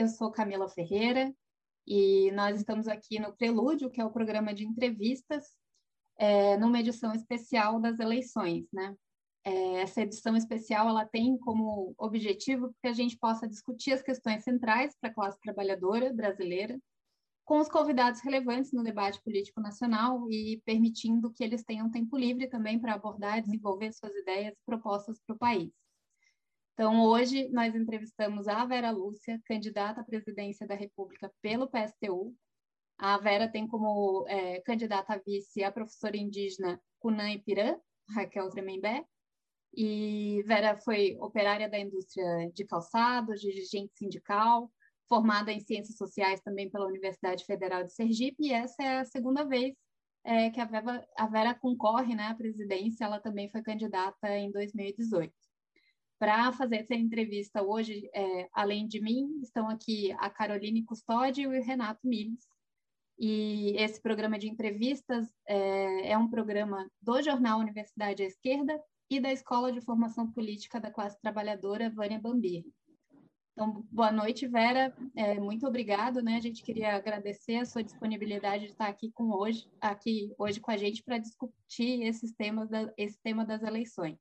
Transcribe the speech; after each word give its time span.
Eu 0.00 0.08
sou 0.08 0.30
Camila 0.30 0.66
Ferreira 0.66 1.30
e 1.86 2.32
nós 2.32 2.56
estamos 2.58 2.88
aqui 2.88 3.18
no 3.18 3.36
Prelúdio, 3.36 3.90
que 3.90 4.00
é 4.00 4.04
o 4.04 4.10
programa 4.10 4.54
de 4.54 4.64
entrevistas, 4.64 5.44
é, 6.16 6.56
numa 6.56 6.80
edição 6.80 7.12
especial 7.12 7.78
das 7.78 7.98
eleições, 7.98 8.66
né? 8.72 8.96
É, 9.44 9.82
essa 9.82 10.00
edição 10.00 10.34
especial 10.34 10.88
ela 10.88 11.04
tem 11.04 11.36
como 11.36 11.94
objetivo 11.98 12.74
que 12.80 12.88
a 12.88 12.94
gente 12.94 13.18
possa 13.18 13.46
discutir 13.46 13.92
as 13.92 14.00
questões 14.00 14.42
centrais 14.42 14.96
para 14.98 15.10
a 15.10 15.14
classe 15.14 15.38
trabalhadora 15.38 16.10
brasileira, 16.14 16.80
com 17.44 17.58
os 17.58 17.68
convidados 17.68 18.22
relevantes 18.22 18.72
no 18.72 18.82
debate 18.82 19.20
político 19.22 19.60
nacional 19.60 20.26
e 20.30 20.62
permitindo 20.64 21.30
que 21.30 21.44
eles 21.44 21.62
tenham 21.62 21.90
tempo 21.90 22.16
livre 22.16 22.48
também 22.48 22.78
para 22.78 22.94
abordar 22.94 23.36
e 23.36 23.42
desenvolver 23.42 23.92
suas 23.92 24.14
ideias 24.14 24.54
e 24.54 24.64
propostas 24.64 25.20
para 25.26 25.36
o 25.36 25.38
país. 25.38 25.70
Então, 26.80 26.98
hoje 27.02 27.46
nós 27.50 27.74
entrevistamos 27.74 28.48
a 28.48 28.64
Vera 28.64 28.90
Lúcia, 28.90 29.38
candidata 29.44 30.00
à 30.00 30.04
presidência 30.04 30.66
da 30.66 30.74
República 30.74 31.30
pelo 31.42 31.68
PSTU. 31.68 32.34
A 32.96 33.18
Vera 33.18 33.46
tem 33.46 33.68
como 33.68 34.24
é, 34.26 34.62
candidata 34.62 35.12
a 35.12 35.18
vice 35.18 35.62
a 35.62 35.70
professora 35.70 36.16
indígena 36.16 36.80
Cunã 36.98 37.30
Ipirã, 37.32 37.76
Raquel 38.08 38.48
Tremembé, 38.48 39.04
e 39.76 40.42
Vera 40.46 40.74
foi 40.78 41.18
operária 41.20 41.68
da 41.68 41.78
indústria 41.78 42.50
de 42.54 42.64
calçados, 42.64 43.42
dirigente 43.42 43.92
sindical, 43.94 44.72
formada 45.06 45.52
em 45.52 45.60
ciências 45.60 45.98
sociais 45.98 46.40
também 46.40 46.70
pela 46.70 46.86
Universidade 46.86 47.44
Federal 47.44 47.84
de 47.84 47.92
Sergipe, 47.92 48.46
e 48.46 48.54
essa 48.54 48.82
é 48.82 49.00
a 49.00 49.04
segunda 49.04 49.44
vez 49.44 49.74
é, 50.24 50.48
que 50.48 50.58
a 50.58 50.64
Vera, 50.64 51.06
a 51.14 51.26
Vera 51.26 51.54
concorre 51.54 52.14
né, 52.14 52.28
à 52.28 52.34
presidência, 52.34 53.04
ela 53.04 53.20
também 53.20 53.50
foi 53.50 53.60
candidata 53.60 54.34
em 54.34 54.50
2018. 54.50 55.39
Para 56.20 56.52
fazer 56.52 56.76
essa 56.76 56.94
entrevista 56.94 57.62
hoje, 57.62 58.10
é, 58.14 58.46
além 58.52 58.86
de 58.86 59.00
mim, 59.00 59.40
estão 59.40 59.70
aqui 59.70 60.12
a 60.18 60.28
Caroline 60.28 60.84
Custódio 60.84 61.50
e 61.50 61.58
o 61.58 61.64
Renato 61.64 62.06
Miles. 62.06 62.46
E 63.18 63.74
esse 63.78 63.98
programa 64.02 64.38
de 64.38 64.46
entrevistas 64.46 65.34
é, 65.48 66.10
é 66.10 66.18
um 66.18 66.28
programa 66.28 66.86
do 67.00 67.22
jornal 67.22 67.58
Universidade 67.58 68.22
à 68.22 68.26
Esquerda 68.26 68.78
e 69.08 69.18
da 69.18 69.32
Escola 69.32 69.72
de 69.72 69.80
Formação 69.80 70.30
Política 70.30 70.78
da 70.78 70.90
Classe 70.90 71.18
Trabalhadora, 71.22 71.88
Vânia 71.88 72.20
Bambir. 72.20 72.66
Então, 73.54 73.82
boa 73.90 74.12
noite, 74.12 74.46
Vera. 74.46 74.94
É, 75.16 75.40
muito 75.40 75.66
obrigado, 75.66 76.20
né? 76.20 76.36
A 76.36 76.40
gente 76.40 76.62
queria 76.62 76.96
agradecer 76.96 77.56
a 77.56 77.64
sua 77.64 77.82
disponibilidade 77.82 78.66
de 78.66 78.72
estar 78.72 78.88
aqui 78.88 79.10
com 79.10 79.32
hoje, 79.32 79.66
aqui 79.80 80.34
hoje 80.38 80.60
com 80.60 80.70
a 80.70 80.76
gente 80.76 81.02
para 81.02 81.16
discutir 81.16 82.02
esses 82.02 82.30
temas, 82.32 82.68
da, 82.68 82.92
esse 82.98 83.18
tema 83.22 83.42
das 83.42 83.62
eleições. 83.62 84.18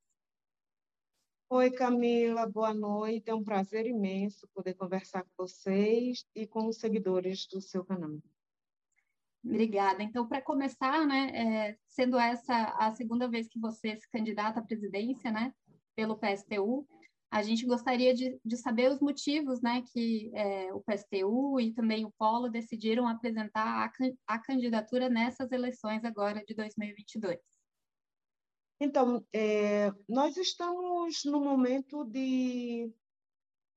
Oi, 1.52 1.72
Camila, 1.72 2.46
boa 2.46 2.76
noite. 2.76 3.28
É 3.28 3.34
um 3.34 3.44
prazer 3.44 3.88
imenso 3.88 4.48
poder 4.54 4.76
conversar 4.76 5.24
com 5.24 5.32
vocês 5.36 6.24
e 6.36 6.46
com 6.46 6.68
os 6.68 6.78
seguidores 6.78 7.48
do 7.48 7.60
seu 7.60 7.84
canal. 7.84 8.20
Obrigada. 9.44 10.04
Então, 10.04 10.28
para 10.28 10.44
começar, 10.44 11.08
né, 11.08 11.32
é, 11.34 11.78
sendo 11.88 12.20
essa 12.20 12.76
a 12.78 12.92
segunda 12.92 13.28
vez 13.28 13.48
que 13.48 13.60
você 13.60 13.96
se 13.96 14.08
candidata 14.12 14.60
à 14.60 14.64
presidência, 14.64 15.32
né, 15.32 15.52
pelo 15.96 16.20
PSTU, 16.20 16.88
a 17.32 17.42
gente 17.42 17.66
gostaria 17.66 18.14
de, 18.14 18.40
de 18.46 18.56
saber 18.56 18.92
os 18.92 19.00
motivos, 19.00 19.60
né, 19.60 19.82
que 19.92 20.30
é, 20.36 20.72
o 20.72 20.82
PSTU 20.82 21.60
e 21.60 21.74
também 21.74 22.06
o 22.06 22.12
Polo 22.12 22.48
decidiram 22.48 23.08
apresentar 23.08 23.88
a, 23.88 23.92
a 24.28 24.38
candidatura 24.38 25.10
nessas 25.10 25.52
eleições 25.52 26.06
agora 26.06 26.46
de 26.46 26.54
2022. 26.54 27.40
Então, 28.82 29.26
é, 29.34 29.92
nós 30.08 30.38
estamos 30.38 31.26
num 31.26 31.44
momento 31.44 32.06
de, 32.06 32.90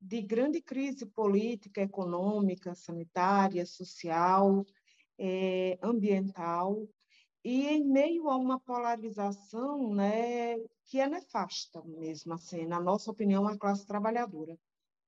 de 0.00 0.22
grande 0.22 0.62
crise 0.62 1.04
política, 1.06 1.80
econômica, 1.82 2.72
sanitária, 2.76 3.66
social, 3.66 4.64
é, 5.18 5.76
ambiental, 5.82 6.88
e 7.44 7.66
em 7.66 7.84
meio 7.84 8.30
a 8.30 8.36
uma 8.36 8.60
polarização 8.60 9.92
né, 9.92 10.56
que 10.84 11.00
é 11.00 11.08
nefasta 11.08 11.82
mesmo, 11.82 12.34
assim, 12.34 12.64
na 12.64 12.80
nossa 12.80 13.10
opinião, 13.10 13.48
a 13.48 13.58
classe 13.58 13.84
trabalhadora. 13.84 14.56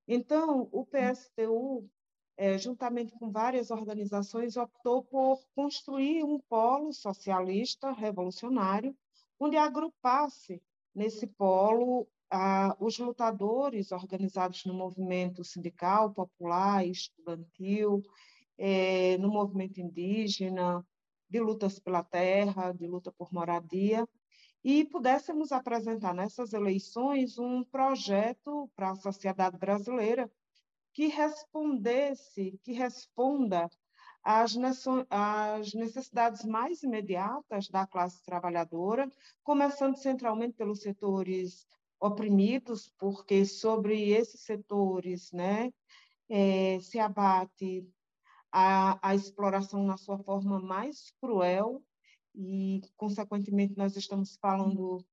Então, 0.09 0.69
o 0.73 0.85
PSTU, 0.85 1.89
é, 2.37 2.59
juntamente 2.59 3.13
com 3.17 3.31
várias 3.31 3.71
organizações, 3.71 4.57
optou 4.57 5.05
por 5.05 5.41
construir 5.55 6.25
um 6.25 6.41
polo 6.41 6.93
socialista 6.93 7.93
revolucionário 7.93 8.93
onde 9.39 9.57
agrupasse 9.57 10.63
nesse 10.95 11.27
polo 11.27 12.07
ah, 12.31 12.77
os 12.81 12.99
lutadores 12.99 13.93
organizados 13.93 14.65
no 14.65 14.75
movimento 14.75 15.45
sindical, 15.45 16.13
popular, 16.13 16.87
estudantil, 16.87 18.03
eh, 18.59 19.17
no 19.19 19.29
movimento 19.29 19.81
indígena, 19.81 20.85
de 21.29 21.41
lutas 21.41 21.79
pela 21.79 22.03
terra, 22.03 22.73
de 22.73 22.87
luta 22.87 23.13
por 23.13 23.33
moradia, 23.33 24.09
e 24.63 24.85
pudéssemos 24.85 25.53
apresentar 25.53 26.15
nessas 26.15 26.53
eleições 26.53 27.39
um 27.39 27.63
projeto 27.65 28.71
para 28.75 28.91
a 28.91 28.97
sociedade 28.97 29.59
brasileira 29.59 30.31
que 30.93 31.09
respondesse, 31.09 32.59
que 32.63 32.73
responda 32.73 33.69
as, 34.25 34.55
necessidades 35.75 36.45
mais 36.45 36.83
imediatas 36.83 37.69
da 37.69 37.87
classe 37.87 38.25
trabalhadora, 38.25 39.11
começando 39.43 39.97
centralmente 39.97 40.55
pelos 40.55 40.81
setores 40.81 41.67
oprimidos, 42.01 42.91
porque 42.99 43.45
sobre 43.45 44.11
esses 44.11 44.41
setores 44.41 45.31
né, 45.31 45.71
é, 46.29 46.81
se 46.81 46.99
abate 46.99 47.87
a, 48.51 49.11
a 49.11 49.15
exploração 49.15 49.85
na 49.85 49.99
sua 49.99 50.19
forma 50.19 50.59
mais 50.59 51.13
cruel, 51.21 51.83
e, 52.35 52.81
consequentemente, 52.97 53.77
nós 53.77 53.97
estamos 53.97 54.37
falando 54.41 55.05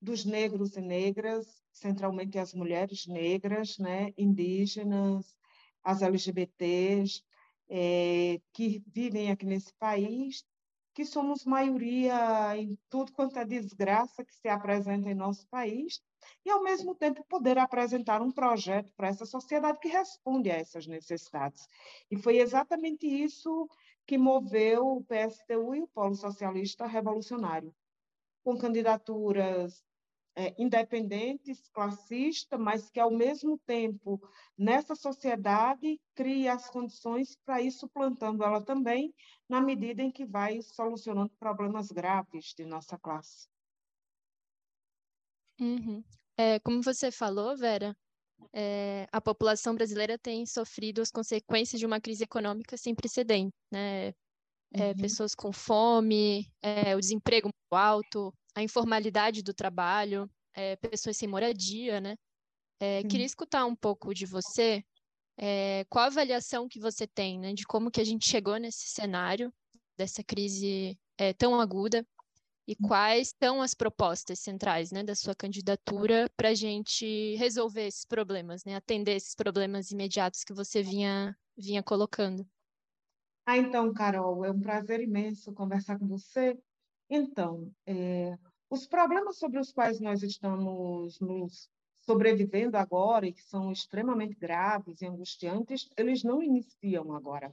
dos 0.00 0.24
negros 0.24 0.76
e 0.76 0.80
negras, 0.80 1.62
centralmente 1.72 2.38
as 2.38 2.54
mulheres 2.54 3.06
negras, 3.06 3.76
né, 3.78 4.12
indígenas, 4.16 5.36
as 5.82 6.02
LGBTs, 6.02 7.22
é, 7.70 8.40
que 8.52 8.82
vivem 8.86 9.30
aqui 9.30 9.46
nesse 9.46 9.72
país, 9.74 10.44
que 10.92 11.04
somos 11.04 11.44
maioria 11.44 12.56
em 12.56 12.76
tudo 12.90 13.12
quanto 13.12 13.38
é 13.38 13.44
desgraça 13.44 14.24
que 14.24 14.34
se 14.34 14.48
apresenta 14.48 15.08
em 15.08 15.14
nosso 15.14 15.46
país, 15.48 16.02
e, 16.44 16.50
ao 16.50 16.62
mesmo 16.62 16.94
tempo, 16.94 17.24
poder 17.28 17.56
apresentar 17.56 18.20
um 18.20 18.32
projeto 18.32 18.92
para 18.94 19.08
essa 19.08 19.24
sociedade 19.24 19.78
que 19.78 19.88
responde 19.88 20.50
a 20.50 20.56
essas 20.56 20.86
necessidades. 20.86 21.66
E 22.10 22.16
foi 22.16 22.38
exatamente 22.38 23.06
isso 23.06 23.68
que 24.06 24.18
moveu 24.18 24.96
o 24.96 25.04
PSTU 25.04 25.74
e 25.74 25.82
o 25.82 25.88
Polo 25.88 26.16
Socialista 26.16 26.86
Revolucionário, 26.86 27.72
com 28.42 28.58
candidaturas 28.58 29.82
é, 30.36 30.54
independentes, 30.58 31.68
classista, 31.68 32.56
mas 32.56 32.90
que, 32.90 33.00
ao 33.00 33.10
mesmo 33.10 33.58
tempo, 33.66 34.20
nessa 34.56 34.94
sociedade, 34.94 36.00
cria 36.14 36.54
as 36.54 36.70
condições 36.70 37.36
para 37.44 37.60
ir 37.60 37.70
suplantando 37.70 38.44
ela 38.44 38.62
também, 38.62 39.14
na 39.48 39.60
medida 39.60 40.02
em 40.02 40.10
que 40.10 40.24
vai 40.24 40.62
solucionando 40.62 41.32
problemas 41.38 41.90
graves 41.90 42.54
de 42.56 42.64
nossa 42.64 42.98
classe. 42.98 43.48
Uhum. 45.60 46.02
É, 46.36 46.58
como 46.60 46.82
você 46.82 47.10
falou, 47.10 47.56
Vera, 47.56 47.94
é, 48.52 49.06
a 49.12 49.20
população 49.20 49.74
brasileira 49.74 50.18
tem 50.18 50.46
sofrido 50.46 51.02
as 51.02 51.10
consequências 51.10 51.78
de 51.78 51.84
uma 51.84 52.00
crise 52.00 52.24
econômica 52.24 52.76
sem 52.76 52.94
precedentes, 52.94 53.58
né? 53.70 54.08
É, 54.72 54.90
uhum. 54.90 54.96
Pessoas 54.96 55.34
com 55.34 55.52
fome, 55.52 56.48
é, 56.62 56.94
o 56.94 57.00
desemprego 57.00 57.48
muito 57.48 57.74
alto, 57.74 58.32
a 58.54 58.62
informalidade 58.62 59.42
do 59.42 59.54
trabalho, 59.54 60.30
é, 60.54 60.76
pessoas 60.76 61.16
sem 61.16 61.28
moradia, 61.28 62.00
né? 62.00 62.16
É, 62.80 63.02
queria 63.04 63.26
escutar 63.26 63.66
um 63.66 63.76
pouco 63.76 64.14
de 64.14 64.24
você, 64.24 64.82
é, 65.36 65.84
qual 65.88 66.04
a 66.04 66.08
avaliação 66.08 66.66
que 66.66 66.80
você 66.80 67.06
tem, 67.06 67.38
né, 67.38 67.52
de 67.52 67.64
como 67.64 67.90
que 67.90 68.00
a 68.00 68.04
gente 68.04 68.26
chegou 68.26 68.56
nesse 68.56 68.88
cenário 68.88 69.52
dessa 69.98 70.24
crise 70.24 70.98
é, 71.18 71.34
tão 71.34 71.60
aguda 71.60 72.06
e 72.66 72.72
hum. 72.72 72.88
quais 72.88 73.34
são 73.42 73.60
as 73.60 73.74
propostas 73.74 74.40
centrais, 74.40 74.90
né, 74.90 75.02
da 75.02 75.14
sua 75.14 75.34
candidatura 75.34 76.30
para 76.36 76.48
a 76.48 76.54
gente 76.54 77.36
resolver 77.36 77.86
esses 77.86 78.06
problemas, 78.06 78.64
né, 78.64 78.76
atender 78.76 79.16
esses 79.16 79.34
problemas 79.34 79.90
imediatos 79.90 80.42
que 80.42 80.54
você 80.54 80.82
vinha 80.82 81.36
vinha 81.56 81.82
colocando. 81.82 82.48
Ah, 83.44 83.58
então, 83.58 83.92
Carol, 83.92 84.44
é 84.44 84.50
um 84.50 84.60
prazer 84.60 85.00
imenso 85.00 85.52
conversar 85.52 85.98
com 85.98 86.06
você. 86.06 86.58
Então, 87.10 87.74
é, 87.84 88.38
os 88.70 88.86
problemas 88.86 89.36
sobre 89.36 89.58
os 89.58 89.72
quais 89.72 89.98
nós 89.98 90.22
estamos 90.22 91.18
nos 91.18 91.68
sobrevivendo 92.02 92.76
agora 92.76 93.26
e 93.26 93.32
que 93.32 93.42
são 93.42 93.72
extremamente 93.72 94.36
graves 94.36 95.02
e 95.02 95.06
angustiantes, 95.06 95.90
eles 95.96 96.22
não 96.22 96.40
iniciam 96.40 97.12
agora. 97.12 97.50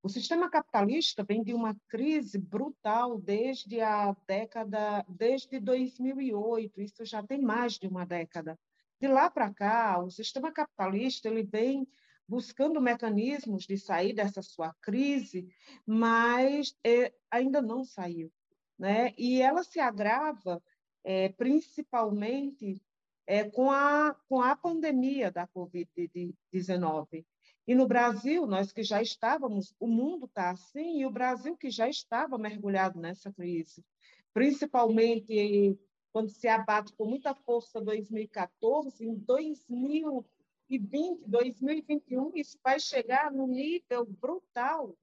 O 0.00 0.08
sistema 0.08 0.48
capitalista 0.48 1.24
vem 1.24 1.42
de 1.42 1.52
uma 1.52 1.76
crise 1.88 2.38
brutal 2.38 3.20
desde 3.20 3.80
a 3.80 4.16
década, 4.28 5.04
desde 5.08 5.58
2008, 5.58 6.80
isso 6.80 7.04
já 7.04 7.20
tem 7.20 7.42
mais 7.42 7.72
de 7.74 7.88
uma 7.88 8.06
década. 8.06 8.56
De 9.00 9.08
lá 9.08 9.28
para 9.28 9.52
cá, 9.52 9.98
o 9.98 10.08
sistema 10.08 10.52
capitalista 10.52 11.28
ele 11.28 11.42
vem 11.42 11.86
buscando 12.28 12.80
mecanismos 12.80 13.64
de 13.64 13.76
sair 13.76 14.12
dessa 14.12 14.40
sua 14.40 14.72
crise, 14.80 15.48
mas 15.84 16.76
é, 16.84 17.12
ainda 17.28 17.60
não 17.60 17.84
saiu. 17.84 18.32
Né? 18.78 19.12
E 19.18 19.42
ela 19.42 19.64
se 19.64 19.80
agrava 19.80 20.62
é, 21.02 21.30
principalmente 21.30 22.80
é, 23.26 23.44
com, 23.44 23.70
a, 23.70 24.14
com 24.28 24.40
a 24.40 24.56
pandemia 24.56 25.30
da 25.30 25.46
Covid-19. 25.48 27.24
E 27.66 27.74
no 27.74 27.86
Brasil, 27.86 28.46
nós 28.46 28.72
que 28.72 28.82
já 28.82 29.02
estávamos, 29.02 29.74
o 29.78 29.86
mundo 29.86 30.24
está 30.24 30.50
assim, 30.50 31.00
e 31.00 31.06
o 31.06 31.10
Brasil 31.10 31.56
que 31.56 31.70
já 31.70 31.88
estava 31.88 32.38
mergulhado 32.38 32.98
nessa 32.98 33.30
crise, 33.30 33.84
principalmente 34.32 35.78
quando 36.10 36.30
se 36.30 36.48
abate 36.48 36.94
com 36.94 37.04
muita 37.04 37.34
força 37.34 37.80
2014, 37.80 39.04
em 39.04 39.14
2020, 39.14 41.22
2021, 41.26 42.32
isso 42.34 42.58
vai 42.64 42.80
chegar 42.80 43.30
no 43.30 43.46
nível 43.46 44.06
brutal 44.06 44.96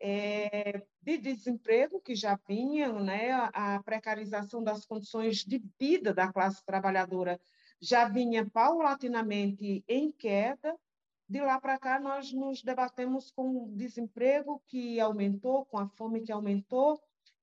é, 0.00 0.82
de 1.02 1.18
desemprego 1.18 2.00
que 2.00 2.14
já 2.14 2.38
vinha, 2.46 2.92
né, 2.92 3.32
a 3.52 3.82
precarização 3.82 4.62
das 4.62 4.84
condições 4.86 5.44
de 5.44 5.62
vida 5.78 6.14
da 6.14 6.32
classe 6.32 6.64
trabalhadora 6.64 7.40
já 7.80 8.08
vinha 8.08 8.48
paulatinamente 8.48 9.84
em 9.88 10.10
queda. 10.12 10.76
De 11.28 11.40
lá 11.40 11.60
para 11.60 11.78
cá, 11.78 12.00
nós 12.00 12.32
nos 12.32 12.62
debatemos 12.62 13.30
com 13.30 13.64
o 13.64 13.76
desemprego 13.76 14.62
que 14.66 14.98
aumentou, 14.98 15.66
com 15.66 15.78
a 15.78 15.88
fome 15.88 16.22
que 16.22 16.32
aumentou 16.32 17.00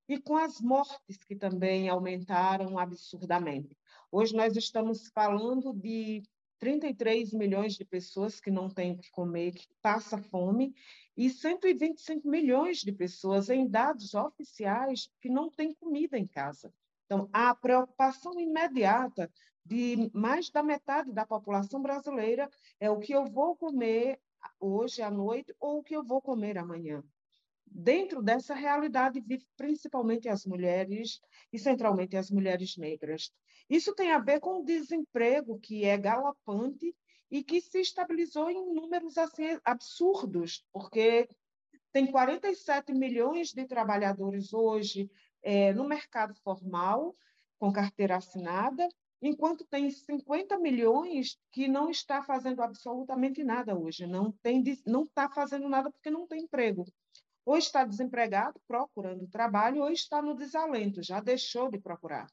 e 0.08 0.20
com 0.20 0.36
as 0.36 0.60
mortes 0.60 1.18
que 1.28 1.36
também 1.36 1.88
aumentaram 1.90 2.78
absurdamente. 2.78 3.76
Hoje 4.12 4.36
nós 4.36 4.56
estamos 4.56 5.08
falando 5.10 5.74
de 5.74 6.24
33 6.60 7.34
milhões 7.34 7.76
de 7.76 7.86
pessoas 7.86 8.40
que 8.40 8.50
não 8.50 8.70
têm 8.70 8.94
o 8.94 8.98
que 8.98 9.12
comer, 9.12 9.52
que 9.52 9.68
passa 9.82 10.18
fome, 10.18 10.74
e 11.18 11.30
125 11.30 12.28
milhões 12.28 12.80
de 12.80 12.92
pessoas 12.92 13.50
em 13.50 13.68
dados 13.68 14.14
oficiais 14.14 15.10
que 15.22 15.30
não 15.30 15.50
têm 15.50 15.74
comida 15.74 16.18
em 16.18 16.28
casa. 16.28 16.74
Então, 17.06 17.30
a 17.32 17.54
preocupação 17.54 18.40
imediata 18.40 19.32
de 19.64 20.10
mais 20.14 20.50
da 20.50 20.62
metade 20.62 21.12
da 21.12 21.26
população 21.26 21.82
brasileira 21.82 22.50
é 22.80 22.90
o 22.90 23.00
que 23.00 23.14
eu 23.14 23.26
vou 23.26 23.56
comer 23.56 24.20
hoje 24.60 25.02
à 25.02 25.10
noite 25.10 25.56
ou 25.60 25.80
o 25.80 25.84
que 25.84 25.96
eu 25.96 26.04
vou 26.04 26.22
comer 26.22 26.58
amanhã. 26.58 27.04
Dentro 27.66 28.22
dessa 28.22 28.54
realidade 28.54 29.20
vivem 29.20 29.48
principalmente 29.58 30.30
as 30.30 30.46
mulheres 30.46 31.20
e 31.52 31.58
centralmente 31.58 32.16
as 32.16 32.30
mulheres 32.30 32.78
negras. 32.78 33.32
Isso 33.70 33.94
tem 33.96 34.12
a 34.12 34.20
ver 34.20 34.40
com 34.40 34.60
o 34.60 34.64
desemprego 34.64 35.60
que 35.60 35.84
é 35.84 35.98
galopante 35.98 36.96
e 37.36 37.44
que 37.44 37.60
se 37.60 37.82
estabilizou 37.82 38.50
em 38.50 38.74
números 38.74 39.18
assim 39.18 39.60
absurdos, 39.66 40.66
porque 40.72 41.28
tem 41.92 42.10
47 42.10 42.94
milhões 42.94 43.52
de 43.52 43.66
trabalhadores 43.66 44.54
hoje 44.54 45.12
é, 45.44 45.74
no 45.74 45.86
mercado 45.86 46.34
formal 46.36 47.14
com 47.60 47.74
carteira 47.74 48.16
assinada 48.16 48.88
enquanto 49.22 49.66
tem 49.66 49.90
50 49.90 50.58
milhões 50.60 51.38
que 51.52 51.68
não 51.68 51.90
está 51.90 52.24
fazendo 52.24 52.62
absolutamente 52.62 53.44
nada 53.44 53.78
hoje, 53.78 54.08
não 54.08 54.32
tem 54.32 54.64
não 54.86 55.04
está 55.04 55.30
fazendo 55.30 55.68
nada 55.68 55.92
porque 55.92 56.10
não 56.10 56.26
tem 56.26 56.44
emprego. 56.44 56.86
Ou 57.46 57.58
está 57.58 57.84
desempregado, 57.84 58.62
procurando 58.66 59.28
trabalho, 59.28 59.82
ou 59.82 59.92
está 59.92 60.22
no 60.22 60.36
desalento, 60.36 61.04
já 61.04 61.20
deixou 61.20 61.70
de 61.70 61.80
procurar. 61.80 62.28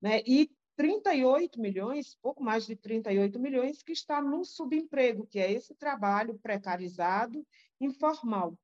Né? 0.00 0.22
E 0.24 0.48
38 0.76 1.60
milhões, 1.60 2.16
pouco 2.20 2.42
mais 2.42 2.66
de 2.66 2.76
38 2.76 3.38
milhões, 3.38 3.82
que 3.82 3.92
está 3.92 4.20
no 4.20 4.44
subemprego, 4.44 5.26
que 5.26 5.38
é 5.38 5.52
esse 5.52 5.74
trabalho 5.74 6.38
precarizado, 6.38 7.46
informal. 7.80 8.58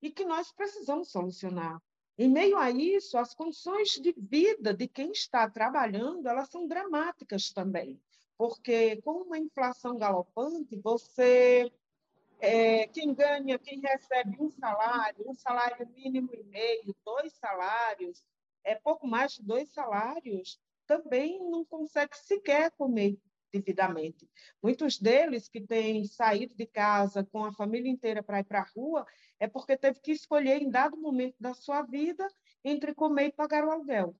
E 0.00 0.10
que 0.10 0.24
nós 0.24 0.52
precisamos 0.52 1.10
solucionar. 1.10 1.80
Em 2.18 2.28
meio 2.28 2.58
a 2.58 2.70
isso, 2.70 3.16
as 3.16 3.34
condições 3.34 3.90
de 3.90 4.12
vida 4.16 4.74
de 4.74 4.86
quem 4.86 5.10
está 5.12 5.48
trabalhando, 5.48 6.28
elas 6.28 6.48
são 6.48 6.66
dramáticas 6.66 7.50
também, 7.50 8.00
porque 8.36 9.00
com 9.02 9.22
uma 9.22 9.38
inflação 9.38 9.96
galopante, 9.96 10.76
você 10.76 11.72
é, 12.38 12.88
quem 12.88 13.14
ganha, 13.14 13.58
quem 13.58 13.80
recebe 13.80 14.36
um 14.40 14.50
salário, 14.50 15.24
um 15.28 15.34
salário 15.34 15.88
mínimo 15.94 16.28
e 16.34 16.42
meio, 16.42 16.94
dois 17.04 17.32
salários, 17.34 18.22
é 18.64 18.74
pouco 18.74 19.06
mais 19.06 19.32
de 19.32 19.42
dois 19.42 19.70
salários, 19.70 20.60
também 20.86 21.38
não 21.50 21.64
consegue 21.64 22.16
sequer 22.16 22.70
comer 22.72 23.18
devidamente. 23.52 24.28
Muitos 24.62 24.98
deles 24.98 25.48
que 25.48 25.60
têm 25.60 26.04
saído 26.06 26.54
de 26.54 26.66
casa 26.66 27.24
com 27.24 27.44
a 27.44 27.52
família 27.52 27.90
inteira 27.90 28.22
para 28.22 28.40
ir 28.40 28.44
para 28.44 28.60
a 28.60 28.66
rua 28.74 29.06
é 29.38 29.46
porque 29.46 29.76
teve 29.76 30.00
que 30.00 30.12
escolher 30.12 30.62
em 30.62 30.70
dado 30.70 30.96
momento 30.96 31.36
da 31.38 31.52
sua 31.52 31.82
vida 31.82 32.26
entre 32.64 32.94
comer 32.94 33.26
e 33.26 33.32
pagar 33.32 33.64
o 33.64 33.70
aluguel. 33.70 34.16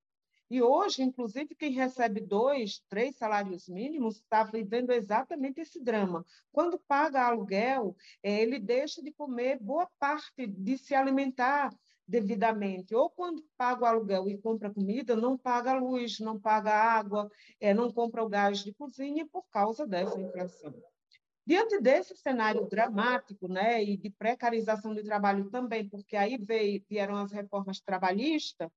E 0.50 0.60
hoje, 0.60 1.02
inclusive, 1.02 1.54
quem 1.54 1.72
recebe 1.72 2.20
dois, 2.20 2.80
três 2.86 3.16
salários 3.16 3.66
mínimos 3.68 4.16
está 4.16 4.44
vivendo 4.44 4.90
exatamente 4.90 5.62
esse 5.62 5.82
drama. 5.82 6.26
Quando 6.52 6.78
paga 6.78 7.22
aluguel, 7.22 7.96
é, 8.22 8.42
ele 8.42 8.58
deixa 8.58 9.02
de 9.02 9.10
comer 9.12 9.58
boa 9.58 9.88
parte 9.98 10.46
de 10.46 10.76
se 10.76 10.94
alimentar 10.94 11.74
devidamente. 12.06 12.94
Ou 12.94 13.10
quando 13.10 13.44
paga 13.56 13.82
o 13.82 13.87
aluguel 13.87 14.28
e 14.28 14.38
compra 14.38 14.72
comida, 14.72 15.16
não 15.16 15.37
paga 15.37 15.75
luz, 15.75 16.19
não 16.20 16.38
paga 16.38 16.72
água, 16.72 17.31
é, 17.60 17.72
não 17.72 17.93
compra 17.93 18.22
o 18.22 18.28
gás 18.28 18.64
de 18.64 18.72
cozinha 18.75 19.26
por 19.31 19.44
causa 19.50 19.87
dessa 19.87 20.20
inflação. 20.20 20.75
Diante 21.44 21.81
desse 21.81 22.16
cenário 22.16 22.69
dramático 22.69 23.49
né, 23.49 23.82
e 23.82 23.96
de 23.96 24.10
precarização 24.10 24.94
do 24.94 25.02
trabalho 25.02 25.50
também, 25.50 25.88
porque 25.88 26.16
aí 26.16 26.38
veio, 26.38 26.84
vieram 26.88 27.16
as 27.16 27.32
reformas 27.32 27.81
trabalhistas, 27.81 28.69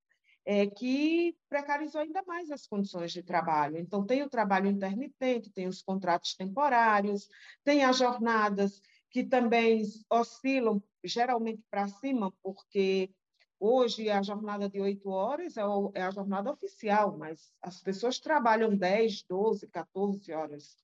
é, 0.46 0.68
que 0.68 1.36
precarizou 1.50 2.02
ainda 2.02 2.24
mais 2.24 2.52
as 2.52 2.68
condições 2.68 3.12
de 3.12 3.24
trabalho. 3.24 3.78
Então, 3.78 4.06
tem 4.06 4.22
o 4.22 4.30
trabalho 4.30 4.68
intermitente, 4.68 5.52
tem 5.52 5.68
os 5.68 5.82
contratos 5.82 6.36
temporários, 6.36 7.28
tem 7.64 7.84
as 7.84 7.98
jornadas 7.98 8.80
que 9.16 9.24
também 9.24 9.82
oscilam 10.10 10.84
geralmente 11.02 11.64
para 11.72 11.88
cima, 11.88 12.34
porque 12.44 13.10
hoje 13.58 14.10
a 14.10 14.22
jornada 14.22 14.70
de 14.70 14.82
oito 14.82 15.10
horas 15.10 15.56
é, 15.56 15.62
é 15.94 16.02
a 16.02 16.12
jornada 16.12 16.52
oficial, 16.52 17.18
mas 17.18 17.54
as 17.62 17.80
pessoas 17.80 18.20
trabalham 18.20 18.76
10, 18.76 19.24
12, 19.24 19.70
14 19.70 20.34
horas 20.34 20.78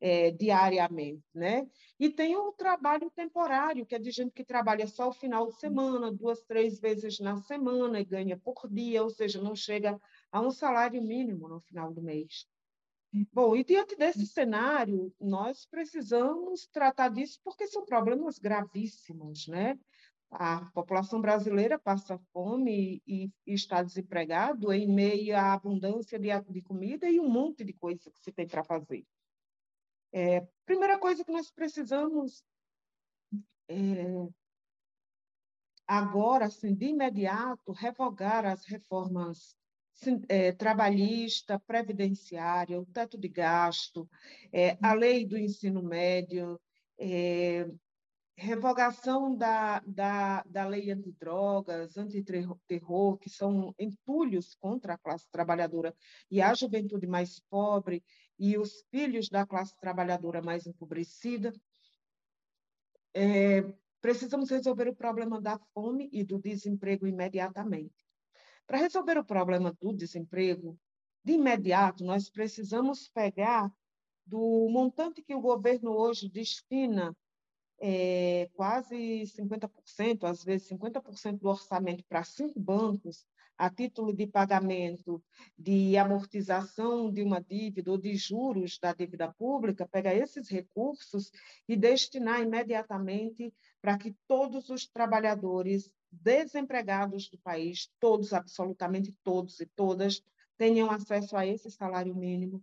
é, 0.00 0.30
diariamente, 0.30 1.24
né? 1.34 1.68
E 1.98 2.08
tem 2.08 2.36
o 2.36 2.52
trabalho 2.52 3.10
temporário, 3.10 3.84
que 3.84 3.96
é 3.96 3.98
de 3.98 4.12
gente 4.12 4.30
que 4.30 4.44
trabalha 4.44 4.86
só 4.86 5.08
o 5.08 5.12
final 5.12 5.48
de 5.48 5.58
semana, 5.58 6.12
duas, 6.12 6.40
três 6.44 6.78
vezes 6.78 7.18
na 7.18 7.34
semana 7.38 7.98
e 7.98 8.04
ganha 8.04 8.38
por 8.38 8.68
dia, 8.70 9.02
ou 9.02 9.10
seja, 9.10 9.42
não 9.42 9.56
chega 9.56 10.00
a 10.30 10.40
um 10.40 10.52
salário 10.52 11.02
mínimo 11.02 11.48
no 11.48 11.58
final 11.58 11.92
do 11.92 12.00
mês. 12.00 12.46
Bom, 13.30 13.54
e 13.54 13.62
diante 13.62 13.94
desse 13.94 14.26
cenário, 14.26 15.14
nós 15.20 15.66
precisamos 15.66 16.66
tratar 16.68 17.10
disso 17.10 17.38
porque 17.44 17.66
são 17.66 17.84
problemas 17.84 18.38
gravíssimos, 18.38 19.46
né? 19.48 19.78
A 20.30 20.64
população 20.72 21.20
brasileira 21.20 21.78
passa 21.78 22.18
fome 22.32 23.02
e, 23.06 23.30
está 23.46 23.82
desempregado 23.82 24.72
em 24.72 24.88
meio 24.88 25.36
à 25.36 25.52
abundância 25.52 26.18
de, 26.18 26.28
de, 26.48 26.62
comida 26.62 27.06
e 27.10 27.20
um 27.20 27.28
monte 27.28 27.62
de 27.64 27.74
coisa 27.74 28.10
que 28.10 28.18
se 28.18 28.32
tem 28.32 28.48
para 28.48 28.64
fazer. 28.64 29.04
É, 30.10 30.46
primeira 30.64 30.98
coisa 30.98 31.22
que 31.22 31.32
nós 31.32 31.50
precisamos 31.50 32.42
é, 33.68 34.26
agora, 35.86 36.46
assim, 36.46 36.74
de 36.74 36.86
imediato, 36.86 37.72
revogar 37.72 38.46
as 38.46 38.64
reformas 38.64 39.54
é, 40.28 40.52
trabalhista, 40.52 41.58
previdenciária, 41.60 42.80
o 42.80 42.86
teto 42.86 43.18
de 43.18 43.28
gasto, 43.28 44.08
é, 44.52 44.76
a 44.82 44.92
lei 44.94 45.26
do 45.26 45.38
ensino 45.38 45.82
médio, 45.82 46.60
é, 46.98 47.68
revogação 48.36 49.36
da, 49.36 49.80
da, 49.86 50.42
da 50.44 50.66
lei 50.66 50.90
antidrogas, 50.90 51.96
antiterror, 51.96 53.18
que 53.18 53.30
são 53.30 53.74
entulhos 53.78 54.54
contra 54.54 54.94
a 54.94 54.98
classe 54.98 55.30
trabalhadora 55.30 55.94
e 56.30 56.40
a 56.40 56.52
juventude 56.54 57.06
mais 57.06 57.40
pobre 57.50 58.02
e 58.38 58.58
os 58.58 58.84
filhos 58.90 59.28
da 59.28 59.46
classe 59.46 59.76
trabalhadora 59.78 60.42
mais 60.42 60.66
empobrecida. 60.66 61.52
É, 63.14 63.62
precisamos 64.00 64.50
resolver 64.50 64.88
o 64.88 64.96
problema 64.96 65.40
da 65.40 65.58
fome 65.72 66.08
e 66.12 66.24
do 66.24 66.38
desemprego 66.38 67.06
imediatamente. 67.06 68.11
Para 68.66 68.78
resolver 68.78 69.18
o 69.18 69.24
problema 69.24 69.76
do 69.80 69.92
desemprego, 69.92 70.78
de 71.24 71.34
imediato, 71.34 72.04
nós 72.04 72.28
precisamos 72.28 73.08
pegar 73.08 73.70
do 74.26 74.68
montante 74.70 75.22
que 75.22 75.34
o 75.34 75.40
governo 75.40 75.92
hoje 75.92 76.28
destina, 76.28 77.16
é, 77.80 78.48
quase 78.54 79.24
50%, 79.26 80.24
às 80.24 80.44
vezes 80.44 80.68
50% 80.68 81.38
do 81.38 81.48
orçamento 81.48 82.04
para 82.08 82.22
cinco 82.22 82.58
bancos, 82.58 83.26
a 83.58 83.70
título 83.70 84.12
de 84.12 84.26
pagamento, 84.26 85.22
de 85.56 85.96
amortização 85.96 87.12
de 87.12 87.22
uma 87.22 87.40
dívida 87.40 87.90
ou 87.90 87.98
de 87.98 88.14
juros 88.14 88.78
da 88.78 88.92
dívida 88.92 89.32
pública, 89.32 89.86
pegar 89.86 90.14
esses 90.14 90.48
recursos 90.48 91.30
e 91.68 91.76
destinar 91.76 92.40
imediatamente 92.40 93.52
para 93.80 93.98
que 93.98 94.16
todos 94.26 94.68
os 94.70 94.88
trabalhadores 94.88 95.90
desempregados 96.12 97.28
do 97.28 97.38
país, 97.38 97.90
todos, 97.98 98.32
absolutamente 98.32 99.16
todos 99.24 99.58
e 99.60 99.66
todas, 99.66 100.22
tenham 100.58 100.90
acesso 100.90 101.36
a 101.36 101.46
esse 101.46 101.70
salário 101.70 102.14
mínimo, 102.14 102.62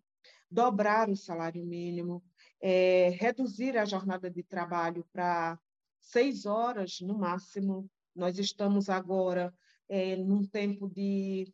dobrar 0.50 1.10
o 1.10 1.15
salário 1.15 1.65
mínimo, 1.65 2.24
é, 2.62 3.10
reduzir 3.10 3.77
a 3.77 3.86
jornada 3.86 4.29
de 4.29 4.44
trabalho 4.44 5.06
para 5.12 5.60
seis 6.00 6.46
horas 6.46 7.01
no 7.01 7.18
máximo. 7.18 7.89
Nós 8.15 8.38
estamos 8.38 8.89
agora 8.89 9.53
é, 9.88 10.15
num 10.15 10.46
tempo 10.46 10.88
de 10.88 11.51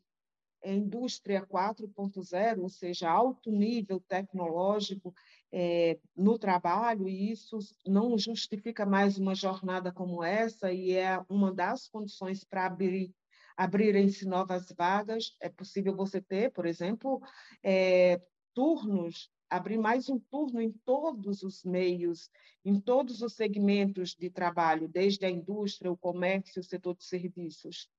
é, 0.61 0.73
indústria 0.73 1.45
4.0, 1.45 2.61
ou 2.61 2.69
seja, 2.69 3.09
alto 3.09 3.51
nível 3.51 3.99
tecnológico 4.07 5.13
é, 5.51 5.99
no 6.15 6.37
trabalho, 6.37 7.07
e 7.07 7.31
isso 7.31 7.57
não 7.85 8.17
justifica 8.17 8.85
mais 8.85 9.17
uma 9.17 9.35
jornada 9.35 9.91
como 9.91 10.23
essa, 10.23 10.71
e 10.71 10.93
é 10.93 11.23
uma 11.29 11.53
das 11.53 11.87
condições 11.87 12.43
para 12.43 12.65
abrir 12.65 13.13
abrirem-se 13.57 14.25
novas 14.25 14.71
vagas. 14.77 15.35
É 15.39 15.49
possível 15.49 15.95
você 15.95 16.21
ter, 16.21 16.51
por 16.51 16.65
exemplo, 16.65 17.21
é, 17.63 18.21
turnos, 18.53 19.31
abrir 19.49 19.77
mais 19.77 20.09
um 20.09 20.19
turno 20.19 20.61
em 20.61 20.71
todos 20.71 21.43
os 21.43 21.63
meios, 21.63 22.29
em 22.63 22.79
todos 22.79 23.21
os 23.21 23.33
segmentos 23.33 24.15
de 24.15 24.29
trabalho, 24.29 24.87
desde 24.87 25.25
a 25.25 25.29
indústria, 25.29 25.91
o 25.91 25.97
comércio, 25.97 26.61
o 26.61 26.65
setor 26.65 26.95
de 26.95 27.05
serviços. 27.05 27.89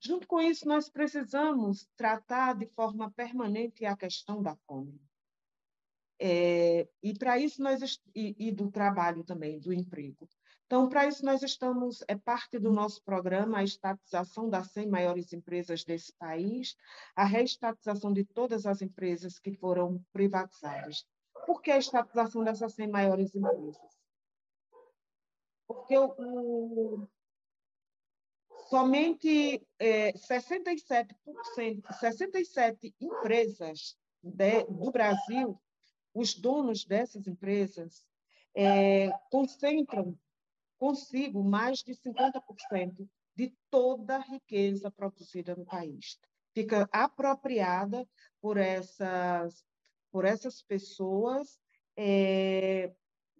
Junto 0.00 0.26
com 0.26 0.40
isso, 0.40 0.66
nós 0.68 0.88
precisamos 0.88 1.88
tratar 1.96 2.54
de 2.54 2.66
forma 2.66 3.10
permanente 3.10 3.84
a 3.84 3.96
questão 3.96 4.42
da 4.42 4.54
fome. 4.66 5.00
É, 6.18 6.88
e 7.02 7.14
para 7.14 7.38
isso 7.38 7.62
nós 7.62 8.00
e, 8.14 8.34
e, 8.38 8.52
do 8.52 8.70
trabalho 8.70 9.22
também, 9.22 9.58
do 9.60 9.72
emprego. 9.72 10.28
Então, 10.64 10.88
para 10.88 11.06
isso 11.06 11.24
nós 11.24 11.42
estamos 11.42 12.02
é 12.08 12.16
parte 12.16 12.58
do 12.58 12.72
nosso 12.72 13.02
programa 13.04 13.58
a 13.58 13.64
estatização 13.64 14.48
das 14.48 14.72
100 14.72 14.88
maiores 14.88 15.32
empresas 15.32 15.84
desse 15.84 16.12
país, 16.14 16.74
a 17.14 17.24
reestatização 17.24 18.12
de 18.12 18.24
todas 18.24 18.66
as 18.66 18.82
empresas 18.82 19.38
que 19.38 19.52
foram 19.52 20.02
privatizadas. 20.12 21.06
Por 21.46 21.62
que 21.62 21.70
a 21.70 21.78
estatização 21.78 22.42
dessas 22.42 22.74
100 22.74 22.88
maiores 22.88 23.34
empresas? 23.34 23.76
Porque 25.68 25.96
o, 25.96 26.14
o 26.18 27.08
somente 28.68 29.64
é, 29.78 30.12
67%, 30.12 31.14
67 32.00 32.94
empresas 33.00 33.96
de, 34.22 34.64
do 34.64 34.90
Brasil, 34.90 35.60
os 36.16 36.34
donos 36.34 36.84
dessas 36.84 37.26
empresas, 37.26 38.06
é, 38.54 39.10
concentram 39.30 40.18
consigo 40.78 41.44
mais 41.44 41.78
de 41.82 41.92
50% 41.94 43.06
de 43.34 43.54
toda 43.70 44.16
a 44.16 44.22
riqueza 44.22 44.90
produzida 44.90 45.54
no 45.54 45.66
país. 45.66 46.18
Fica 46.54 46.88
apropriada 46.90 48.08
por 48.40 48.56
essas, 48.56 49.62
por 50.10 50.24
essas 50.24 50.62
pessoas 50.62 51.58
é, 51.94 52.94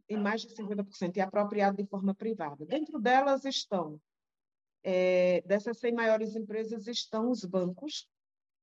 em 0.08 0.18
mais 0.18 0.42
de 0.42 0.54
50%, 0.54 1.16
e 1.16 1.20
apropriada 1.20 1.82
de 1.82 1.88
forma 1.88 2.14
privada. 2.14 2.66
Dentro 2.66 2.98
delas 3.00 3.44
estão 3.46 3.98
é, 4.82 5.42
dessas 5.46 5.78
100 5.78 5.94
maiores 5.94 6.36
empresas 6.36 6.86
estão 6.86 7.30
os 7.30 7.44
bancos, 7.44 8.06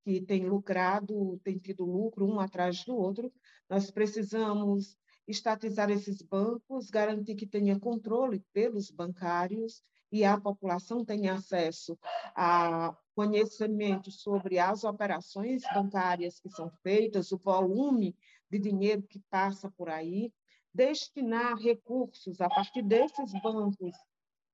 que 0.04 0.22
têm 0.22 0.48
lucrado, 0.48 1.40
têm 1.44 1.58
tido 1.58 1.86
lucro 1.86 2.26
um 2.26 2.40
atrás 2.40 2.84
do 2.84 2.96
outro. 2.96 3.32
Nós 3.70 3.90
precisamos 3.90 4.98
estatizar 5.28 5.90
esses 5.90 6.22
bancos, 6.22 6.90
garantir 6.90 7.36
que 7.36 7.48
tenha 7.48 7.80
controle 7.80 8.44
pelos 8.52 8.92
bancários 8.92 9.82
e 10.12 10.24
a 10.24 10.40
população 10.40 11.04
tenha 11.04 11.34
acesso 11.34 11.98
a 12.36 12.96
conhecimento 13.16 14.12
sobre 14.12 14.60
as 14.60 14.84
operações 14.84 15.64
bancárias 15.74 16.40
que 16.40 16.50
são 16.50 16.70
feitas, 16.84 17.32
o 17.32 17.38
volume 17.38 18.16
de 18.50 18.60
dinheiro 18.60 19.02
que 19.04 19.20
passa 19.30 19.72
por 19.72 19.90
aí, 19.90 20.32
destinar 20.74 21.56
recursos 21.58 22.42
a 22.42 22.50
partir 22.50 22.84
desses 22.84 23.32
bancos 23.42 23.96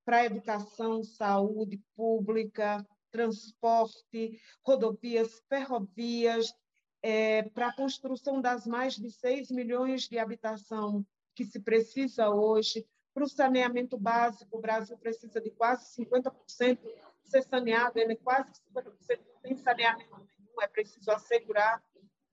para 0.06 0.26
educação, 0.26 1.04
saúde 1.04 1.82
pública, 1.96 2.86
transporte, 3.12 4.40
rodovias, 4.66 5.42
ferrovias, 5.50 6.54
é, 7.02 7.44
para 7.44 7.68
a 7.68 7.76
construção 7.76 8.42
das 8.42 8.66
mais 8.68 8.96
de 8.96 9.10
6 9.10 9.52
milhões 9.52 10.04
de 10.04 10.20
habitação 10.20 11.06
que 11.36 11.46
se 11.46 11.60
precisa 11.60 12.30
hoje, 12.30 12.86
para 13.14 13.24
o 13.24 13.30
saneamento 13.30 13.98
básico, 13.98 14.58
o 14.58 14.62
Brasil 14.62 14.98
precisa 14.98 15.42
de 15.42 15.50
quase 15.52 15.96
50% 16.04 16.80
ser 17.24 17.44
saneado, 17.44 18.00
ele 18.00 18.14
é 18.14 18.16
quase 18.16 18.50
50% 18.74 19.20
não 19.34 19.42
tem 19.42 19.56
saneamento 19.56 20.10
nenhum, 20.38 20.62
é 20.62 20.68
preciso 20.68 21.12
assegurar 21.12 21.84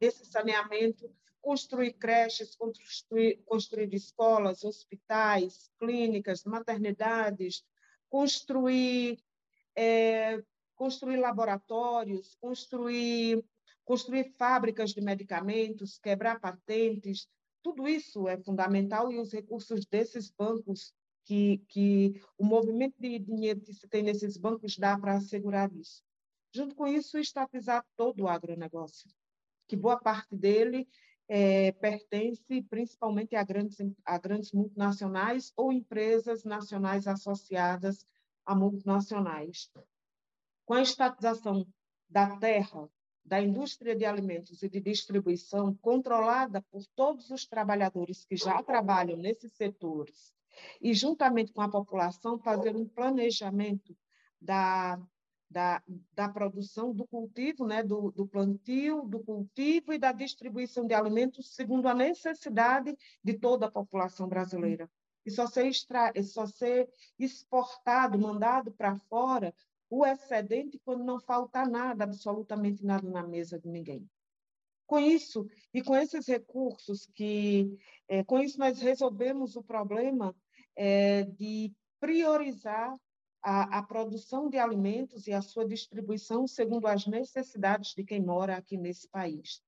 esse 0.01 0.25
saneamento, 0.25 1.11
construir 1.41 1.93
creches, 1.95 2.57
construir, 2.57 3.43
construir 3.45 3.95
escolas, 3.95 4.65
hospitais, 4.65 5.71
clínicas, 5.79 6.45
maternidades, 6.45 7.65
construir, 8.09 9.19
é, 9.75 10.43
construir 10.77 11.17
laboratórios, 11.17 12.37
construir, 12.37 13.45
construir 13.85 14.33
fábricas 14.39 14.91
de 14.91 15.01
medicamentos, 15.01 15.99
quebrar 15.99 16.39
patentes, 16.39 17.29
tudo 17.63 17.89
isso 17.89 18.29
é 18.29 18.37
fundamental 18.37 19.11
e 19.11 19.19
os 19.19 19.33
recursos 19.33 19.85
desses 19.87 20.31
bancos 20.31 20.95
que, 21.25 21.59
que 21.69 22.23
o 22.39 22.45
movimento 22.45 22.95
de 23.01 23.19
dinheiro 23.19 23.61
que 23.61 23.75
se 23.75 23.89
tem 23.89 24.03
nesses 24.03 24.37
bancos 24.37 24.79
dá 24.79 24.97
para 24.97 25.15
assegurar 25.15 25.73
isso. 25.75 26.01
Junto 26.55 26.77
com 26.77 26.87
isso, 26.87 27.19
estatizar 27.19 27.85
todo 27.97 28.23
o 28.23 28.29
agronegócio, 28.29 29.11
que 29.67 29.77
boa 29.77 29.99
parte 29.99 30.37
dele 30.37 30.89
é, 31.29 31.73
pertence 31.73 32.63
principalmente 32.71 33.35
a 33.35 33.43
grandes, 33.43 33.79
a 34.05 34.19
grandes 34.19 34.53
multinacionais 34.53 35.53
ou 35.57 35.73
empresas 35.73 36.45
nacionais 36.45 37.09
associadas 37.09 38.07
a 38.45 38.55
multinacionais. 38.55 39.69
Com 40.67 40.75
a 40.75 40.83
estatização 40.83 41.67
da 42.09 42.37
terra, 42.37 42.91
da 43.25 43.41
indústria 43.41 43.97
de 43.97 44.05
alimentos 44.05 44.63
e 44.63 44.69
de 44.69 44.81
distribuição 44.81 45.75
controlada 45.77 46.61
por 46.71 46.85
todos 46.95 47.31
os 47.31 47.47
trabalhadores 47.47 48.25
que 48.25 48.37
já 48.37 48.63
trabalham 48.63 49.17
nesses 49.17 49.53
setores 49.53 50.35
e 50.81 50.93
juntamente 50.93 51.53
com 51.53 51.63
a 51.63 51.71
população 51.71 52.39
fazer 52.39 52.77
um 52.77 52.87
planejamento 52.87 53.97
da 54.41 55.01
da, 55.49 55.83
da 56.13 56.29
produção, 56.29 56.93
do 56.93 57.07
cultivo, 57.07 57.67
né, 57.67 57.83
do, 57.83 58.11
do 58.11 58.27
plantio, 58.27 59.03
do 59.03 59.21
cultivo 59.21 59.93
e 59.93 59.99
da 59.99 60.13
distribuição 60.13 60.87
de 60.87 60.95
alimentos 60.95 61.55
segundo 61.55 61.87
a 61.87 61.95
necessidade 61.95 62.97
de 63.23 63.35
toda 63.35 63.67
a 63.67 63.71
população 63.71 64.29
brasileira. 64.29 64.91
E 65.25 65.31
só 65.31 65.47
ser, 65.47 65.67
extra, 65.67 66.13
só 66.23 66.47
ser 66.47 66.89
exportado, 67.19 68.19
mandado 68.19 68.73
para 68.73 68.97
fora 69.09 69.55
o 69.89 70.05
excedente 70.05 70.81
quando 70.85 71.05
não 71.05 71.21
falta 71.21 71.65
nada, 71.65 72.05
absolutamente 72.05 72.85
nada 72.85 73.09
na 73.09 73.23
mesa 73.23 73.59
de 73.59 73.69
ninguém. 73.69 74.09
Com 74.87 74.99
isso, 75.01 75.49
e 75.75 75.83
com 75.83 75.97
esses 75.97 76.27
recursos 76.27 77.07
que, 77.15 77.77
é, 78.09 78.23
com 78.23 78.39
isso 78.39 78.59
nós 78.59 78.81
resolvemos 78.81 79.57
o 79.57 79.63
problema 79.63 80.35
é, 80.77 81.25
de 81.25 81.73
priorizar 81.99 82.95
a, 83.43 83.79
a, 83.79 83.83
produção 83.83 84.49
de 84.49 84.59
alimentos 84.59 85.27
e 85.27 85.33
a 85.33 85.43
sua 85.43 85.67
distribuição 85.67 86.47
segundo 86.47 86.87
as 86.87 87.07
necessidades 87.07 87.95
de 87.95 88.05
quem 88.05 88.21
mora 88.21 88.57
aqui 88.57 88.77
nesse 88.77 89.09
país. 89.09 89.63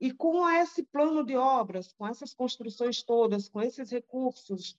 E 0.00 0.12
com 0.12 0.48
esse 0.48 0.82
plano 0.82 1.24
de 1.24 1.36
obras, 1.36 1.92
com 1.92 2.06
essas 2.06 2.34
construções 2.34 3.02
todas, 3.02 3.48
com 3.48 3.62
esses 3.62 3.90
recursos 3.90 4.78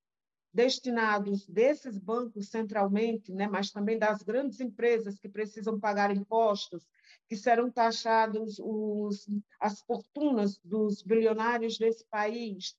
destinados 0.55 1.45
desses 1.47 1.97
bancos 1.97 2.47
centralmente, 2.47 3.29
né, 3.33 3.45
mas 3.45 3.71
também 3.71 3.99
das 3.99 4.23
grandes 4.23 4.61
empresas 4.61 5.19
que 5.19 5.27
precisam 5.27 5.77
pagar 5.77 6.15
impostos, 6.15 6.87
que 7.27 7.35
serão 7.35 7.69
taxados 7.69 8.57
os, 8.59 9.27
as 9.59 9.81
fortunas 9.81 10.57
dos 10.63 11.03
bilionários 11.03 11.77
desse 11.77 12.05
país, 12.05 12.73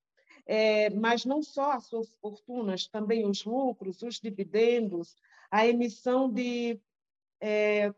é, 0.47 0.89
mas 0.91 1.27
não 1.27 1.43
só 1.43 1.73
as 1.73 1.87
suas 1.87 2.15
fortunas, 2.15 2.87
também 2.87 3.27
os 3.27 3.45
lucros, 3.45 4.01
os 4.01 4.19
dividendos, 4.21 5.15
a 5.51 5.67
emissão 5.67 6.33
de, 6.33 6.81
é, 7.43 7.93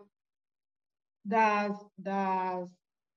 das, 1.25 1.87
das, 1.97 2.68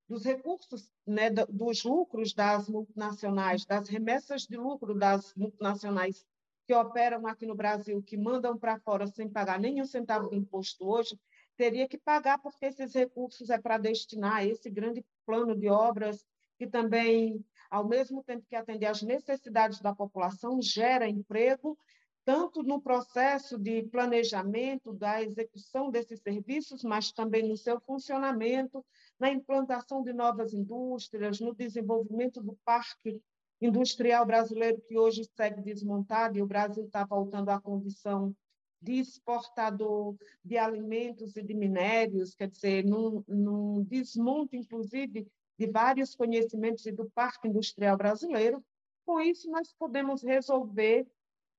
dos 0.08 0.24
recursos, 0.24 0.91
né, 1.08 1.32
dos 1.32 1.84
lucros 1.84 2.34
das 2.34 2.70
multinacionais, 2.70 3.65
das 3.65 3.89
remessas 3.89 4.44
de 4.44 4.58
lucro 4.58 4.94
das 4.94 5.34
multinacionais 5.34 6.24
que 6.72 6.75
operam 6.75 7.28
aqui 7.28 7.46
no 7.46 7.54
Brasil, 7.54 8.01
que 8.01 8.16
mandam 8.16 8.58
para 8.58 8.80
fora 8.80 9.06
sem 9.06 9.28
pagar 9.28 9.60
nenhum 9.60 9.84
centavo 9.84 10.30
de 10.30 10.38
imposto 10.38 10.88
hoje, 10.88 11.20
teria 11.58 11.86
que 11.86 11.98
pagar, 11.98 12.38
porque 12.38 12.66
esses 12.66 12.94
recursos 12.94 13.50
é 13.50 13.60
para 13.60 13.78
destinar 13.78 14.48
esse 14.48 14.70
grande 14.70 15.06
plano 15.25 15.54
de 15.54 15.68
obras 15.68 16.25
que 16.58 16.66
também, 16.66 17.44
ao 17.70 17.86
mesmo 17.86 18.24
tempo 18.24 18.46
que 18.48 18.56
atender 18.56 18.86
às 18.86 19.01
necessidades 19.01 19.82
da 19.82 19.94
população, 19.94 20.62
gera 20.62 21.10
emprego, 21.10 21.78
tanto 22.24 22.63
no 22.63 22.82
processo 22.82 23.60
de 23.60 23.84
planejamento 23.84 24.94
da 24.94 25.22
execução 25.22 25.92
desses 25.92 26.22
serviços, 26.22 26.86
mas 26.86 27.12
também 27.12 27.46
no 27.50 27.58
seu 27.58 27.82
funcionamento, 27.82 28.86
na 29.20 29.30
implantação 29.30 30.01
de 30.01 30.13
novas 30.13 30.54
indústrias, 30.54 31.42
no 31.42 31.54
desenvolvimento 31.54 32.42
do 32.42 32.58
parque 32.63 33.22
industrial 33.62 34.25
brasileiro, 34.25 34.82
que 34.82 34.98
hoje 34.98 35.24
segue 35.36 35.62
desmontado, 35.62 36.38
e 36.38 36.41
o 36.41 36.48
Brasil 36.48 36.84
está 36.86 37.06
voltando 37.06 37.50
à 37.50 37.62
condição 37.62 38.36
de 38.82 38.94
exportador 38.94 40.15
de 40.44 40.58
alimentos 40.58 41.38
e 41.38 41.44
de 41.44 41.53
minérios, 41.53 42.34
quer 42.34 42.50
dizer, 42.50 42.84
num, 42.84 43.24
num 43.27 43.84
desmonte, 43.84 44.58
inclusive, 44.58 45.27
de 45.58 45.68
vários 45.68 46.15
conhecimentos 46.15 46.86
e 46.88 46.91
do 46.91 47.10
parque 47.12 47.48
industrial 47.48 47.96
brasileiro. 47.96 48.63
Com 49.06 49.20
isso, 49.20 49.50
nós 49.51 49.72
podemos 49.77 50.24
resolver 50.24 51.06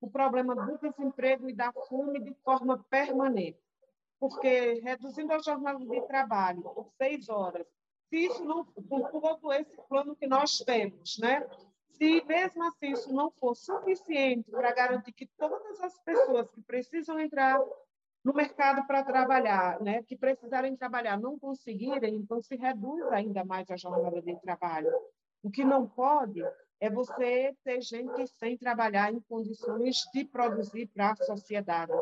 o 0.01 0.11
problema 0.11 0.57
do 0.57 0.79
desemprego 0.79 1.49
e 1.49 1.55
da 1.55 1.73
fome 1.73 2.19
de 2.19 2.35
forma 2.43 2.85
permanente, 2.91 3.61
porque 4.19 4.81
reduzindo 4.83 5.33
a 5.33 5.39
jornada 5.39 5.79
de 5.79 6.01
trabalho 6.09 6.63
por 6.63 6.91
seis 6.99 7.29
horas, 7.29 7.65
se 8.09 8.27
isso 8.27 8.45
não, 8.45 8.65
por 8.65 9.09
todo 9.11 9.53
esse 9.53 9.77
plano 9.89 10.17
que 10.17 10.27
nós 10.27 10.59
temos, 10.59 11.19
né? 11.19 11.49
Se 11.93 12.25
mesmo 12.25 12.65
assim 12.65 12.93
isso 12.93 13.13
não 13.13 13.31
for 13.31 13.55
suficiente 13.55 14.51
para 14.51 14.73
garantir 14.73 15.13
que 15.13 15.27
todas 15.39 15.81
as 15.81 15.99
pessoas 16.01 16.51
que 16.51 16.61
precisam 16.63 17.19
entrar 17.19 17.61
no 18.25 18.33
mercado 18.33 18.87
para 18.87 19.03
trabalhar, 19.03 19.81
né, 19.81 20.03
que 20.03 20.17
precisarem 20.17 20.77
trabalhar, 20.77 21.19
não 21.19 21.39
conseguirem, 21.39 22.15
então 22.17 22.41
se 22.41 22.57
reduz 22.57 23.03
ainda 23.13 23.45
mais 23.45 23.71
a 23.71 23.77
jornada 23.77 24.23
de 24.23 24.37
trabalho. 24.41 24.93
O 25.43 25.51
que 25.51 25.65
não 25.65 25.89
pode 25.89 26.41
é 26.81 26.89
você 26.89 27.57
ter 27.65 27.81
gente 27.81 28.27
sem 28.39 28.57
trabalhar 28.57 29.13
em 29.13 29.21
condições 29.21 30.03
de 30.13 30.25
produzir 30.25 30.87
para 30.89 31.13
a 31.13 31.17
sociedade. 31.17 31.93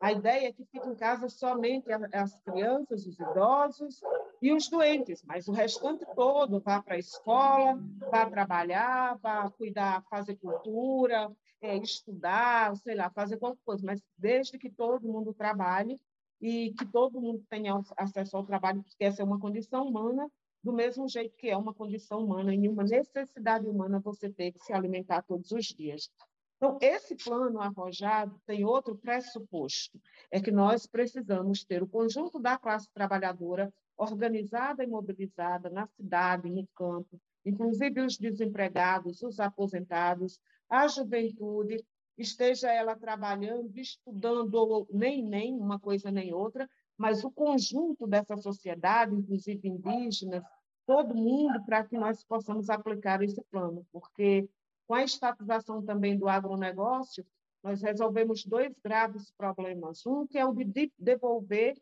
A 0.00 0.12
ideia 0.12 0.48
é 0.48 0.52
que 0.52 0.64
fique 0.64 0.88
em 0.88 0.96
casa 0.96 1.28
somente 1.28 1.90
as 1.92 2.36
crianças, 2.42 3.06
os 3.06 3.18
idosos 3.18 4.00
e 4.42 4.52
os 4.52 4.68
doentes, 4.68 5.22
mas 5.24 5.46
o 5.46 5.52
restante 5.52 6.04
todo 6.16 6.58
vá 6.58 6.82
para 6.82 6.96
a 6.96 6.98
escola, 6.98 7.80
vá 8.10 8.28
trabalhar, 8.28 9.16
vá 9.18 9.48
cuidar, 9.48 10.02
fazer 10.10 10.34
cultura, 10.34 11.30
é, 11.60 11.76
estudar, 11.76 12.76
sei 12.78 12.96
lá, 12.96 13.08
fazer 13.08 13.36
qualquer 13.36 13.62
coisa, 13.64 13.86
mas 13.86 14.02
desde 14.18 14.58
que 14.58 14.68
todo 14.68 15.06
mundo 15.06 15.32
trabalhe 15.32 15.96
e 16.40 16.74
que 16.76 16.84
todo 16.84 17.20
mundo 17.20 17.46
tenha 17.48 17.80
acesso 17.96 18.36
ao 18.36 18.44
trabalho, 18.44 18.82
porque 18.82 19.04
essa 19.04 19.22
é 19.22 19.24
uma 19.24 19.38
condição 19.38 19.86
humana, 19.86 20.28
do 20.60 20.72
mesmo 20.72 21.08
jeito 21.08 21.36
que 21.36 21.48
é 21.48 21.56
uma 21.56 21.72
condição 21.72 22.24
humana 22.24 22.52
e 22.52 22.68
uma 22.68 22.82
necessidade 22.82 23.68
humana 23.68 24.00
você 24.00 24.28
ter 24.28 24.50
que 24.50 24.64
se 24.64 24.72
alimentar 24.72 25.22
todos 25.22 25.52
os 25.52 25.66
dias. 25.66 26.10
Então, 26.56 26.78
esse 26.80 27.14
plano 27.16 27.60
arrojado 27.60 28.40
tem 28.44 28.64
outro 28.64 28.96
pressuposto, 28.96 30.00
é 30.32 30.40
que 30.40 30.50
nós 30.50 30.84
precisamos 30.84 31.64
ter 31.64 31.80
o 31.80 31.88
conjunto 31.88 32.40
da 32.40 32.58
classe 32.58 32.88
trabalhadora 32.92 33.72
organizada 33.96 34.82
e 34.82 34.86
mobilizada 34.86 35.70
na 35.70 35.86
cidade, 35.86 36.50
no 36.50 36.66
campo, 36.74 37.20
inclusive 37.44 38.00
os 38.00 38.16
desempregados, 38.16 39.22
os 39.22 39.38
aposentados, 39.38 40.40
a 40.68 40.86
juventude, 40.88 41.84
esteja 42.16 42.70
ela 42.70 42.96
trabalhando, 42.96 43.76
estudando, 43.78 44.54
ou 44.54 44.86
nem 44.90 45.22
nem 45.22 45.54
uma 45.54 45.78
coisa 45.78 46.10
nem 46.10 46.32
outra, 46.32 46.68
mas 46.96 47.24
o 47.24 47.30
conjunto 47.30 48.06
dessa 48.06 48.36
sociedade, 48.36 49.14
inclusive 49.14 49.68
indígenas, 49.68 50.44
todo 50.86 51.14
mundo, 51.14 51.64
para 51.64 51.84
que 51.84 51.96
nós 51.96 52.22
possamos 52.24 52.68
aplicar 52.68 53.22
esse 53.22 53.42
plano, 53.50 53.86
porque 53.90 54.48
com 54.86 54.94
a 54.94 55.04
estatização 55.04 55.82
também 55.82 56.18
do 56.18 56.28
agronegócio, 56.28 57.24
nós 57.62 57.80
resolvemos 57.80 58.44
dois 58.44 58.74
graves 58.84 59.30
problemas. 59.36 60.04
Um 60.04 60.26
que 60.26 60.38
é 60.38 60.44
o 60.44 60.52
de 60.52 60.92
devolver, 60.98 61.74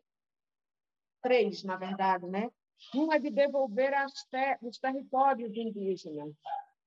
três, 1.21 1.63
na 1.63 1.75
verdade, 1.75 2.25
né? 2.27 2.49
Um 2.95 3.13
é 3.13 3.19
de 3.19 3.29
devolver 3.29 3.93
ter, 4.29 4.57
os 4.61 4.77
territórios 4.79 5.55
indígenas, 5.55 6.33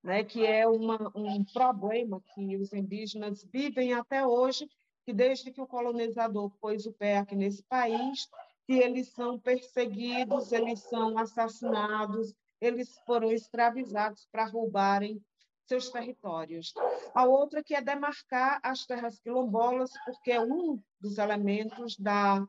né? 0.02 0.24
que 0.24 0.44
é 0.44 0.66
uma, 0.66 1.12
um 1.14 1.44
problema 1.44 2.20
que 2.34 2.56
os 2.56 2.72
indígenas 2.72 3.44
vivem 3.44 3.94
até 3.94 4.26
hoje, 4.26 4.68
que 5.06 5.12
desde 5.12 5.52
que 5.52 5.60
o 5.60 5.66
colonizador 5.66 6.50
pôs 6.60 6.84
o 6.86 6.92
pé 6.92 7.18
aqui 7.18 7.36
nesse 7.36 7.62
país, 7.64 8.28
que 8.66 8.74
eles 8.74 9.08
são 9.12 9.38
perseguidos, 9.38 10.50
eles 10.52 10.80
são 10.80 11.16
assassinados, 11.16 12.34
eles 12.60 12.98
foram 13.06 13.30
escravizados 13.30 14.26
para 14.32 14.46
roubarem 14.46 15.22
seus 15.66 15.90
territórios. 15.90 16.72
A 17.14 17.24
outra 17.24 17.62
que 17.62 17.74
é 17.74 17.80
demarcar 17.80 18.60
as 18.62 18.84
terras 18.84 19.18
quilombolas, 19.18 19.90
porque 20.04 20.32
é 20.32 20.40
um 20.40 20.80
dos 21.00 21.18
elementos 21.18 21.96
da, 21.96 22.46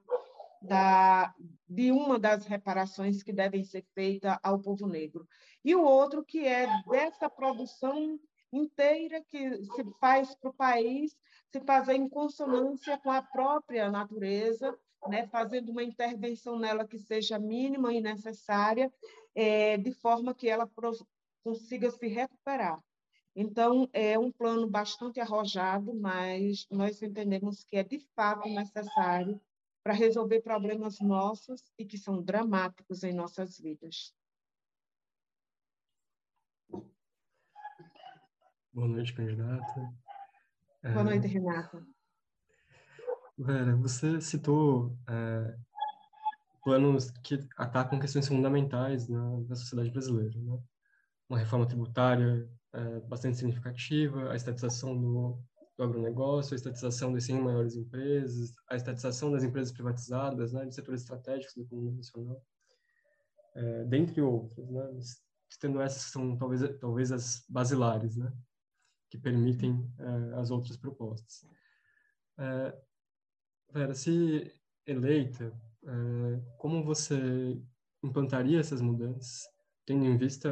da, 0.66 1.34
de 1.68 1.92
uma 1.92 2.20
das 2.20 2.46
reparações 2.46 3.24
que 3.24 3.32
devem 3.32 3.64
ser 3.64 3.86
feitas 3.94 4.38
ao 4.44 4.60
povo 4.60 4.88
negro. 4.88 5.28
E 5.64 5.76
o 5.76 5.84
outro 5.84 6.24
que 6.24 6.46
é 6.46 6.68
dessa 6.90 7.30
produção 7.30 8.20
inteira 8.52 9.22
que 9.28 9.64
se 9.64 9.84
faz 10.00 10.36
para 10.36 10.50
o 10.50 10.54
país 10.54 11.16
se 11.52 11.62
fazer 11.62 11.96
em 11.96 12.10
consonância 12.10 12.98
com 12.98 13.12
a 13.12 13.22
própria 13.22 13.90
natureza, 13.90 14.78
né, 15.08 15.26
fazendo 15.28 15.72
uma 15.72 15.84
intervenção 15.84 16.60
nela 16.60 16.86
que 16.86 17.00
seja 17.00 17.40
mínima 17.40 17.94
e 17.94 18.02
necessária, 18.02 18.92
é, 19.34 19.78
de 19.78 19.92
forma 19.94 20.34
que 20.34 20.50
ela 20.50 20.70
consiga 21.44 21.90
se 21.92 22.08
recuperar. 22.08 22.84
Então, 23.36 23.90
é 23.92 24.18
um 24.18 24.32
plano 24.32 24.68
bastante 24.68 25.20
arrojado, 25.20 25.94
mas 25.94 26.66
nós 26.72 27.02
entendemos 27.02 27.64
que 27.64 27.78
é 27.78 27.84
de 27.84 28.00
fato 28.16 28.48
necessário 28.48 29.40
para 29.86 29.94
resolver 29.94 30.42
problemas 30.42 31.00
nossos 31.00 31.72
e 31.78 31.86
que 31.86 31.96
são 31.96 32.20
dramáticos 32.20 33.04
em 33.04 33.14
nossas 33.14 33.60
vidas. 33.60 34.16
Boa 38.74 38.88
noite, 38.88 39.14
candidata. 39.14 39.94
Boa 40.82 41.04
noite, 41.04 41.28
Renata. 41.28 41.86
Vera, 43.38 43.76
você 43.76 44.20
citou 44.20 44.98
é, 45.08 45.56
planos 46.64 47.12
que 47.24 47.48
atacam 47.56 48.00
questões 48.00 48.28
fundamentais 48.28 49.08
na, 49.08 49.40
na 49.42 49.56
sociedade 49.56 49.92
brasileira, 49.92 50.42
né? 50.42 50.60
Uma 51.30 51.38
reforma 51.38 51.68
tributária 51.68 52.50
é, 52.74 53.00
bastante 53.02 53.38
significativa, 53.38 54.32
a 54.32 54.36
estatização 54.36 55.00
do, 55.00 55.40
do 55.78 55.84
agronegócio, 55.84 56.54
a 56.54 56.56
estatização 56.56 57.12
das 57.12 57.26
100 57.26 57.42
maiores 57.42 57.76
empresas, 57.76 58.54
a 58.70 58.76
estatização 58.76 59.32
das 59.32 59.44
empresas 59.44 59.74
privatizadas, 59.74 60.54
né, 60.54 60.66
de 60.66 60.74
setores 60.74 61.02
estratégicos 61.02 61.56
da 61.56 61.64
economia 61.64 61.94
nacional, 61.94 62.42
é, 63.56 63.84
dentre 63.86 64.22
outras, 64.22 64.70
né, 64.70 64.90
tendo 65.60 65.82
essas 65.82 66.06
que 66.06 66.12
são 66.12 66.38
talvez 66.38 66.62
talvez 66.80 67.12
as 67.12 67.46
basilares, 67.50 68.16
né, 68.16 68.32
que 69.10 69.18
permitem 69.18 69.90
é, 70.00 70.40
as 70.40 70.52
outras 70.52 70.78
propostas. 70.78 71.46
É, 72.38 72.78
Vera, 73.72 73.94
se 73.94 74.52
eleita, 74.86 75.52
é, 75.84 76.42
como 76.58 76.84
você 76.84 77.62
implantaria 78.04 78.60
essas 78.60 78.82
mudanças, 78.82 79.44
tendo 79.86 80.06
em 80.06 80.18
vista 80.18 80.50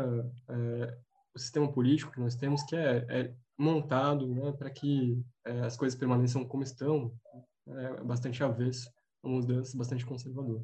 é, 0.49 0.99
o 1.33 1.39
sistema 1.39 1.71
político 1.71 2.11
que 2.11 2.19
nós 2.19 2.35
temos, 2.35 2.63
que 2.63 2.75
é, 2.75 3.05
é 3.09 3.35
montado 3.57 4.27
né, 4.27 4.51
para 4.51 4.69
que 4.69 5.21
é, 5.45 5.61
as 5.61 5.77
coisas 5.77 5.97
permaneçam 5.97 6.45
como 6.45 6.63
estão, 6.63 7.13
é 7.67 8.03
bastante 8.03 8.43
avesso, 8.43 8.91
uma 9.23 9.39
mudança 9.39 9.77
bastante 9.77 10.05
conservadora. 10.05 10.63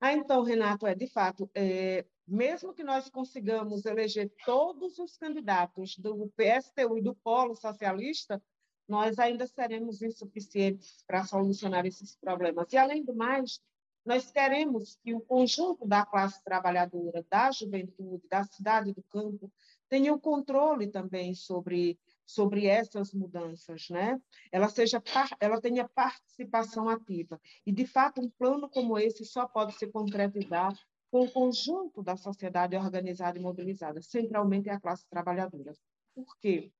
Ah, 0.00 0.12
então, 0.12 0.42
Renato, 0.42 0.86
é 0.86 0.94
de 0.94 1.08
fato, 1.08 1.50
é, 1.54 2.04
mesmo 2.26 2.72
que 2.72 2.84
nós 2.84 3.10
consigamos 3.10 3.84
eleger 3.84 4.32
todos 4.44 4.98
os 4.98 5.16
candidatos 5.16 5.96
do 5.96 6.30
PSTU 6.36 6.98
e 6.98 7.02
do 7.02 7.14
Polo 7.16 7.56
Socialista, 7.56 8.40
nós 8.88 9.18
ainda 9.18 9.46
seremos 9.46 10.00
insuficientes 10.00 11.02
para 11.06 11.24
solucionar 11.24 11.84
esses 11.84 12.16
problemas. 12.16 12.72
E, 12.72 12.76
além 12.76 13.04
do 13.04 13.14
mais, 13.14 13.60
nós 14.04 14.30
queremos 14.30 14.96
que 15.02 15.14
o 15.14 15.20
conjunto 15.20 15.86
da 15.86 16.04
classe 16.04 16.42
trabalhadora, 16.42 17.24
da 17.30 17.50
juventude, 17.50 18.26
da 18.28 18.44
cidade 18.44 18.92
do 18.92 19.02
campo, 19.04 19.50
tenha 19.88 20.12
o 20.12 20.20
controle 20.20 20.88
também 20.88 21.34
sobre 21.34 21.98
sobre 22.28 22.66
essas 22.66 23.14
mudanças, 23.14 23.88
né? 23.88 24.20
Ela 24.52 24.68
seja 24.68 25.02
ela 25.40 25.60
tenha 25.62 25.88
participação 25.88 26.86
ativa. 26.86 27.40
E 27.64 27.72
de 27.72 27.86
fato, 27.86 28.20
um 28.20 28.28
plano 28.28 28.68
como 28.68 28.98
esse 28.98 29.24
só 29.24 29.46
pode 29.46 29.72
se 29.78 29.86
concretizar 29.86 30.74
com 31.10 31.24
o 31.24 31.32
conjunto 31.32 32.02
da 32.02 32.16
sociedade 32.16 32.76
organizada 32.76 33.38
e 33.38 33.40
mobilizada, 33.40 34.02
centralmente 34.02 34.68
a 34.68 34.78
classe 34.78 35.08
trabalhadora. 35.08 35.72
Por 36.14 36.36
quê? 36.38 36.70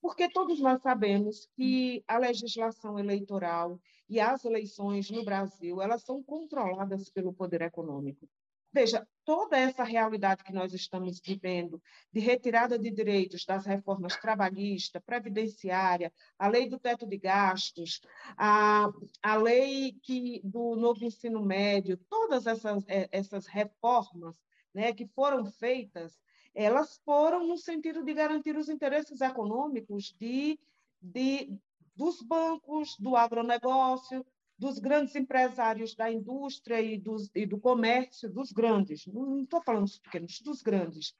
Porque 0.00 0.28
todos 0.28 0.60
nós 0.60 0.80
sabemos 0.82 1.48
que 1.56 2.02
a 2.08 2.18
legislação 2.18 2.98
eleitoral 2.98 3.78
e 4.08 4.18
as 4.18 4.44
eleições 4.44 5.10
no 5.10 5.24
Brasil, 5.24 5.80
elas 5.80 6.02
são 6.02 6.22
controladas 6.22 7.10
pelo 7.10 7.32
poder 7.32 7.62
econômico. 7.62 8.28
Veja, 8.72 9.06
toda 9.24 9.58
essa 9.58 9.82
realidade 9.82 10.44
que 10.44 10.52
nós 10.52 10.72
estamos 10.72 11.20
vivendo, 11.24 11.82
de 12.12 12.20
retirada 12.20 12.78
de 12.78 12.88
direitos 12.90 13.44
das 13.44 13.66
reformas 13.66 14.16
trabalhista, 14.16 15.00
previdenciária, 15.00 16.12
a 16.38 16.46
lei 16.46 16.68
do 16.68 16.78
teto 16.78 17.04
de 17.04 17.18
gastos, 17.18 18.00
a, 18.36 18.88
a 19.22 19.36
lei 19.36 19.92
que, 20.02 20.40
do 20.44 20.76
novo 20.76 21.04
ensino 21.04 21.44
médio, 21.44 21.96
todas 22.08 22.46
essas, 22.46 22.84
é, 22.86 23.08
essas 23.10 23.46
reformas 23.46 24.40
né, 24.72 24.92
que 24.92 25.06
foram 25.08 25.44
feitas, 25.44 26.16
elas 26.54 27.00
foram 27.04 27.46
no 27.46 27.56
sentido 27.56 28.04
de 28.04 28.12
garantir 28.12 28.56
os 28.56 28.68
interesses 28.68 29.20
econômicos 29.20 30.14
de, 30.18 30.58
de, 31.00 31.56
dos 31.94 32.22
bancos, 32.22 32.96
do 32.98 33.16
agronegócio, 33.16 34.24
dos 34.58 34.78
grandes 34.78 35.16
empresários 35.16 35.94
da 35.94 36.12
indústria 36.12 36.82
e, 36.82 36.98
dos, 36.98 37.30
e 37.34 37.46
do 37.46 37.58
comércio, 37.58 38.30
dos 38.30 38.52
grandes, 38.52 39.06
não 39.06 39.42
estou 39.42 39.62
falando 39.62 39.84
dos 39.84 39.98
pequenos, 39.98 40.40
dos 40.42 40.60
grandes, 40.60 41.14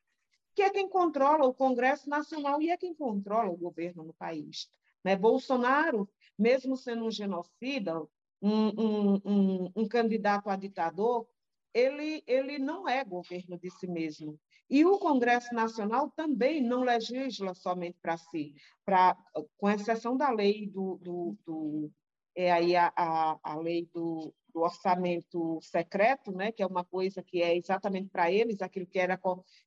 que 0.54 0.62
é 0.62 0.70
quem 0.70 0.88
controla 0.88 1.46
o 1.46 1.54
Congresso 1.54 2.10
Nacional 2.10 2.60
e 2.60 2.70
é 2.70 2.76
quem 2.76 2.94
controla 2.94 3.50
o 3.50 3.56
governo 3.56 4.04
no 4.04 4.12
país. 4.12 4.68
Né? 5.02 5.16
Bolsonaro, 5.16 6.06
mesmo 6.38 6.76
sendo 6.76 7.06
um 7.06 7.10
genocida, 7.10 8.02
um, 8.42 8.68
um, 8.68 9.20
um, 9.24 9.72
um 9.74 9.88
candidato 9.88 10.50
a 10.50 10.56
ditador, 10.56 11.26
ele, 11.72 12.22
ele 12.26 12.58
não 12.58 12.88
é 12.88 13.04
governo 13.04 13.58
de 13.58 13.70
si 13.70 13.86
mesmo. 13.86 14.38
E 14.70 14.84
o 14.84 15.00
Congresso 15.00 15.52
Nacional 15.52 16.10
também 16.10 16.62
não 16.62 16.84
legisla 16.84 17.54
somente 17.54 17.98
para 18.00 18.16
si, 18.16 18.54
pra, 18.84 19.16
com 19.58 19.68
exceção 19.68 20.16
da 20.16 20.30
lei 20.30 20.68
do, 20.68 20.96
do, 21.02 21.36
do 21.44 21.90
é 22.36 22.52
aí 22.52 22.76
a, 22.76 22.92
a, 22.96 23.38
a 23.42 23.56
lei 23.56 23.88
do, 23.92 24.32
do, 24.54 24.60
orçamento 24.60 25.58
secreto, 25.60 26.30
né, 26.30 26.52
que 26.52 26.62
é 26.62 26.66
uma 26.66 26.84
coisa 26.84 27.20
que 27.20 27.42
é 27.42 27.56
exatamente 27.56 28.08
para 28.10 28.30
eles, 28.30 28.62
aquilo 28.62 28.86
que 28.86 29.00
era 29.00 29.20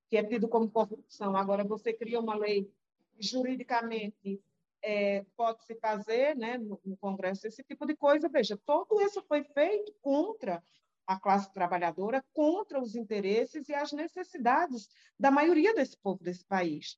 que 0.07 0.15
é 0.15 0.23
tido 0.23 0.47
como 0.47 0.71
corrupção. 0.71 1.35
Agora 1.35 1.65
você 1.65 1.91
cria 1.91 2.21
uma 2.21 2.35
lei 2.35 2.71
juridicamente 3.19 4.41
é, 4.81 5.25
pode 5.35 5.63
se 5.65 5.75
fazer, 5.75 6.35
né, 6.35 6.57
no, 6.57 6.79
no 6.83 6.97
Congresso 6.97 7.47
esse 7.47 7.63
tipo 7.63 7.85
de 7.85 7.95
coisa. 7.95 8.29
Veja, 8.29 8.57
tudo 8.65 9.01
isso 9.01 9.21
foi 9.23 9.43
feito 9.43 9.93
contra 10.01 10.63
a 11.05 11.19
classe 11.19 11.53
trabalhadora, 11.53 12.23
contra 12.33 12.81
os 12.81 12.95
interesses 12.95 13.67
e 13.69 13.73
as 13.73 13.91
necessidades 13.91 14.87
da 15.19 15.29
maioria 15.29 15.73
desse 15.73 15.97
povo 15.97 16.23
desse 16.23 16.45
país. 16.45 16.97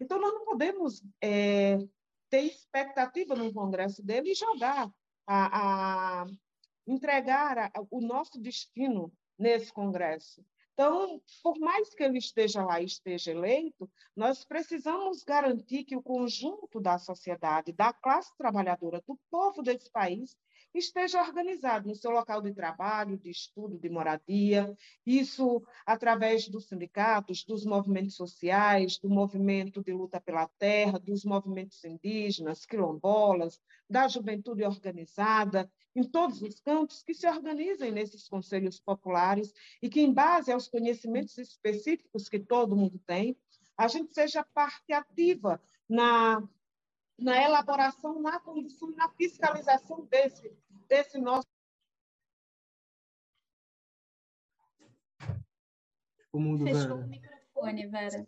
Então, 0.00 0.20
nós 0.20 0.32
não 0.34 0.44
podemos 0.44 1.02
é, 1.22 1.78
ter 2.28 2.42
expectativa 2.42 3.34
no 3.34 3.52
Congresso 3.52 4.02
dele 4.02 4.32
e 4.32 4.34
jogar, 4.34 4.90
a, 5.26 6.22
a 6.22 6.26
entregar 6.86 7.58
a, 7.58 7.70
o 7.90 8.00
nosso 8.00 8.40
destino 8.40 9.12
nesse 9.38 9.72
Congresso. 9.72 10.44
Então, 10.78 11.20
por 11.42 11.58
mais 11.58 11.92
que 11.92 12.04
ele 12.04 12.18
esteja 12.18 12.64
lá 12.64 12.80
e 12.80 12.84
esteja 12.84 13.32
eleito, 13.32 13.90
nós 14.14 14.44
precisamos 14.44 15.24
garantir 15.24 15.82
que 15.82 15.96
o 15.96 16.02
conjunto 16.02 16.80
da 16.80 16.98
sociedade, 16.98 17.72
da 17.72 17.92
classe 17.92 18.32
trabalhadora, 18.36 19.02
do 19.04 19.18
povo 19.28 19.60
desse 19.60 19.90
país, 19.90 20.36
esteja 20.78 21.20
organizado 21.20 21.88
no 21.88 21.94
seu 21.94 22.10
local 22.10 22.40
de 22.40 22.52
trabalho, 22.52 23.18
de 23.18 23.30
estudo, 23.30 23.78
de 23.78 23.88
moradia, 23.88 24.74
isso 25.04 25.62
através 25.84 26.48
dos 26.48 26.68
sindicatos, 26.68 27.44
dos 27.44 27.64
movimentos 27.64 28.14
sociais, 28.14 28.98
do 28.98 29.10
movimento 29.10 29.82
de 29.82 29.92
luta 29.92 30.20
pela 30.20 30.46
terra, 30.58 30.98
dos 30.98 31.24
movimentos 31.24 31.84
indígenas, 31.84 32.64
quilombolas, 32.64 33.60
da 33.88 34.08
juventude 34.08 34.64
organizada, 34.64 35.70
em 35.94 36.04
todos 36.04 36.40
os 36.42 36.60
campos, 36.60 37.02
que 37.02 37.14
se 37.14 37.26
organizem 37.26 37.90
nesses 37.90 38.28
conselhos 38.28 38.78
populares 38.78 39.52
e 39.82 39.88
que, 39.88 40.00
em 40.00 40.12
base 40.12 40.52
aos 40.52 40.68
conhecimentos 40.68 41.36
específicos 41.38 42.28
que 42.28 42.38
todo 42.38 42.76
mundo 42.76 43.00
tem, 43.06 43.36
a 43.76 43.88
gente 43.88 44.12
seja 44.14 44.44
parte 44.54 44.92
ativa 44.92 45.60
na 45.88 46.42
na 47.18 47.42
elaboração, 47.42 48.20
na 48.22 48.38
condução, 48.38 48.90
na 48.92 49.08
fiscalização 49.10 50.04
desse, 50.06 50.56
desse 50.88 51.18
nosso. 51.18 51.46
O 56.32 56.58
Fechou 56.64 56.98
o 56.98 57.08
microfone, 57.08 57.86
Vera. 57.88 58.24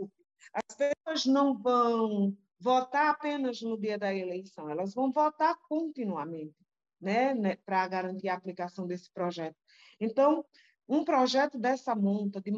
As 0.53 0.77
pessoas 0.77 1.27
não 1.27 1.57
vão 1.57 2.37
votar 2.59 3.11
apenas 3.11 3.63
no 3.63 3.79
dia 3.79 3.97
da 3.97 4.13
eleição, 4.13 4.69
elas 4.69 4.93
vão 4.93 5.13
votar 5.13 5.57
continuamente, 5.69 6.57
né, 7.01 7.33
né 7.35 7.57
para 7.57 7.87
garantir 7.87 8.29
a 8.29 8.35
aplicação 8.35 8.87
desse 8.87 9.11
projeto. 9.13 9.57
Então, 10.01 10.45
um 10.91 11.05
projeto 11.05 11.57
dessa 11.57 11.95
monta, 11.95 12.41
de, 12.41 12.51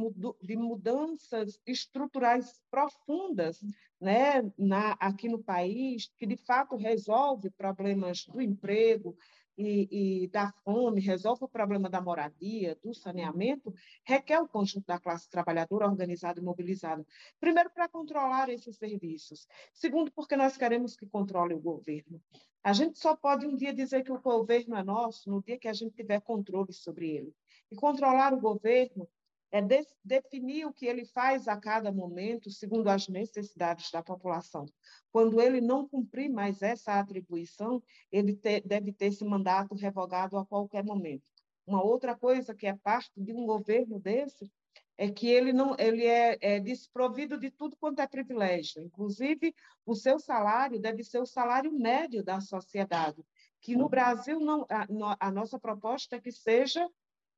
de 0.42 0.56
mudanças 0.56 1.60
estruturais 1.66 2.58
profundas 2.70 3.60
né, 4.00 4.50
na, 4.56 4.92
aqui 4.92 5.28
no 5.28 5.42
país, 5.42 6.10
que 6.18 6.26
de 6.26 6.38
fato 6.38 6.74
resolve 6.74 7.50
problemas 7.50 8.24
do 8.24 8.40
emprego 8.40 9.14
e, 9.58 10.22
e 10.24 10.28
da 10.28 10.50
fome, 10.64 11.02
resolve 11.02 11.44
o 11.44 11.48
problema 11.48 11.90
da 11.90 12.00
moradia, 12.00 12.74
do 12.82 12.94
saneamento, 12.94 13.70
requer 14.02 14.40
o 14.40 14.48
conjunto 14.48 14.86
da 14.86 14.98
classe 14.98 15.28
trabalhadora 15.28 15.86
organizada 15.86 16.40
e 16.40 16.42
mobilizada. 16.42 17.06
Primeiro, 17.38 17.68
para 17.68 17.86
controlar 17.86 18.48
esses 18.48 18.78
serviços. 18.78 19.46
Segundo, 19.74 20.10
porque 20.10 20.36
nós 20.36 20.56
queremos 20.56 20.96
que 20.96 21.04
controle 21.04 21.52
o 21.52 21.60
governo. 21.60 22.18
A 22.64 22.72
gente 22.72 22.98
só 22.98 23.14
pode 23.14 23.46
um 23.46 23.56
dia 23.56 23.74
dizer 23.74 24.02
que 24.04 24.12
o 24.12 24.22
governo 24.22 24.74
é 24.74 24.82
nosso 24.82 25.28
no 25.28 25.42
dia 25.42 25.58
que 25.58 25.68
a 25.68 25.72
gente 25.74 25.94
tiver 25.94 26.22
controle 26.22 26.72
sobre 26.72 27.10
ele. 27.10 27.34
E 27.72 27.74
controlar 27.74 28.34
o 28.34 28.40
governo 28.40 29.08
é 29.50 29.62
de, 29.62 29.82
definir 30.04 30.66
o 30.66 30.72
que 30.74 30.84
ele 30.84 31.06
faz 31.06 31.48
a 31.48 31.56
cada 31.56 31.90
momento, 31.90 32.50
segundo 32.50 32.88
as 32.88 33.08
necessidades 33.08 33.90
da 33.90 34.02
população. 34.02 34.66
Quando 35.10 35.40
ele 35.40 35.58
não 35.58 35.88
cumprir 35.88 36.28
mais 36.28 36.60
essa 36.60 37.00
atribuição, 37.00 37.82
ele 38.10 38.36
te, 38.36 38.60
deve 38.60 38.92
ter 38.92 39.06
esse 39.06 39.24
mandato 39.24 39.74
revogado 39.74 40.36
a 40.36 40.44
qualquer 40.44 40.84
momento. 40.84 41.24
Uma 41.66 41.82
outra 41.82 42.14
coisa 42.14 42.54
que 42.54 42.66
é 42.66 42.76
parte 42.76 43.10
de 43.16 43.32
um 43.32 43.46
governo 43.46 43.98
desse 43.98 44.52
é 44.98 45.10
que 45.10 45.26
ele 45.26 45.50
não 45.50 45.74
ele 45.78 46.04
é, 46.04 46.36
é 46.42 46.60
desprovido 46.60 47.38
de 47.38 47.50
tudo 47.50 47.74
quanto 47.78 48.02
é 48.02 48.06
privilégio. 48.06 48.82
Inclusive, 48.82 49.54
o 49.86 49.94
seu 49.94 50.18
salário 50.18 50.78
deve 50.78 51.02
ser 51.02 51.20
o 51.20 51.26
salário 51.26 51.72
médio 51.72 52.22
da 52.22 52.38
sociedade, 52.38 53.24
que 53.62 53.74
no 53.74 53.88
Brasil 53.88 54.38
não 54.38 54.66
a, 54.68 55.16
a 55.28 55.30
nossa 55.30 55.58
proposta 55.58 56.16
é 56.16 56.20
que 56.20 56.30
seja 56.30 56.86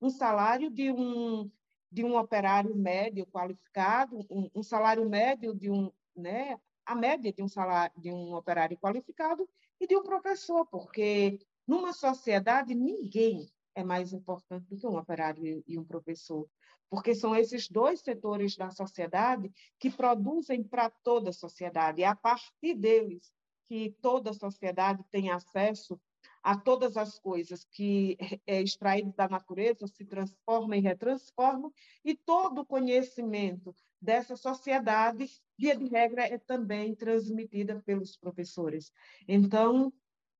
um 0.00 0.10
salário 0.10 0.70
de 0.70 0.90
um, 0.90 1.50
de 1.90 2.04
um 2.04 2.16
operário 2.16 2.74
médio 2.74 3.26
qualificado, 3.26 4.26
um, 4.30 4.50
um 4.54 4.62
salário 4.62 5.08
médio 5.08 5.54
de 5.54 5.70
um, 5.70 5.90
né, 6.16 6.58
a 6.84 6.94
média 6.94 7.32
de 7.32 7.42
um 7.42 7.48
salário 7.48 7.94
de 8.00 8.12
um 8.12 8.34
operário 8.34 8.76
qualificado 8.78 9.48
e 9.80 9.86
de 9.86 9.96
um 9.96 10.02
professor, 10.02 10.66
porque 10.66 11.38
numa 11.66 11.92
sociedade 11.92 12.74
ninguém 12.74 13.48
é 13.74 13.82
mais 13.82 14.12
importante 14.12 14.66
do 14.68 14.76
que 14.76 14.86
um 14.86 14.96
operário 14.96 15.64
e 15.66 15.78
um 15.78 15.84
professor, 15.84 16.48
porque 16.88 17.14
são 17.14 17.34
esses 17.34 17.68
dois 17.68 18.00
setores 18.00 18.56
da 18.56 18.70
sociedade 18.70 19.52
que 19.78 19.90
produzem 19.90 20.62
para 20.62 20.90
toda 20.90 21.30
a 21.30 21.32
sociedade, 21.32 22.02
é 22.02 22.06
a 22.06 22.14
partir 22.14 22.74
deles 22.74 23.32
que 23.66 23.96
toda 24.00 24.30
a 24.30 24.34
sociedade 24.34 25.02
tem 25.10 25.30
acesso 25.30 26.00
a 26.44 26.54
todas 26.54 26.98
as 26.98 27.18
coisas 27.18 27.64
que 27.64 28.18
é 28.46 28.60
extraído 28.60 29.14
da 29.16 29.26
natureza 29.26 29.86
se 29.86 30.04
transformam 30.04 30.74
e 30.74 30.80
retransformam, 30.80 31.72
e 32.04 32.14
todo 32.14 32.60
o 32.60 32.66
conhecimento 32.66 33.74
dessa 33.98 34.36
sociedade, 34.36 35.26
via 35.56 35.74
de 35.74 35.86
regra, 35.86 36.26
é 36.26 36.36
também 36.36 36.94
transmitida 36.94 37.82
pelos 37.86 38.18
professores. 38.18 38.92
Então, 39.26 39.90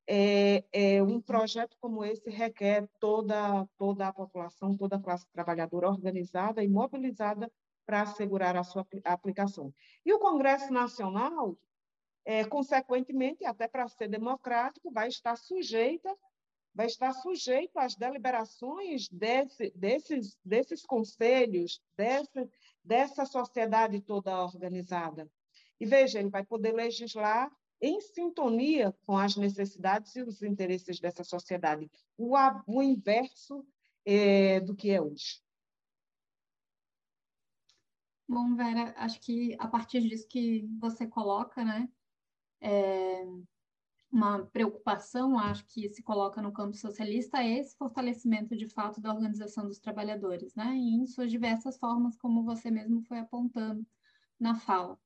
é, 0.07 0.62
é, 0.71 1.03
um 1.03 1.19
projeto 1.23 1.75
como 1.81 2.05
esse 2.05 2.29
requer 2.29 2.87
toda, 3.01 3.67
toda 3.79 4.07
a 4.07 4.12
população, 4.12 4.77
toda 4.77 4.97
a 4.97 5.01
classe 5.01 5.27
trabalhadora 5.33 5.88
organizada 5.88 6.62
e 6.62 6.69
mobilizada 6.69 7.51
para 7.87 8.03
assegurar 8.03 8.57
a 8.59 8.62
sua 8.62 8.87
aplicação. 9.05 9.73
E 10.05 10.12
o 10.12 10.19
Congresso 10.19 10.71
Nacional, 10.71 11.57
é, 12.25 12.45
consequentemente, 12.45 13.45
até 13.45 13.69
para 13.69 13.89
ser 13.89 14.09
democrático, 14.09 14.91
vai 14.91 15.09
estar 15.09 15.37
sujeita 15.37 16.15
vai 16.75 16.87
estar 16.87 17.13
sujeito 17.13 17.79
às 17.79 17.95
deliberações 17.95 19.09
desse, 19.09 19.71
desses, 19.77 20.37
desses 20.45 20.85
conselhos, 20.85 21.81
dessa, 21.97 22.51
dessa 22.83 23.25
sociedade 23.25 24.01
toda 24.01 24.43
organizada. 24.43 25.31
E 25.79 25.87
veja, 25.87 26.19
ele 26.19 26.31
vai 26.31 26.45
poder 26.45 26.73
legislar 26.73 27.51
em 27.81 28.01
sintonia 28.01 28.93
com 29.07 29.17
as 29.17 29.37
necessidades 29.37 30.17
e 30.17 30.23
os 30.23 30.43
interesses 30.43 30.99
dessa 30.99 31.23
sociedade, 31.23 31.91
o, 32.17 32.35
o 32.67 32.83
inverso 32.83 33.65
é, 34.05 34.61
do 34.61 34.75
que 34.75 34.91
é 34.91 35.01
hoje. 35.01 35.43
Bom, 38.27 38.57
Vera, 38.57 38.95
acho 38.97 39.21
que 39.21 39.55
a 39.59 39.69
partir 39.69 40.01
disso 40.01 40.27
que 40.27 40.67
você 40.81 41.07
coloca, 41.07 41.63
né, 41.63 41.89
é, 42.61 43.25
uma 44.11 44.47
preocupação, 44.47 45.38
acho 45.38 45.67
que 45.67 45.88
se 45.88 46.03
coloca 46.03 46.40
no 46.40 46.53
campo 46.53 46.77
socialista, 46.77 47.38
é 47.43 47.59
esse 47.59 47.77
fortalecimento 47.77 48.57
de 48.57 48.69
fato 48.69 49.01
da 49.01 49.12
organização 49.12 49.67
dos 49.67 49.79
trabalhadores, 49.79 50.55
né? 50.55 50.75
Em 50.77 51.07
suas 51.07 51.31
diversas 51.31 51.77
formas, 51.79 52.17
como 52.17 52.45
você 52.45 52.71
mesmo 52.71 53.03
foi 53.03 53.19
apontando 53.19 53.85
na 54.38 54.55
fala. 54.55 54.99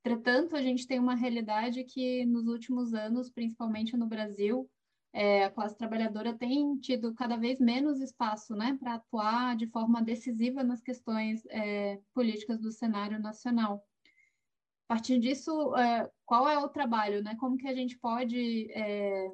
Entretanto, 0.00 0.54
a 0.54 0.62
gente 0.62 0.86
tem 0.86 1.00
uma 1.00 1.14
realidade 1.14 1.82
que 1.82 2.24
nos 2.26 2.46
últimos 2.46 2.94
anos, 2.94 3.30
principalmente 3.30 3.96
no 3.96 4.06
Brasil, 4.06 4.70
é, 5.12 5.44
a 5.44 5.50
classe 5.50 5.76
trabalhadora 5.78 6.36
tem 6.36 6.76
tido 6.78 7.14
cada 7.14 7.36
vez 7.36 7.58
menos 7.58 8.00
espaço 8.00 8.54
né, 8.54 8.76
para 8.78 8.94
atuar 8.94 9.56
de 9.56 9.66
forma 9.68 10.02
decisiva 10.02 10.62
nas 10.62 10.82
questões 10.82 11.46
é, 11.46 12.00
políticas 12.12 12.60
do 12.60 12.70
cenário 12.70 13.18
nacional. 13.18 13.82
A 14.86 14.94
partir 14.94 15.18
disso, 15.18 15.74
é, 15.76 16.10
qual 16.26 16.48
é 16.48 16.58
o 16.58 16.68
trabalho, 16.68 17.22
né? 17.22 17.34
Como 17.36 17.56
que 17.56 17.66
a 17.66 17.74
gente 17.74 17.98
pode 17.98 18.70
é, 18.72 19.32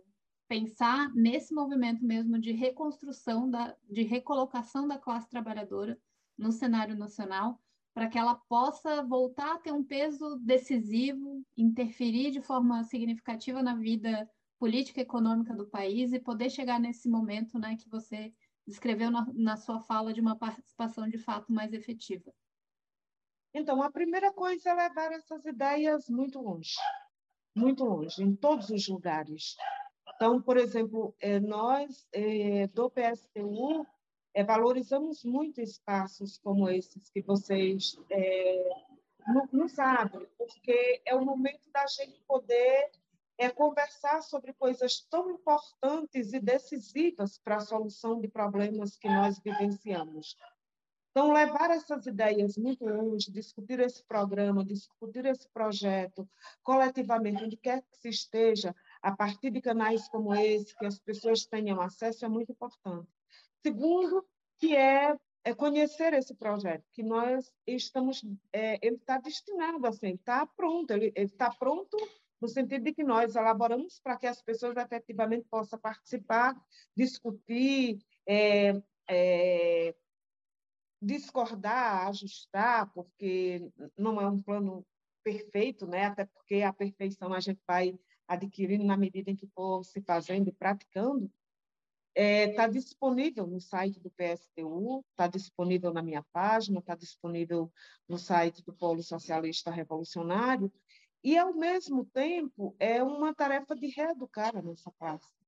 pensar 0.48 1.12
nesse 1.14 1.54
movimento 1.54 2.04
mesmo 2.04 2.38
de 2.38 2.52
reconstrução, 2.52 3.50
da, 3.50 3.76
de 3.88 4.02
recolocação 4.02 4.86
da 4.86 4.98
classe 4.98 5.28
trabalhadora 5.28 5.98
no 6.38 6.52
cenário 6.52 6.96
nacional, 6.96 7.60
para 7.92 8.08
que 8.08 8.18
ela 8.18 8.34
possa 8.34 9.02
voltar 9.02 9.54
a 9.54 9.58
ter 9.58 9.72
um 9.72 9.84
peso 9.84 10.36
decisivo, 10.36 11.44
interferir 11.56 12.30
de 12.30 12.40
forma 12.40 12.82
significativa 12.84 13.62
na 13.62 13.74
vida 13.74 14.28
política 14.58 15.00
e 15.00 15.02
econômica 15.02 15.54
do 15.54 15.66
país 15.66 16.12
e 16.12 16.20
poder 16.20 16.50
chegar 16.50 16.78
nesse 16.78 17.08
momento 17.08 17.58
né, 17.58 17.76
que 17.76 17.88
você 17.88 18.32
descreveu 18.66 19.10
na, 19.10 19.26
na 19.34 19.56
sua 19.56 19.80
fala 19.80 20.12
de 20.12 20.20
uma 20.20 20.36
participação 20.36 21.08
de 21.08 21.18
fato 21.18 21.52
mais 21.52 21.72
efetiva. 21.72 22.32
Então, 23.52 23.82
a 23.82 23.90
primeira 23.90 24.32
coisa 24.32 24.70
é 24.70 24.74
levar 24.74 25.12
essas 25.12 25.44
ideias 25.44 26.08
muito 26.08 26.40
longe, 26.40 26.76
muito 27.54 27.84
longe, 27.84 28.22
em 28.22 28.34
todos 28.34 28.70
os 28.70 28.86
lugares. 28.88 29.56
Então, 30.14 30.40
por 30.40 30.56
exemplo, 30.56 31.14
eh, 31.18 31.40
nós 31.40 32.06
eh, 32.12 32.68
do 32.68 32.90
PSTU 32.90 33.86
eh, 34.34 34.44
valorizamos 34.44 35.24
muito 35.24 35.60
espaços 35.60 36.38
como 36.38 36.68
esses 36.68 37.10
que 37.10 37.22
vocês 37.22 37.96
nos 39.52 39.78
abrem, 39.78 40.28
porque 40.36 41.02
é 41.04 41.14
o 41.14 41.24
momento 41.24 41.70
da 41.72 41.86
gente 41.86 42.20
poder 42.28 42.90
conversar 43.54 44.22
sobre 44.22 44.52
coisas 44.52 45.00
tão 45.10 45.30
importantes 45.30 46.34
e 46.34 46.40
decisivas 46.40 47.38
para 47.38 47.56
a 47.56 47.60
solução 47.60 48.20
de 48.20 48.28
problemas 48.28 48.96
que 48.96 49.08
nós 49.08 49.38
vivenciamos. 49.38 50.36
Então, 51.10 51.32
levar 51.32 51.70
essas 51.70 52.06
ideias 52.06 52.56
muito 52.56 52.84
longe, 52.84 53.32
discutir 53.32 53.80
esse 53.80 54.02
programa, 54.04 54.64
discutir 54.64 55.26
esse 55.26 55.48
projeto 55.48 56.28
coletivamente, 56.62 57.42
onde 57.42 57.56
quer 57.56 57.82
que 57.82 57.96
se 57.96 58.08
esteja, 58.08 58.74
a 59.02 59.16
partir 59.16 59.50
de 59.50 59.60
canais 59.60 60.08
como 60.08 60.32
esse, 60.34 60.76
que 60.76 60.86
as 60.86 61.00
pessoas 61.00 61.44
tenham 61.46 61.80
acesso, 61.80 62.24
é 62.24 62.28
muito 62.28 62.52
importante. 62.52 63.08
Segundo, 63.60 64.24
que 64.58 64.76
é, 64.76 65.16
é 65.42 65.52
conhecer 65.52 66.12
esse 66.12 66.32
projeto, 66.34 66.84
que 66.92 67.02
nós 67.02 67.52
estamos, 67.66 68.24
é, 68.52 68.78
ele 68.80 68.96
está 68.96 69.18
destinado 69.18 69.84
assim, 69.86 70.14
está 70.14 70.46
pronto, 70.46 70.92
ele 70.92 71.12
está 71.16 71.50
pronto 71.50 71.96
no 72.40 72.48
sentido 72.48 72.84
de 72.84 72.94
que 72.94 73.02
nós 73.02 73.34
elaboramos 73.34 74.00
para 74.00 74.16
que 74.16 74.26
as 74.26 74.40
pessoas 74.40 74.76
efetivamente 74.76 75.46
possam 75.50 75.78
participar, 75.78 76.56
discutir, 76.96 77.98
é, 78.26 78.80
é, 79.08 79.94
discordar, 81.00 82.08
ajustar, 82.08 82.92
porque 82.92 83.70
não 83.96 84.20
é 84.20 84.28
um 84.28 84.42
plano 84.42 84.86
perfeito, 85.22 85.86
né? 85.86 86.06
até 86.06 86.24
porque 86.26 86.62
a 86.62 86.72
perfeição 86.72 87.32
a 87.32 87.40
gente 87.40 87.60
vai 87.66 87.98
adquirindo 88.26 88.84
na 88.84 88.96
medida 88.96 89.30
em 89.30 89.36
que 89.36 89.46
for 89.48 89.84
se 89.84 90.00
fazendo 90.02 90.48
e 90.48 90.52
praticando. 90.52 91.30
Está 92.14 92.22
é, 92.22 92.52
tá 92.54 92.66
disponível 92.66 93.46
no 93.46 93.60
site 93.60 94.00
do 94.00 94.10
PSTU, 94.10 95.04
está 95.10 95.26
disponível 95.28 95.92
na 95.92 96.02
minha 96.02 96.24
página, 96.32 96.80
está 96.80 96.94
disponível 96.94 97.72
no 98.08 98.18
site 98.18 98.62
do 98.64 98.72
Polo 98.72 99.02
Socialista 99.02 99.70
Revolucionário, 99.70 100.72
e, 101.22 101.36
ao 101.36 101.54
mesmo 101.54 102.04
tempo, 102.06 102.74
é 102.78 103.02
uma 103.02 103.34
tarefa 103.34 103.76
de 103.76 103.88
reeducar 103.88 104.56
a 104.56 104.62
nossa 104.62 104.90
classe. 104.92 105.39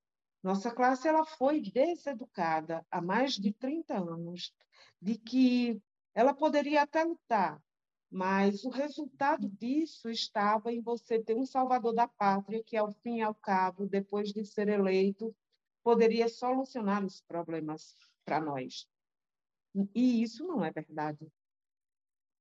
Nossa 0.42 0.70
classe 0.70 1.06
ela 1.06 1.24
foi 1.24 1.60
deseducada 1.60 2.84
há 2.90 3.00
mais 3.00 3.34
de 3.34 3.52
30 3.52 3.96
anos 3.96 4.52
de 5.00 5.16
que 5.16 5.80
ela 6.14 6.34
poderia 6.34 6.82
até 6.82 7.04
lutar, 7.04 7.62
mas 8.10 8.64
o 8.64 8.68
resultado 8.68 9.48
disso 9.48 10.10
estava 10.10 10.72
em 10.72 10.82
você 10.82 11.22
ter 11.22 11.36
um 11.36 11.46
salvador 11.46 11.94
da 11.94 12.08
pátria 12.08 12.62
que, 12.62 12.76
ao 12.76 12.92
fim 12.92 13.18
e 13.18 13.22
ao 13.22 13.34
cabo, 13.34 13.86
depois 13.86 14.32
de 14.32 14.44
ser 14.44 14.68
eleito, 14.68 15.34
poderia 15.82 16.28
solucionar 16.28 17.04
os 17.04 17.22
problemas 17.22 17.96
para 18.24 18.40
nós. 18.40 18.86
E 19.94 20.22
isso 20.22 20.46
não 20.46 20.64
é 20.64 20.70
verdade. 20.70 21.26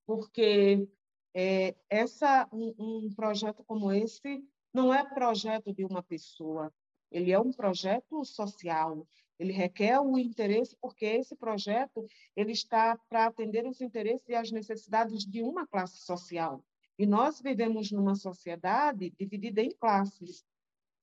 Porque 0.05 0.87
é, 1.33 1.75
essa, 1.89 2.49
um, 2.51 2.73
um 2.77 3.13
projeto 3.15 3.63
como 3.63 3.91
esse 3.91 4.43
não 4.73 4.93
é 4.93 5.07
projeto 5.07 5.73
de 5.73 5.85
uma 5.85 6.03
pessoa, 6.03 6.73
ele 7.11 7.31
é 7.31 7.39
um 7.39 7.51
projeto 7.51 8.23
social, 8.23 9.05
ele 9.37 9.51
requer 9.51 9.99
o 9.99 10.17
interesse, 10.17 10.77
porque 10.79 11.05
esse 11.05 11.35
projeto 11.35 12.05
ele 12.35 12.51
está 12.51 12.97
para 13.09 13.25
atender 13.25 13.65
os 13.65 13.81
interesses 13.81 14.29
e 14.29 14.35
as 14.35 14.51
necessidades 14.51 15.25
de 15.25 15.41
uma 15.41 15.65
classe 15.65 15.97
social. 16.05 16.63
E 16.97 17.05
nós 17.05 17.41
vivemos 17.41 17.91
numa 17.91 18.15
sociedade 18.15 19.09
dividida 19.19 19.61
em 19.61 19.71
classes. 19.71 20.45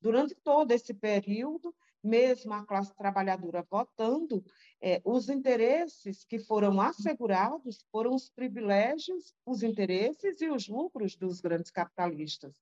Durante 0.00 0.36
todo 0.36 0.70
esse 0.70 0.94
período, 0.94 1.74
mesmo 2.02 2.54
a 2.54 2.64
classe 2.64 2.94
trabalhadora 2.94 3.66
votando, 3.68 4.44
é, 4.80 5.02
os 5.04 5.28
interesses 5.28 6.24
que 6.24 6.38
foram 6.38 6.80
assegurados 6.80 7.84
foram 7.90 8.14
os 8.14 8.30
privilégios, 8.30 9.34
os 9.44 9.64
interesses 9.64 10.40
e 10.40 10.48
os 10.48 10.68
lucros 10.68 11.16
dos 11.16 11.40
grandes 11.40 11.72
capitalistas. 11.72 12.54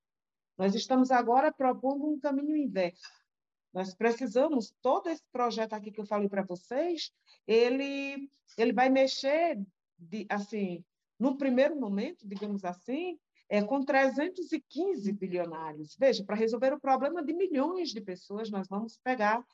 Nós 0.57 0.75
estamos 0.75 1.11
agora 1.11 1.53
propondo 1.53 2.07
um 2.07 2.19
caminho 2.19 2.57
inverso. 2.57 3.26
Nós 3.73 3.95
precisamos, 3.95 4.73
todo 4.81 5.09
esse 5.09 5.23
projeto 5.31 5.75
aqui 5.75 5.91
que 5.91 6.01
eu 6.01 6.07
falei 6.07 6.29
para 6.29 6.43
vocês, 6.43 7.13
ele, 7.47 8.29
ele 8.57 8.73
vai 8.73 8.89
mexer, 8.89 9.61
de, 9.99 10.27
assim, 10.29 10.85
no 11.19 11.37
primeiro 11.37 11.77
momento, 11.77 12.27
digamos 12.27 12.65
assim, 12.65 13.19
é, 13.49 13.63
com 13.63 13.85
315 13.85 15.13
bilionários. 15.13 15.97
Veja, 15.99 16.25
para 16.25 16.37
resolver 16.37 16.73
o 16.73 16.81
problema 16.81 17.23
de 17.23 17.33
milhões 17.33 17.91
de 17.91 18.01
pessoas, 18.01 18.51
nós 18.51 18.69
vamos 18.69 18.99
pegar, 18.99 19.45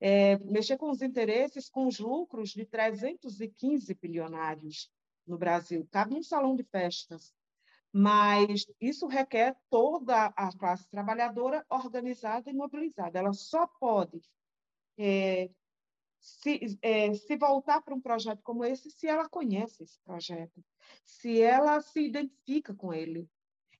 é, 0.00 0.38
mexer 0.38 0.76
com 0.76 0.90
os 0.90 1.02
interesses, 1.02 1.68
com 1.68 1.86
os 1.86 1.98
lucros 1.98 2.50
de 2.50 2.64
315 2.64 3.94
bilionários 3.94 4.90
no 5.26 5.36
Brasil. 5.36 5.86
Cabe 5.90 6.14
um 6.14 6.22
salão 6.22 6.54
de 6.54 6.62
festas 6.64 7.32
mas 7.92 8.66
isso 8.80 9.06
requer 9.06 9.56
toda 9.68 10.26
a 10.26 10.56
classe 10.56 10.88
trabalhadora 10.88 11.64
organizada 11.68 12.48
e 12.50 12.54
mobilizada. 12.54 13.18
Ela 13.18 13.32
só 13.32 13.66
pode 13.66 14.20
é, 14.98 15.50
se, 16.20 16.78
é, 16.82 17.14
se 17.14 17.36
voltar 17.36 17.80
para 17.82 17.94
um 17.94 18.00
projeto 18.00 18.42
como 18.42 18.64
esse 18.64 18.90
se 18.90 19.06
ela 19.06 19.28
conhece 19.28 19.82
esse 19.82 19.98
projeto, 20.02 20.62
se 21.04 21.40
ela 21.40 21.80
se 21.80 22.00
identifica 22.00 22.74
com 22.74 22.92
ele. 22.92 23.28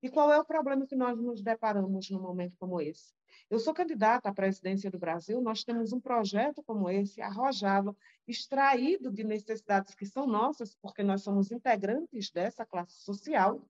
E 0.03 0.09
qual 0.09 0.33
é 0.33 0.39
o 0.39 0.45
problema 0.45 0.87
que 0.87 0.97
nós 0.97 1.19
nos 1.19 1.43
deparamos 1.43 2.09
num 2.09 2.23
momento 2.23 2.57
como 2.59 2.81
esse? 2.81 3.13
Eu 3.51 3.59
sou 3.59 3.75
candidata 3.75 4.31
à 4.31 4.33
presidência 4.33 4.91
do 4.91 4.99
Brasil, 4.99 5.41
nós 5.43 5.63
temos 5.63 5.93
um 5.93 6.01
projeto 6.01 6.63
como 6.63 6.89
esse, 6.89 7.21
arrojado, 7.21 7.97
extraído 8.27 9.11
de 9.13 9.23
necessidades 9.23 9.95
que 9.95 10.07
são 10.07 10.27
nossas, 10.27 10.75
porque 10.77 11.03
nós 11.03 11.23
somos 11.23 11.53
integrantes 11.53 12.31
dessa 12.31 12.65
classe 12.65 12.95
social, 13.03 13.61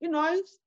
e 0.00 0.08
nós 0.08 0.60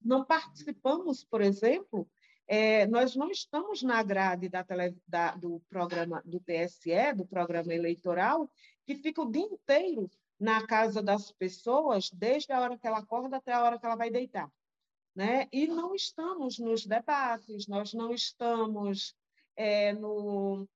não 0.00 0.24
participamos, 0.24 1.24
por 1.24 1.40
exemplo, 1.40 2.08
é, 2.46 2.86
nós 2.86 3.16
não 3.16 3.30
estamos 3.30 3.82
na 3.82 4.02
grade 4.02 4.48
da 4.48 4.62
tele, 4.62 4.96
da, 5.06 5.34
do 5.34 5.60
programa 5.68 6.22
do 6.24 6.38
TSE, 6.40 7.12
do 7.14 7.26
programa 7.26 7.74
eleitoral, 7.74 8.50
que 8.84 8.94
fica 8.94 9.20
o 9.20 9.30
dia 9.30 9.42
inteiro 9.42 10.08
na 10.38 10.64
casa 10.66 11.02
das 11.02 11.32
pessoas, 11.32 12.10
desde 12.10 12.52
a 12.52 12.60
hora 12.60 12.78
que 12.78 12.86
ela 12.86 12.98
acorda 12.98 13.38
até 13.38 13.52
a 13.52 13.64
hora 13.64 13.78
que 13.78 13.86
ela 13.86 13.96
vai 13.96 14.10
deitar. 14.10 14.50
Né? 15.14 15.48
E 15.50 15.66
não 15.66 15.94
estamos 15.94 16.58
nos 16.58 16.86
debates, 16.86 17.66
nós 17.66 17.92
não 17.94 18.12
estamos 18.12 19.16
é, 19.56 19.92
no, 19.94 20.68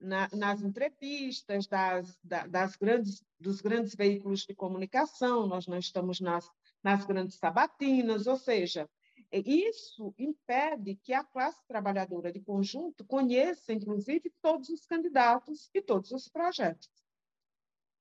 na, 0.00 0.28
nas 0.32 0.62
entrevistas 0.62 1.66
das, 1.66 2.18
das 2.22 2.76
grandes, 2.76 3.22
dos 3.38 3.60
grandes 3.60 3.94
veículos 3.94 4.46
de 4.46 4.54
comunicação, 4.54 5.46
nós 5.46 5.66
não 5.66 5.78
estamos 5.78 6.20
nas 6.20 6.48
nas 6.82 7.04
grandes 7.04 7.36
sabatinas, 7.36 8.26
ou 8.26 8.36
seja, 8.36 8.88
isso 9.32 10.14
impede 10.18 10.96
que 10.96 11.12
a 11.12 11.22
classe 11.22 11.62
trabalhadora 11.66 12.32
de 12.32 12.40
conjunto 12.40 13.04
conheça, 13.04 13.72
inclusive, 13.72 14.32
todos 14.40 14.70
os 14.70 14.86
candidatos 14.86 15.70
e 15.74 15.82
todos 15.82 16.12
os 16.12 16.28
projetos. 16.28 16.88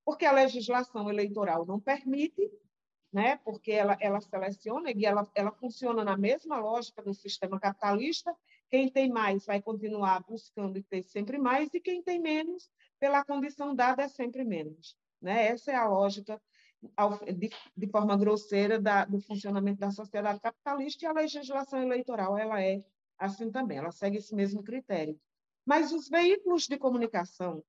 Porque 0.05 0.25
a 0.25 0.31
legislação 0.31 1.09
eleitoral 1.09 1.65
não 1.65 1.81
permite, 1.81 2.49
né? 3.11 3.37
porque 3.37 3.73
ela, 3.73 3.97
ela 3.99 4.21
seleciona 4.21 4.91
e 4.91 5.05
ela, 5.05 5.29
ela 5.35 5.51
funciona 5.51 6.03
na 6.03 6.15
mesma 6.15 6.59
lógica 6.59 7.01
do 7.01 7.13
sistema 7.13 7.59
capitalista. 7.59 8.33
Quem 8.69 8.89
tem 8.89 9.09
mais 9.09 9.45
vai 9.45 9.61
continuar 9.61 10.23
buscando 10.23 10.77
e 10.77 10.83
ter 10.83 11.03
sempre 11.03 11.37
mais, 11.37 11.73
e 11.73 11.81
quem 11.81 12.01
tem 12.01 12.19
menos, 12.19 12.69
pela 12.99 13.23
condição 13.25 13.75
dada, 13.75 14.03
é 14.03 14.07
sempre 14.07 14.45
menos. 14.45 14.95
Né? 15.21 15.47
Essa 15.47 15.71
é 15.71 15.75
a 15.75 15.87
lógica, 15.87 16.41
de, 17.75 17.87
forma 17.87 18.17
grosseira, 18.17 18.79
da, 18.79 19.05
do 19.05 19.19
funcionamento 19.19 19.79
da 19.79 19.91
sociedade 19.91 20.39
capitalista, 20.39 21.05
e 21.05 21.07
a 21.07 21.13
legislação 21.13 21.81
eleitoral 21.81 22.37
ela 22.37 22.61
é 22.61 22.83
assim 23.17 23.51
também, 23.51 23.77
ela 23.77 23.91
segue 23.91 24.17
esse 24.17 24.35
mesmo 24.35 24.63
critério. 24.63 25.19
Mas 25.65 25.91
os 25.91 26.07
veículos 26.07 26.67
de 26.67 26.77
comunicação, 26.77 27.63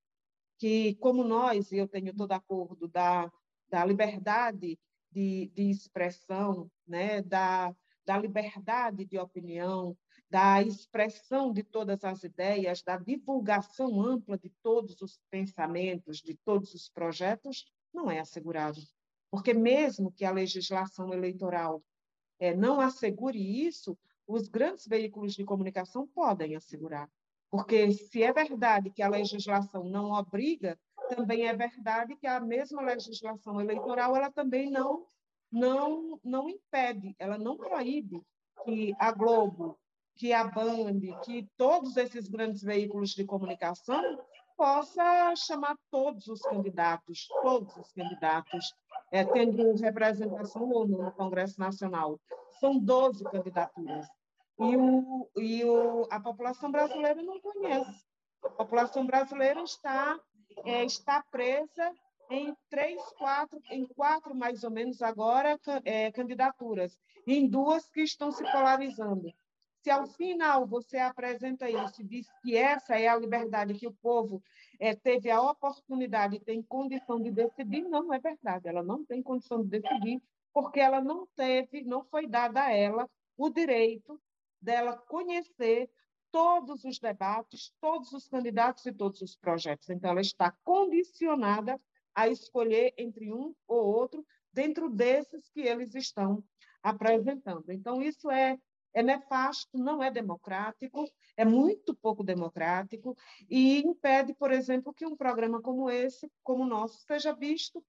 que, 0.59 0.95
como 0.97 1.25
nós, 1.25 1.73
e 1.73 1.79
eu 1.79 1.89
tenho 1.89 2.15
todo 2.15 2.33
acordo 2.33 2.87
da, 2.89 3.31
da 3.69 3.85
liberdade 3.85 4.79
de, 5.11 5.51
de 5.55 5.71
expressão, 5.71 6.71
né, 6.87 7.23
da, 7.23 7.75
da 8.05 8.19
liberdade 8.19 9.05
de 9.05 9.19
opinião, 9.19 9.97
da 10.31 10.63
expressão 10.63 11.53
de 11.53 11.63
todas 11.63 12.05
as 12.05 12.23
ideias, 12.23 12.83
da 12.83 12.99
divulgação 12.99 14.01
ampla 14.01 14.37
de 14.39 14.51
todos 14.63 15.01
os 15.01 15.19
pensamentos, 15.31 16.19
de 16.19 16.35
todos 16.45 16.75
os 16.75 16.89
projetos, 16.91 17.65
não 17.93 18.11
é 18.11 18.21
assegurado. 18.21 18.81
Porque, 19.31 19.53
mesmo 19.53 20.13
que 20.13 20.25
a 20.25 20.31
legislação 20.31 21.13
eleitoral 21.13 21.83
é, 22.39 22.55
não 22.55 22.81
assegure 22.81 23.67
isso, 23.67 23.99
os 24.27 24.49
grandes 24.49 24.87
veículos 24.87 25.35
de 25.35 25.45
comunicação 25.45 26.07
podem 26.07 26.57
assegurar. 26.57 27.11
Porque, 27.51 27.93
se 27.93 28.23
é 28.23 28.33
verdade 28.33 28.91
que 28.91 29.03
a 29.03 29.09
legislação 29.09 29.85
não 29.85 30.13
obriga, 30.13 30.79
também 31.09 31.47
é 31.47 31.55
verdade 31.55 32.17
que 32.17 32.27
a 32.27 32.39
mesma 32.39 32.83
legislação 32.83 33.61
eleitoral 33.61 34.15
ela 34.15 34.31
também 34.31 34.71
não, 34.71 35.07
não, 35.51 36.21
não 36.23 36.49
impede, 36.49 37.17
ela 37.19 37.39
não 37.39 37.57
proíbe 37.57 38.23
que 38.65 38.95
a 38.99 39.11
Globo, 39.13 39.79
que 40.15 40.33
a 40.33 40.45
Band, 40.45 41.01
que 41.25 41.49
todos 41.57 41.97
esses 41.97 42.29
grandes 42.29 42.63
veículos 42.63 43.11
de 43.11 43.25
comunicação 43.25 44.19
possa 44.57 45.35
chamar 45.37 45.77
todos 45.91 46.27
os 46.27 46.43
candidatos, 46.43 47.29
todos 47.43 47.75
os 47.77 47.93
candidatos, 47.93 48.75
é, 49.11 49.25
tendo 49.25 49.75
representação 49.75 50.69
ou 50.71 50.87
não 50.87 51.05
no 51.05 51.13
Congresso 51.13 51.59
Nacional. 51.59 52.21
São 52.61 52.79
12 52.79 53.25
candidaturas. 53.25 54.07
E, 54.59 54.77
o, 54.77 55.31
e 55.37 55.65
o, 55.65 56.07
a 56.11 56.19
população 56.19 56.71
brasileira 56.71 57.23
não 57.23 57.41
conhece. 57.41 58.05
A 58.43 58.49
população 58.51 59.07
brasileira 59.07 59.63
está, 59.63 60.19
é, 60.65 60.85
está 60.85 61.23
presa 61.31 61.93
em 62.31 62.55
três, 62.69 63.01
quatro, 63.13 63.61
em 63.71 63.87
quatro 63.87 64.35
mais 64.35 64.65
ou 64.65 64.71
menos 64.71 65.01
agora 65.01 65.59
é, 65.85 66.11
candidaturas, 66.13 66.99
em 67.27 67.49
duas 67.49 67.89
que 67.89 68.03
estão 68.03 68.31
se 68.31 68.43
polarizando. 68.51 69.33
Se 69.83 69.91
ao 69.91 70.07
final 70.07 70.67
você 70.67 70.99
apresenta 70.99 71.71
isso 71.71 72.01
e 72.01 72.05
diz 72.05 72.27
que 72.43 72.57
essa 72.57 72.99
é 72.99 73.09
a 73.09 73.17
liberdade 73.17 73.75
que 73.75 73.87
o 73.87 73.93
povo 73.93 74.43
é, 74.79 74.95
teve 74.95 75.31
a 75.31 75.41
oportunidade, 75.41 76.41
tem 76.41 76.63
condição 76.63 77.21
de 77.23 77.31
decidir, 77.31 77.83
não 77.83 78.13
é 78.13 78.19
verdade. 78.19 78.69
Ela 78.69 78.83
não 78.83 79.05
tem 79.05 79.23
condição 79.23 79.63
de 79.63 79.81
decidir 79.81 80.21
porque 80.53 80.81
ela 80.81 81.01
não 81.01 81.27
teve, 81.37 81.85
não 81.85 82.05
foi 82.05 82.27
dada 82.27 82.65
a 82.65 82.73
ela 82.73 83.09
o 83.37 83.49
direito 83.49 84.21
dela 84.61 84.97
conhecer 84.97 85.89
todos 86.31 86.85
os 86.85 86.99
debates, 86.99 87.73
todos 87.81 88.13
os 88.13 88.29
candidatos 88.29 88.85
e 88.87 88.93
todos 88.93 89.23
os 89.23 89.37
projetos. 89.37 89.89
Então, 89.89 90.11
ela 90.11 90.21
está 90.21 90.53
condicionada 90.65 91.81
a 92.15 92.29
escolher 92.29 92.93
entre 92.99 93.33
um 93.33 93.55
ou 93.67 93.87
outro 93.87 94.27
dentro 94.53 94.91
desses 94.91 95.49
que 95.51 95.61
eles 95.61 95.95
estão 95.95 96.43
apresentando. 96.83 97.71
Então, 97.71 98.03
isso 98.03 98.31
é, 98.31 98.59
é 98.99 99.03
nefasto, 99.03 99.79
não 99.79 100.03
é 100.03 100.11
democrático, 100.11 101.09
é 101.37 101.45
muito 101.45 101.95
pouco 101.95 102.25
democrático 102.25 103.17
e 103.49 103.79
impede, 103.79 104.35
por 104.35 104.51
exemplo, 104.51 104.93
que 104.93 105.07
um 105.07 105.17
programa 105.17 105.63
como 105.63 105.89
esse, 105.89 106.29
como 106.43 106.65
o 106.65 106.67
nosso, 106.67 106.99
seja 107.07 107.33
visto 107.33 107.85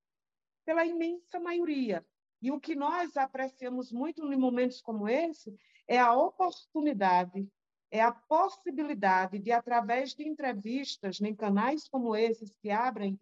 pela 0.63 0.85
imensa 0.85 1.39
maioria. 1.39 2.05
E 2.39 2.51
o 2.51 2.59
que 2.59 2.75
nós 2.75 3.17
apreciamos 3.17 3.91
muito 3.91 4.31
em 4.31 4.37
momentos 4.37 4.81
como 4.81 5.09
esse 5.09 5.57
é 5.87 5.97
a 5.97 6.13
oportunidade, 6.13 7.49
é 7.89 8.01
a 8.01 8.11
possibilidade 8.11 9.39
de, 9.39 9.51
através 9.51 10.13
de 10.13 10.27
entrevistas 10.27 11.19
em 11.21 11.35
canais 11.35 11.89
como 11.89 12.15
esses 12.15 12.53
que 12.61 12.69
abrem 12.69 13.19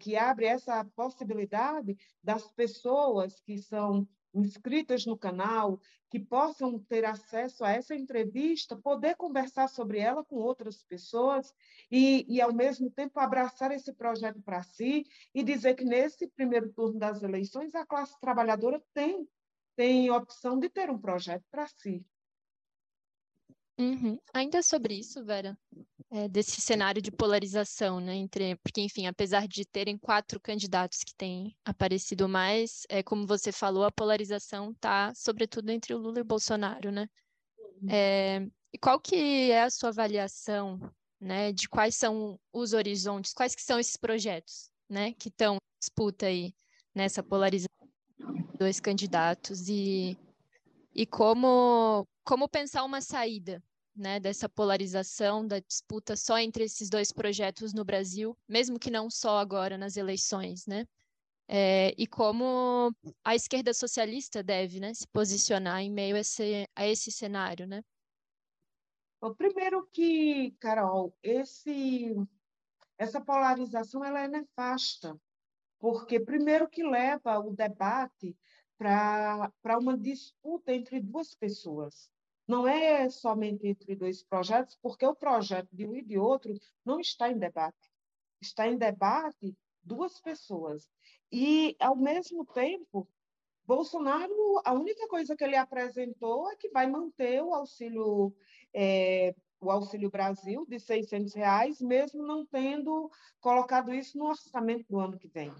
que 0.00 0.16
abre 0.16 0.46
essa 0.46 0.84
possibilidade 0.96 1.96
das 2.20 2.50
pessoas 2.52 3.38
que 3.40 3.58
são 3.58 4.08
inscritas 4.40 5.06
no 5.06 5.16
canal, 5.16 5.80
que 6.10 6.18
possam 6.20 6.78
ter 6.78 7.04
acesso 7.04 7.64
a 7.64 7.70
essa 7.72 7.94
entrevista, 7.94 8.76
poder 8.76 9.16
conversar 9.16 9.68
sobre 9.68 9.98
ela 9.98 10.24
com 10.24 10.36
outras 10.36 10.82
pessoas 10.82 11.52
e, 11.90 12.24
e 12.28 12.40
ao 12.40 12.52
mesmo 12.52 12.90
tempo, 12.90 13.18
abraçar 13.18 13.72
esse 13.72 13.92
projeto 13.92 14.40
para 14.40 14.62
si 14.62 15.04
e 15.34 15.42
dizer 15.42 15.74
que, 15.74 15.84
nesse 15.84 16.28
primeiro 16.28 16.72
turno 16.72 16.98
das 16.98 17.22
eleições, 17.22 17.74
a 17.74 17.84
classe 17.84 18.18
trabalhadora 18.20 18.82
tem, 18.94 19.28
tem 19.74 20.10
opção 20.10 20.58
de 20.58 20.68
ter 20.68 20.90
um 20.90 20.98
projeto 20.98 21.44
para 21.50 21.66
si. 21.66 22.04
Uhum. 23.78 24.18
Ainda 24.32 24.62
sobre 24.62 24.94
isso, 24.94 25.22
Vera, 25.24 25.56
é, 26.10 26.28
desse 26.28 26.60
cenário 26.60 27.02
de 27.02 27.10
polarização, 27.10 28.00
né, 28.00 28.14
entre, 28.14 28.56
porque, 28.56 28.80
enfim, 28.80 29.06
apesar 29.06 29.46
de 29.46 29.66
terem 29.66 29.98
quatro 29.98 30.40
candidatos 30.40 31.04
que 31.04 31.14
têm 31.14 31.54
aparecido 31.64 32.28
mais, 32.28 32.86
é, 32.88 33.02
como 33.02 33.26
você 33.26 33.52
falou, 33.52 33.84
a 33.84 33.92
polarização 33.92 34.70
está, 34.70 35.12
sobretudo, 35.14 35.70
entre 35.70 35.92
o 35.92 35.98
Lula 35.98 36.18
e 36.18 36.22
o 36.22 36.24
Bolsonaro, 36.24 36.90
né? 36.90 37.06
Uhum. 37.82 37.88
É, 37.90 38.46
e 38.72 38.78
qual 38.78 38.98
que 38.98 39.50
é 39.50 39.62
a 39.62 39.70
sua 39.70 39.90
avaliação, 39.90 40.80
né, 41.20 41.52
de 41.52 41.68
quais 41.68 41.96
são 41.96 42.38
os 42.52 42.72
horizontes, 42.72 43.34
quais 43.34 43.54
que 43.54 43.62
são 43.62 43.78
esses 43.78 43.96
projetos, 43.96 44.70
né, 44.88 45.12
que 45.12 45.28
estão 45.28 45.56
em 45.56 45.78
disputa 45.80 46.26
aí 46.26 46.54
nessa 46.94 47.22
polarização 47.22 47.76
dois 48.58 48.80
candidatos 48.80 49.68
e 49.68 50.16
e 50.94 51.04
como 51.04 52.06
como 52.26 52.48
pensar 52.48 52.82
uma 52.82 53.00
saída 53.00 53.62
né, 53.94 54.18
dessa 54.18 54.48
polarização, 54.48 55.46
da 55.46 55.60
disputa 55.60 56.16
só 56.16 56.36
entre 56.38 56.64
esses 56.64 56.90
dois 56.90 57.12
projetos 57.12 57.72
no 57.72 57.84
Brasil, 57.84 58.36
mesmo 58.48 58.80
que 58.80 58.90
não 58.90 59.08
só 59.08 59.38
agora 59.38 59.78
nas 59.78 59.96
eleições, 59.96 60.66
né? 60.66 60.84
É, 61.48 61.94
e 61.96 62.08
como 62.08 62.92
a 63.24 63.36
esquerda 63.36 63.72
socialista 63.72 64.42
deve 64.42 64.80
né, 64.80 64.92
se 64.92 65.06
posicionar 65.06 65.80
em 65.80 65.90
meio 65.90 66.16
a 66.16 66.18
esse, 66.18 66.68
a 66.74 66.86
esse 66.86 67.12
cenário, 67.12 67.66
né? 67.68 67.80
Primeiro 69.38 69.86
que, 69.92 70.50
Carol, 70.58 71.16
esse, 71.22 72.12
essa 72.98 73.20
polarização 73.20 74.04
ela 74.04 74.20
é 74.20 74.28
nefasta, 74.28 75.16
porque 75.78 76.18
primeiro 76.18 76.68
que 76.68 76.82
leva 76.82 77.38
o 77.38 77.54
debate 77.54 78.36
para 78.76 79.78
uma 79.80 79.96
disputa 79.96 80.74
entre 80.74 81.00
duas 81.00 81.32
pessoas. 81.32 82.10
Não 82.46 82.66
é 82.66 83.08
somente 83.10 83.66
entre 83.66 83.96
dois 83.96 84.22
projetos, 84.22 84.76
porque 84.80 85.04
o 85.04 85.14
projeto 85.14 85.68
de 85.72 85.86
um 85.86 85.96
e 85.96 86.02
de 86.02 86.16
outro 86.18 86.54
não 86.84 87.00
está 87.00 87.30
em 87.30 87.38
debate. 87.38 87.90
Está 88.40 88.68
em 88.68 88.76
debate 88.76 89.56
duas 89.82 90.20
pessoas. 90.20 90.88
E, 91.30 91.76
ao 91.80 91.96
mesmo 91.96 92.44
tempo, 92.44 93.08
Bolsonaro, 93.64 94.60
a 94.64 94.72
única 94.72 95.08
coisa 95.08 95.36
que 95.36 95.42
ele 95.42 95.56
apresentou 95.56 96.50
é 96.50 96.56
que 96.56 96.68
vai 96.68 96.86
manter 96.86 97.42
o 97.42 97.52
auxílio, 97.52 98.32
é, 98.72 99.34
o 99.60 99.70
auxílio 99.70 100.08
Brasil 100.08 100.64
de 100.68 100.78
600 100.78 101.34
reais, 101.34 101.80
mesmo 101.80 102.22
não 102.24 102.46
tendo 102.46 103.10
colocado 103.40 103.92
isso 103.92 104.16
no 104.16 104.26
orçamento 104.26 104.86
do 104.88 105.00
ano 105.00 105.18
que 105.18 105.26
vem. 105.26 105.52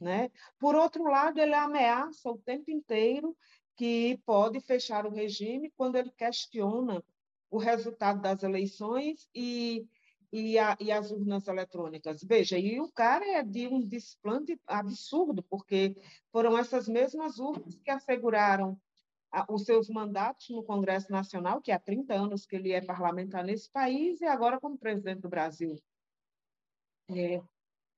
Né? 0.00 0.30
Por 0.58 0.76
outro 0.76 1.02
lado, 1.04 1.38
ele 1.40 1.54
ameaça 1.54 2.30
o 2.30 2.38
tempo 2.38 2.70
inteiro 2.70 3.36
que 3.80 4.20
pode 4.26 4.60
fechar 4.60 5.06
o 5.06 5.10
regime 5.10 5.72
quando 5.74 5.96
ele 5.96 6.10
questiona 6.10 7.02
o 7.50 7.56
resultado 7.56 8.20
das 8.20 8.42
eleições 8.42 9.26
e, 9.34 9.88
e, 10.30 10.58
a, 10.58 10.76
e, 10.78 10.92
as 10.92 11.10
urnas 11.10 11.48
eletrônicas. 11.48 12.22
Veja, 12.22 12.58
e 12.58 12.78
o 12.78 12.92
cara 12.92 13.26
é 13.26 13.42
de 13.42 13.66
um 13.68 13.80
desplante 13.80 14.60
absurdo, 14.66 15.42
porque 15.44 15.96
foram 16.30 16.58
essas 16.58 16.86
mesmas 16.88 17.38
urnas 17.38 17.80
que 17.82 17.90
asseguraram 17.90 18.78
os 19.48 19.64
seus 19.64 19.88
mandatos 19.88 20.50
no 20.50 20.62
Congresso 20.62 21.10
Nacional, 21.10 21.62
que 21.62 21.72
há 21.72 21.78
30 21.78 22.12
anos 22.12 22.44
que 22.44 22.56
ele 22.56 22.72
é 22.72 22.82
parlamentar 22.82 23.42
nesse 23.42 23.70
país, 23.70 24.20
e 24.20 24.26
agora 24.26 24.60
como 24.60 24.76
presidente 24.76 25.22
do 25.22 25.30
Brasil. 25.30 25.74
É, 27.08 27.40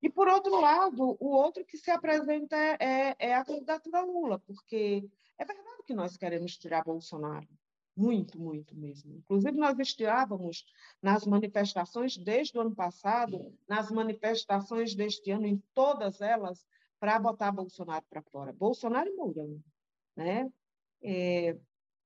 e, 0.00 0.09
por 0.09 0.28
outro 0.28 0.61
lado, 0.61 1.16
o 1.18 1.30
outro 1.32 1.64
que 1.64 1.76
se 1.76 1.90
apresenta 1.90 2.56
é, 2.56 3.16
é 3.18 3.34
a 3.34 3.44
candidatura 3.44 4.02
Lula, 4.02 4.38
porque 4.38 5.11
é 5.43 5.45
verdade 5.45 5.82
que 5.84 5.95
nós 5.95 6.16
queremos 6.16 6.57
tirar 6.57 6.84
Bolsonaro, 6.84 7.49
muito, 7.97 8.38
muito 8.40 8.74
mesmo. 8.76 9.14
Inclusive, 9.16 9.57
nós 9.59 9.78
estávamos 9.78 10.64
nas 11.03 11.26
manifestações 11.26 12.16
desde 12.16 12.57
o 12.57 12.61
ano 12.61 12.74
passado, 12.74 13.53
nas 13.68 13.90
manifestações 13.90 14.95
deste 14.95 15.30
ano, 15.30 15.47
em 15.47 15.62
todas 15.74 16.20
elas, 16.20 16.64
para 16.99 17.18
botar 17.18 17.53
Bolsonaro 17.53 18.05
para 18.09 18.22
fora. 18.22 18.53
Bolsonaro 18.53 19.11
e 19.11 19.16
Mourão. 19.16 19.61
Né? 20.16 20.51
É, 21.03 21.59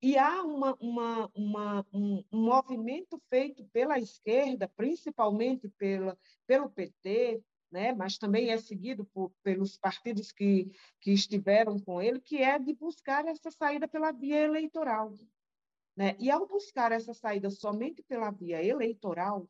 e 0.02 0.16
há 0.18 0.42
uma, 0.42 0.74
uma, 0.80 1.30
uma, 1.34 1.86
um, 1.92 2.24
um, 2.32 2.40
movimento 2.42 3.20
feito 3.28 3.64
pela 3.66 3.98
esquerda, 3.98 4.70
principalmente 4.76 5.68
pela, 5.70 6.18
pelo 6.46 6.70
PT, 6.70 7.42
né? 7.76 7.92
mas 7.92 8.16
também 8.16 8.48
é 8.48 8.56
seguido 8.56 9.04
por, 9.04 9.30
pelos 9.42 9.76
partidos 9.76 10.32
que, 10.32 10.72
que 10.98 11.12
estiveram 11.12 11.78
com 11.78 12.00
ele, 12.00 12.18
que 12.18 12.38
é 12.38 12.58
de 12.58 12.72
buscar 12.72 13.26
essa 13.26 13.50
saída 13.50 13.86
pela 13.86 14.12
via 14.12 14.38
eleitoral. 14.38 15.12
Né? 15.94 16.16
E 16.18 16.30
ao 16.30 16.46
buscar 16.46 16.90
essa 16.90 17.12
saída 17.12 17.50
somente 17.50 18.02
pela 18.02 18.30
via 18.30 18.64
eleitoral, 18.64 19.46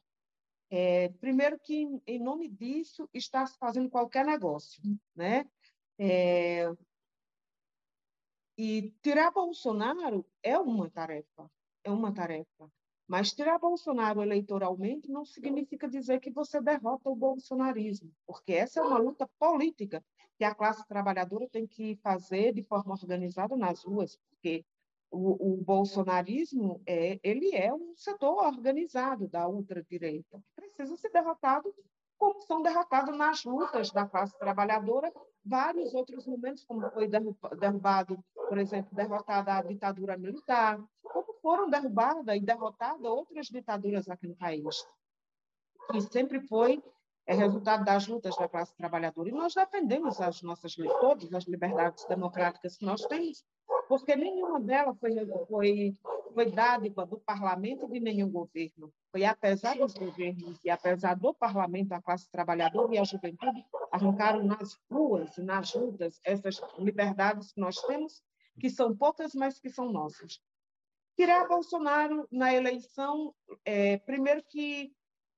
é, 0.69 1.09
primeiro 1.21 1.57
que, 1.57 1.87
em 2.05 2.19
nome 2.19 2.49
disso, 2.49 3.09
está 3.15 3.47
se 3.47 3.57
fazendo 3.59 3.89
qualquer 3.89 4.27
negócio. 4.27 4.83
Né? 5.15 5.49
É, 5.97 6.69
e 8.59 8.91
tirar 9.03 9.31
Bolsonaro 9.31 10.27
é 10.43 10.59
uma 10.59 10.91
tarefa, 10.91 11.49
é 11.85 11.93
uma 11.93 12.13
tarefa. 12.13 12.69
Mas 13.07 13.33
tirar 13.33 13.59
Bolsonaro 13.59 14.23
eleitoralmente 14.23 15.09
não 15.09 15.25
significa 15.25 15.89
dizer 15.89 16.19
que 16.21 16.31
você 16.31 16.61
derrota 16.61 17.09
o 17.09 17.15
bolsonarismo, 17.15 18.11
porque 18.27 18.53
essa 18.53 18.81
é 18.81 18.83
uma 18.83 18.99
luta 18.99 19.29
política 19.39 20.05
que 20.37 20.45
a 20.45 20.55
classe 20.55 20.87
trabalhadora 20.87 21.49
tem 21.49 21.67
que 21.67 21.97
fazer 22.03 22.53
de 22.53 22.63
forma 22.65 22.95
organizada 22.95 23.57
nas 23.57 23.85
ruas, 23.85 24.19
porque 24.31 24.65
o, 25.11 25.55
o 25.55 25.57
bolsonarismo 25.59 26.81
é, 26.85 27.19
ele 27.23 27.55
é 27.55 27.73
um 27.73 27.95
setor 27.97 28.45
organizado 28.45 29.29
da 29.29 29.49
ultradireita, 29.49 30.43
que 30.55 30.61
precisa 30.63 30.97
ser 30.97 31.11
derrotado 31.11 31.73
como 32.19 32.41
são 32.43 32.63
derrotados 32.63 33.17
nas 33.17 33.45
lutas 33.45 33.91
da 33.91 34.07
classe 34.07 34.37
trabalhadora 34.39 35.13
vários 35.45 35.95
outros 35.95 36.27
momentos, 36.27 36.65
como 36.65 36.91
foi 36.91 37.09
derrubado, 37.09 38.19
por 38.35 38.59
exemplo, 38.59 38.95
derrotada 38.95 39.55
a 39.55 39.63
ditadura 39.63 40.17
militar, 40.17 40.83
como 41.03 41.35
foram 41.47 41.71
derrubadas 41.71 42.37
e 42.37 42.41
derrotadas 42.41 43.05
outras 43.05 43.47
ditaduras 43.47 44.09
aqui 44.09 44.27
no 44.27 44.35
país. 44.35 44.85
E 45.95 46.01
sempre 46.01 46.41
foi 46.41 46.83
é 47.25 47.35
resultado 47.35 47.85
das 47.85 48.09
lutas 48.09 48.37
da 48.37 48.49
classe 48.49 48.77
trabalhadora. 48.77 49.29
E 49.29 49.33
nós 49.33 49.55
defendemos 49.55 50.21
as 50.21 50.43
nossas 50.43 50.75
todas 51.01 51.33
as 51.33 51.45
liberdades 51.45 52.05
democráticas 52.07 52.77
que 52.77 52.85
nós 52.85 53.07
temos, 53.07 53.45
porque 53.89 54.17
nenhuma 54.17 54.61
delas 54.61 54.99
foi, 54.99 55.15
foi, 55.47 55.97
foi 56.35 56.51
dádiva 56.51 57.07
do 57.07 57.19
parlamento 57.21 57.87
de 57.87 58.01
nenhum 58.01 58.29
governo. 58.29 58.93
Foi 59.13 59.25
apesar 59.25 59.77
dos 59.77 59.95
governos 59.95 60.59
e 60.65 60.69
apesar 60.69 61.15
do 61.15 61.33
parlamento, 61.33 61.93
a 61.93 62.03
classe 62.03 62.29
trabalhadora 62.29 62.93
e 62.93 62.99
a 62.99 63.05
juventude 63.05 63.65
arrancaram 63.93 64.43
nas 64.43 64.77
ruas 64.91 65.39
e 65.39 65.43
nas 65.43 65.73
lutas 65.75 66.19
essas 66.25 66.61
liberdades 66.77 67.53
que 67.53 67.61
nós 67.61 67.81
temos, 67.83 68.21
que 68.59 68.69
são 68.69 68.97
poucas, 68.97 69.33
mas 69.33 69.61
que 69.61 69.71
são 69.71 69.93
nossas. 69.93 70.41
Tirar 71.17 71.49
Bolsonaro 71.49 72.29
na 72.31 72.53
eleição, 72.55 73.35
é, 73.65 73.97
primeiro 73.99 74.43
que 74.43 74.93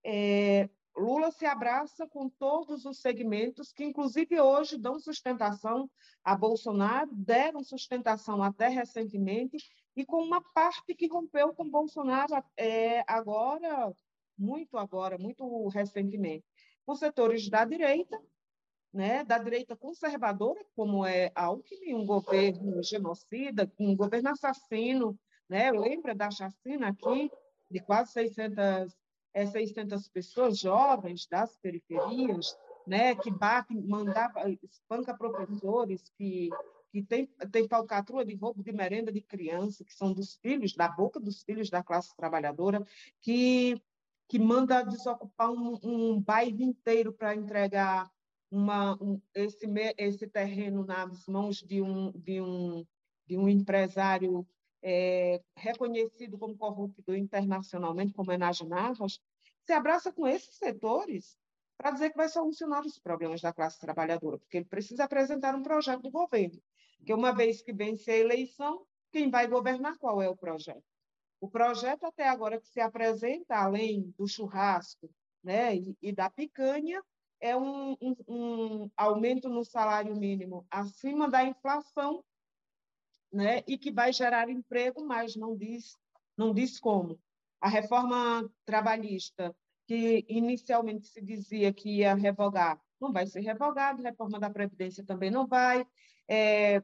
é, 0.05 0.69
Lula 0.97 1.31
se 1.31 1.47
abraça 1.47 2.05
com 2.09 2.29
todos 2.29 2.85
os 2.85 3.01
segmentos 3.01 3.73
que, 3.73 3.85
inclusive, 3.85 4.41
hoje 4.41 4.77
dão 4.77 4.99
sustentação 4.99 5.89
a 6.25 6.35
Bolsonaro, 6.37 7.09
deram 7.15 7.63
sustentação 7.63 8.43
até 8.43 8.67
recentemente, 8.67 9.59
e 9.95 10.05
com 10.05 10.21
uma 10.23 10.43
parte 10.53 10.95
que 10.95 11.07
rompeu 11.07 11.55
com 11.55 11.71
Bolsonaro 11.71 12.43
é, 12.57 13.05
agora, 13.07 13.93
muito 14.37 14.77
agora, 14.77 15.17
muito 15.17 15.69
recentemente, 15.69 16.45
com 16.85 16.95
setores 16.97 17.49
da 17.49 17.65
direita, 17.65 18.21
né, 18.93 19.23
da 19.23 19.39
direita 19.39 19.77
conservadora, 19.77 20.65
como 20.75 21.07
é 21.07 21.31
Alckmin, 21.35 21.95
um 21.95 22.07
governo 22.07 22.83
genocida, 22.83 23.71
um 23.79 23.95
governo 23.95 24.31
assassino, 24.31 25.17
né? 25.49 25.71
Lembra 25.71 26.15
da 26.15 26.31
chacina 26.31 26.89
aqui 26.89 27.31
de 27.71 27.81
quase 27.81 28.13
600 28.13 28.97
é, 29.35 29.47
600 29.47 30.09
pessoas 30.09 30.59
jovens 30.59 31.27
das 31.27 31.57
periferias, 31.59 32.57
né, 32.87 33.15
que 33.15 33.31
batem, 33.31 33.81
mandava, 33.83 34.51
espanca 34.63 35.17
professores, 35.17 36.11
que, 36.17 36.51
que 36.91 37.03
tem, 37.03 37.27
tem 37.53 37.69
falcatrua 37.69 38.25
de 38.25 38.35
roubo 38.35 38.63
de 38.63 38.73
merenda 38.73 39.13
de 39.13 39.21
criança, 39.21 39.85
que 39.85 39.93
são 39.93 40.13
dos 40.13 40.37
filhos, 40.37 40.75
da 40.75 40.89
boca 40.89 41.21
dos 41.21 41.43
filhos 41.43 41.71
da 41.71 41.83
classe 41.83 42.17
trabalhadora, 42.17 42.85
que, 43.21 43.81
que 44.27 44.39
manda 44.39 44.83
desocupar 44.83 45.51
um, 45.51 45.79
um 45.83 46.21
bairro 46.21 46.63
inteiro 46.63 47.13
para 47.13 47.35
entregar 47.35 48.11
uma, 48.51 48.95
um, 49.03 49.21
esse, 49.35 49.67
esse 49.99 50.27
terreno 50.27 50.85
nas 50.85 51.27
mãos 51.27 51.59
de 51.59 51.83
um, 51.83 52.11
de 52.13 52.41
um, 52.41 52.87
de 53.27 53.37
um 53.37 53.49
empresário 53.49 54.47
é, 54.83 55.41
reconhecido 55.57 56.39
como 56.39 56.57
corrupto 56.57 57.15
internacionalmente, 57.15 58.13
como 58.15 58.33
é 58.33 58.39
Nas 58.39 58.61
Narras, 58.61 59.21
se 59.65 59.73
abraça 59.73 60.13
com 60.13 60.27
esses 60.27 60.57
setores 60.57 61.37
para 61.77 61.93
dizer 61.93 62.11
que 62.11 62.17
vai 62.17 62.29
solucionar 62.29 62.85
os 62.85 62.99
problemas 62.99 63.41
da 63.41 63.53
classe 63.53 63.79
trabalhadora, 63.79 64.39
porque 64.39 64.57
ele 64.57 64.67
precisa 64.67 65.05
apresentar 65.05 65.55
um 65.55 65.63
projeto 65.63 66.03
do 66.03 66.11
governo. 66.11 66.61
Porque 66.97 67.15
uma 67.15 67.33
vez 67.33 67.63
que 67.63 67.73
vence 67.73 68.11
a 68.11 68.17
eleição, 68.17 68.85
quem 69.13 69.31
vai 69.31 69.47
governar 69.47 69.97
qual 69.99 70.21
é 70.21 70.29
o 70.29 70.37
projeto? 70.37 70.83
O 71.41 71.49
projeto 71.49 72.05
até 72.05 72.29
agora 72.29 72.61
que 72.61 72.67
se 72.67 72.81
apresenta, 72.81 73.57
além 73.57 74.13
do 74.19 74.27
churrasco 74.27 75.09
né, 75.43 75.77
e, 75.77 75.97
e 76.03 76.13
da 76.13 76.29
picanha, 76.29 77.01
é 77.41 77.57
um, 77.57 77.93
um, 78.01 78.17
um, 78.27 78.91
aumento 78.97 79.49
no 79.49 79.65
salário 79.65 80.17
mínimo 80.17 80.67
acima 80.69 81.31
da 81.31 81.45
inflação 81.45 82.25
né, 83.33 83.63
e 83.67 83.77
que 83.77 83.91
vai 83.91 84.13
gerar 84.13 84.49
emprego, 84.49 85.05
mas 85.05 85.37
não 85.37 85.57
diz, 85.57 85.97
não 86.37 86.53
diz 86.53 86.79
como. 86.79 87.19
A 87.61 87.69
reforma 87.69 88.49
trabalhista, 88.65 89.55
que 89.87 90.25
inicialmente 90.29 91.09
se 91.09 91.21
dizia 91.21 91.73
que 91.73 91.99
ia 91.99 92.15
revogar, 92.15 92.81
não 93.01 93.13
vai 93.13 93.27
ser 93.27 93.41
revogada, 93.41 94.01
a 94.01 94.11
reforma 94.11 94.39
da 94.39 94.51
Previdência 94.51 95.05
também 95.05 95.31
não 95.31 95.47
vai. 95.47 95.87
É, 96.29 96.83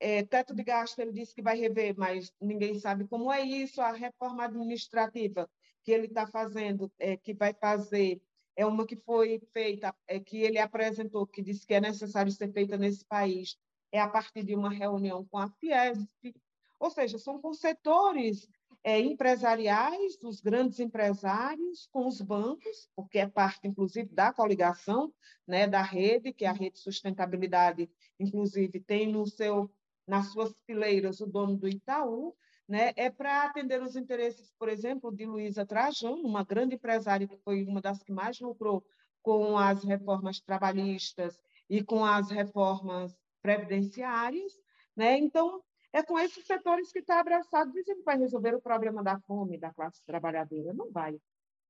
é, 0.00 0.22
teto 0.24 0.54
de 0.54 0.62
gasto, 0.62 0.98
ele 1.00 1.12
disse 1.12 1.34
que 1.34 1.42
vai 1.42 1.58
rever, 1.58 1.94
mas 1.96 2.32
ninguém 2.40 2.78
sabe 2.78 3.06
como 3.06 3.32
é 3.32 3.40
isso. 3.42 3.80
A 3.80 3.92
reforma 3.92 4.44
administrativa 4.44 5.48
que 5.84 5.92
ele 5.92 6.06
está 6.06 6.26
fazendo, 6.26 6.92
é, 6.98 7.16
que 7.16 7.34
vai 7.34 7.54
fazer, 7.54 8.20
é 8.56 8.66
uma 8.66 8.86
que 8.86 8.96
foi 8.96 9.40
feita, 9.52 9.94
é, 10.06 10.20
que 10.20 10.38
ele 10.38 10.58
apresentou, 10.58 11.26
que 11.26 11.42
disse 11.42 11.66
que 11.66 11.74
é 11.74 11.80
necessário 11.80 12.30
ser 12.30 12.52
feita 12.52 12.76
nesse 12.76 13.04
país, 13.04 13.56
é 13.92 14.00
a 14.00 14.08
partir 14.08 14.42
de 14.42 14.54
uma 14.54 14.70
reunião 14.70 15.24
com 15.24 15.38
a 15.38 15.48
Fiesp, 15.48 16.34
ou 16.78 16.90
seja, 16.90 17.18
são 17.18 17.40
com 17.40 17.52
setores 17.52 18.48
é, 18.84 19.00
empresariais, 19.00 20.16
dos 20.18 20.40
grandes 20.40 20.78
empresários, 20.78 21.88
com 21.92 22.06
os 22.06 22.20
bancos, 22.20 22.88
porque 22.94 23.18
é 23.18 23.26
parte, 23.26 23.66
inclusive, 23.66 24.08
da 24.14 24.32
coligação 24.32 25.12
né, 25.46 25.66
da 25.66 25.82
rede, 25.82 26.32
que 26.32 26.44
é 26.44 26.48
a 26.48 26.52
rede 26.52 26.74
de 26.74 26.80
sustentabilidade, 26.80 27.90
inclusive, 28.18 28.80
tem 28.80 29.10
no 29.10 29.26
seu, 29.26 29.70
nas 30.06 30.32
suas 30.32 30.54
fileiras 30.64 31.20
o 31.20 31.26
dono 31.26 31.56
do 31.56 31.68
Itaú, 31.68 32.34
né, 32.68 32.92
é 32.96 33.10
para 33.10 33.44
atender 33.44 33.82
os 33.82 33.96
interesses, 33.96 34.52
por 34.58 34.68
exemplo, 34.68 35.10
de 35.10 35.24
Luísa 35.24 35.66
Trajano, 35.66 36.22
uma 36.22 36.44
grande 36.44 36.74
empresária 36.74 37.26
que 37.26 37.36
foi 37.38 37.64
uma 37.64 37.80
das 37.80 38.02
que 38.02 38.12
mais 38.12 38.38
lucrou 38.40 38.84
com 39.22 39.58
as 39.58 39.82
reformas 39.82 40.40
trabalhistas 40.40 41.40
e 41.68 41.82
com 41.82 42.04
as 42.04 42.30
reformas 42.30 43.16
previdenciárias, 43.42 44.52
né? 44.96 45.16
Então, 45.18 45.62
é 45.92 46.02
com 46.02 46.18
esses 46.18 46.46
setores 46.46 46.92
que 46.92 46.98
está 46.98 47.20
abraçado, 47.20 47.72
dizendo 47.72 47.98
que 47.98 48.04
vai 48.04 48.18
resolver 48.18 48.54
o 48.54 48.60
problema 48.60 49.02
da 49.02 49.18
fome 49.20 49.58
da 49.58 49.72
classe 49.72 50.04
trabalhadora. 50.04 50.74
Não 50.74 50.90
vai. 50.90 51.18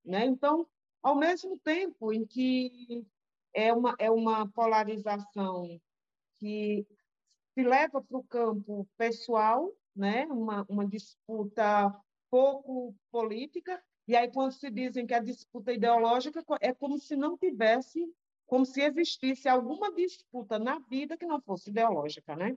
Né? 0.04 0.24
Então, 0.26 0.66
ao 1.02 1.14
mesmo 1.14 1.58
tempo 1.58 2.12
em 2.12 2.26
que 2.26 3.06
é 3.54 3.72
uma, 3.72 3.94
é 3.98 4.10
uma 4.10 4.48
polarização 4.48 5.80
que 6.38 6.86
se 7.54 7.62
leva 7.62 8.02
para 8.02 8.18
o 8.18 8.24
campo 8.24 8.88
pessoal, 8.96 9.72
né? 9.94 10.26
uma, 10.26 10.64
uma 10.68 10.86
disputa 10.86 11.94
pouco 12.30 12.94
política, 13.10 13.82
e 14.08 14.16
aí, 14.16 14.30
quando 14.32 14.52
se 14.52 14.70
dizem 14.70 15.06
que 15.06 15.12
a 15.12 15.20
disputa 15.20 15.70
ideológica 15.70 16.42
é 16.62 16.72
como 16.72 16.98
se 16.98 17.14
não 17.14 17.36
tivesse 17.36 18.10
como 18.48 18.64
se 18.64 18.80
existisse 18.80 19.46
alguma 19.46 19.92
disputa 19.92 20.58
na 20.58 20.78
vida 20.78 21.18
que 21.18 21.26
não 21.26 21.38
fosse 21.40 21.68
ideológica, 21.68 22.34
né? 22.34 22.56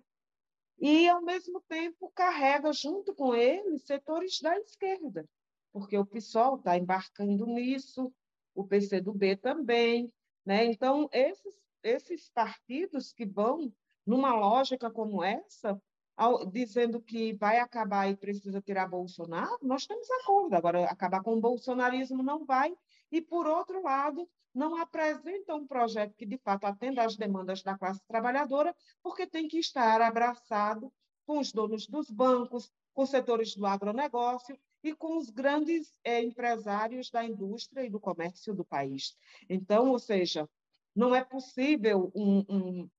E, 0.80 1.08
ao 1.10 1.22
mesmo 1.22 1.62
tempo, 1.68 2.10
carrega 2.16 2.72
junto 2.72 3.14
com 3.14 3.36
ele 3.36 3.78
setores 3.78 4.40
da 4.40 4.58
esquerda, 4.58 5.28
porque 5.72 5.98
o 5.98 6.06
PSOL 6.06 6.56
está 6.56 6.78
embarcando 6.78 7.46
nisso, 7.46 8.12
o 8.56 8.64
PCdoB 8.66 9.36
também, 9.36 10.12
né? 10.46 10.64
Então, 10.64 11.10
esses, 11.12 11.62
esses 11.84 12.30
partidos 12.30 13.12
que 13.12 13.26
vão 13.26 13.72
numa 14.06 14.34
lógica 14.34 14.90
como 14.90 15.22
essa, 15.22 15.80
ao, 16.16 16.46
dizendo 16.46 17.02
que 17.02 17.34
vai 17.34 17.60
acabar 17.60 18.10
e 18.10 18.16
precisa 18.16 18.62
tirar 18.62 18.88
Bolsonaro, 18.88 19.60
nós 19.62 19.86
temos 19.86 20.10
acordo. 20.22 20.56
Agora, 20.56 20.86
acabar 20.86 21.22
com 21.22 21.34
o 21.34 21.42
bolsonarismo 21.42 22.24
não 22.24 22.46
vai. 22.46 22.74
E, 23.12 23.22
por 23.22 23.46
outro 23.46 23.84
lado, 23.84 24.30
não 24.54 24.76
apresenta 24.76 25.56
um 25.56 25.66
projeto 25.66 26.16
que, 26.16 26.26
de 26.26 26.38
fato, 26.38 26.66
atenda 26.66 27.04
às 27.04 27.16
demandas 27.16 27.62
da 27.62 27.78
classe 27.78 28.02
trabalhadora, 28.08 28.76
porque 29.02 29.28
tem 29.28 29.48
que 29.48 29.58
estar 29.58 30.02
abraçado 30.02 30.92
com 31.26 31.40
os 31.40 31.52
donos 31.52 31.88
dos 31.88 32.10
bancos, 32.10 32.72
com 32.94 33.06
setores 33.06 33.56
do 33.56 33.66
agronegócio 33.66 34.58
e 34.84 34.94
com 34.94 35.18
os 35.18 35.30
grandes 35.30 35.98
é, 36.04 36.22
empresários 36.22 37.10
da 37.10 37.24
indústria 37.24 37.86
e 37.86 37.90
do 37.90 38.00
comércio 38.00 38.54
do 38.54 38.66
país. 38.66 39.16
Então, 39.50 39.90
ou 39.90 40.00
seja, 40.00 40.50
não 40.96 41.16
é 41.16 41.24
possível 41.24 42.12
um, 42.16 42.40
um 42.50 42.90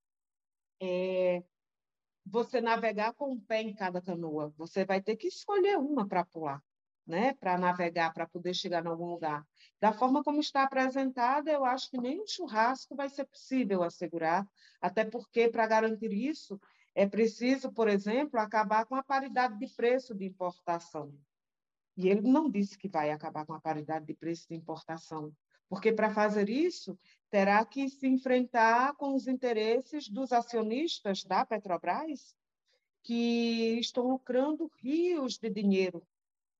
é, 0.80 1.42
você 2.24 2.60
navegar 2.60 3.12
com 3.14 3.32
um 3.32 3.40
pé 3.40 3.62
em 3.62 3.74
cada 3.74 4.00
canoa. 4.00 4.52
Você 4.56 4.84
vai 4.84 5.02
ter 5.02 5.16
que 5.16 5.26
escolher 5.26 5.76
uma 5.76 6.06
para 6.06 6.24
pular, 6.24 6.62
né? 7.06 7.34
para 7.34 7.58
navegar, 7.58 8.12
para 8.12 8.26
poder 8.26 8.54
chegar 8.54 8.84
em 8.84 8.88
algum 8.88 9.06
lugar. 9.06 9.44
Da 9.80 9.92
forma 9.92 10.22
como 10.22 10.40
está 10.40 10.62
apresentada, 10.62 11.50
eu 11.50 11.64
acho 11.64 11.90
que 11.90 11.98
nem 11.98 12.20
um 12.20 12.26
churrasco 12.26 12.94
vai 12.94 13.08
ser 13.08 13.24
possível 13.24 13.82
assegurar, 13.82 14.46
até 14.80 15.04
porque, 15.04 15.48
para 15.48 15.66
garantir 15.66 16.12
isso, 16.12 16.60
é 16.94 17.06
preciso, 17.06 17.72
por 17.72 17.88
exemplo, 17.88 18.38
acabar 18.38 18.86
com 18.86 18.94
a 18.94 19.02
paridade 19.02 19.58
de 19.58 19.66
preço 19.74 20.14
de 20.14 20.26
importação. 20.26 21.12
E 21.96 22.08
ele 22.08 22.22
não 22.22 22.50
disse 22.50 22.78
que 22.78 22.88
vai 22.88 23.10
acabar 23.10 23.44
com 23.44 23.52
a 23.52 23.60
paridade 23.60 24.06
de 24.06 24.14
preço 24.14 24.46
de 24.48 24.54
importação, 24.54 25.32
porque 25.68 25.92
para 25.92 26.12
fazer 26.12 26.48
isso, 26.48 26.98
terá 27.30 27.64
que 27.64 27.88
se 27.88 28.06
enfrentar 28.06 28.94
com 28.94 29.14
os 29.14 29.26
interesses 29.26 30.08
dos 30.08 30.32
acionistas 30.32 31.24
da 31.24 31.44
Petrobras, 31.46 32.34
que 33.02 33.78
estão 33.80 34.06
lucrando 34.06 34.70
rios 34.80 35.38
de 35.38 35.50
dinheiro 35.50 36.06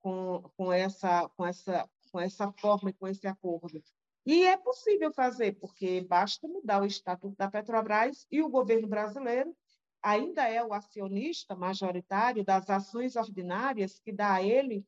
com, 0.03 0.43
com, 0.57 0.71
essa, 0.71 1.27
com, 1.29 1.45
essa, 1.45 1.89
com 2.11 2.19
essa 2.19 2.51
forma 2.51 2.89
e 2.89 2.93
com 2.93 3.07
esse 3.07 3.25
acordo. 3.25 3.81
E 4.25 4.43
é 4.43 4.55
possível 4.55 5.11
fazer, 5.11 5.53
porque 5.53 6.01
basta 6.01 6.47
mudar 6.47 6.81
o 6.81 6.85
estatuto 6.85 7.35
da 7.35 7.49
Petrobras 7.49 8.27
e 8.29 8.41
o 8.41 8.49
governo 8.49 8.87
brasileiro 8.87 9.55
ainda 10.01 10.47
é 10.47 10.63
o 10.63 10.73
acionista 10.73 11.55
majoritário 11.55 12.43
das 12.43 12.69
ações 12.69 13.15
ordinárias 13.15 13.99
que 13.99 14.11
dá 14.11 14.33
a 14.33 14.43
ele 14.43 14.85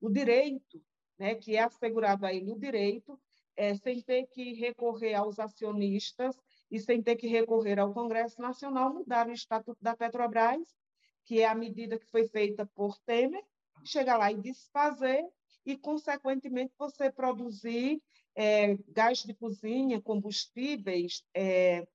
o 0.00 0.10
direito, 0.10 0.82
né, 1.18 1.36
que 1.36 1.56
é 1.56 1.62
assegurado 1.62 2.26
a 2.26 2.34
ele 2.34 2.50
o 2.50 2.58
direito, 2.58 3.18
é, 3.56 3.74
sem 3.74 4.02
ter 4.02 4.26
que 4.26 4.52
recorrer 4.54 5.14
aos 5.14 5.38
acionistas 5.38 6.36
e 6.70 6.78
sem 6.78 7.00
ter 7.02 7.16
que 7.16 7.28
recorrer 7.28 7.78
ao 7.78 7.94
Congresso 7.94 8.40
Nacional, 8.42 8.92
mudar 8.92 9.28
o 9.28 9.32
Estatuto 9.32 9.82
da 9.82 9.96
Petrobras, 9.96 10.76
que 11.24 11.40
é 11.40 11.46
a 11.46 11.54
medida 11.54 11.98
que 11.98 12.06
foi 12.06 12.28
feita 12.28 12.66
por 12.66 12.98
Temer, 12.98 13.44
chegar 13.86 14.16
lá 14.16 14.30
e 14.30 14.40
desfazer 14.40 15.24
e, 15.64 15.76
consequentemente, 15.76 16.72
você 16.78 17.10
produzir 17.10 18.02
é, 18.34 18.76
gás 18.88 19.22
de 19.22 19.34
cozinha, 19.34 20.00
combustíveis 20.00 21.24
é, 21.34 21.86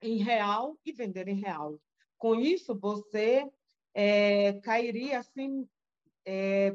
em 0.00 0.22
real 0.22 0.78
e 0.84 0.92
vender 0.92 1.28
em 1.28 1.40
real. 1.40 1.80
Com 2.16 2.34
isso, 2.36 2.78
você 2.78 3.48
é, 3.92 4.54
cairia 4.60 5.18
assim 5.18 5.68
é, 6.24 6.74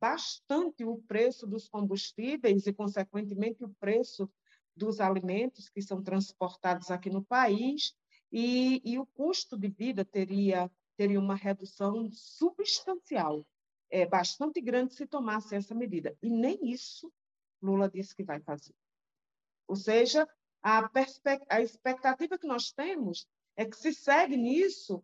bastante 0.00 0.84
o 0.84 0.98
preço 1.02 1.46
dos 1.46 1.68
combustíveis 1.68 2.66
e, 2.66 2.72
consequentemente, 2.72 3.64
o 3.64 3.74
preço 3.80 4.30
dos 4.74 5.00
alimentos 5.00 5.68
que 5.68 5.82
são 5.82 6.02
transportados 6.02 6.90
aqui 6.90 7.10
no 7.10 7.22
país 7.22 7.94
e, 8.32 8.80
e 8.84 8.98
o 8.98 9.04
custo 9.04 9.58
de 9.58 9.68
vida 9.68 10.04
teria 10.04 10.70
teria 11.00 11.18
uma 11.18 11.34
redução 11.34 12.10
substancial, 12.12 13.42
é 13.90 14.06
bastante 14.06 14.60
grande 14.60 14.94
se 14.94 15.06
tomasse 15.06 15.54
essa 15.54 15.74
medida. 15.74 16.16
E 16.22 16.30
nem 16.30 16.58
isso 16.70 17.12
Lula 17.62 17.90
disse 17.90 18.14
que 18.14 18.24
vai 18.24 18.40
fazer. 18.40 18.74
Ou 19.66 19.76
seja, 19.76 20.28
a, 20.62 20.90
a 21.48 21.60
expectativa 21.60 22.38
que 22.38 22.46
nós 22.46 22.72
temos 22.72 23.28
é 23.56 23.64
que 23.64 23.76
se 23.76 23.92
segue 23.92 24.36
nisso, 24.36 25.02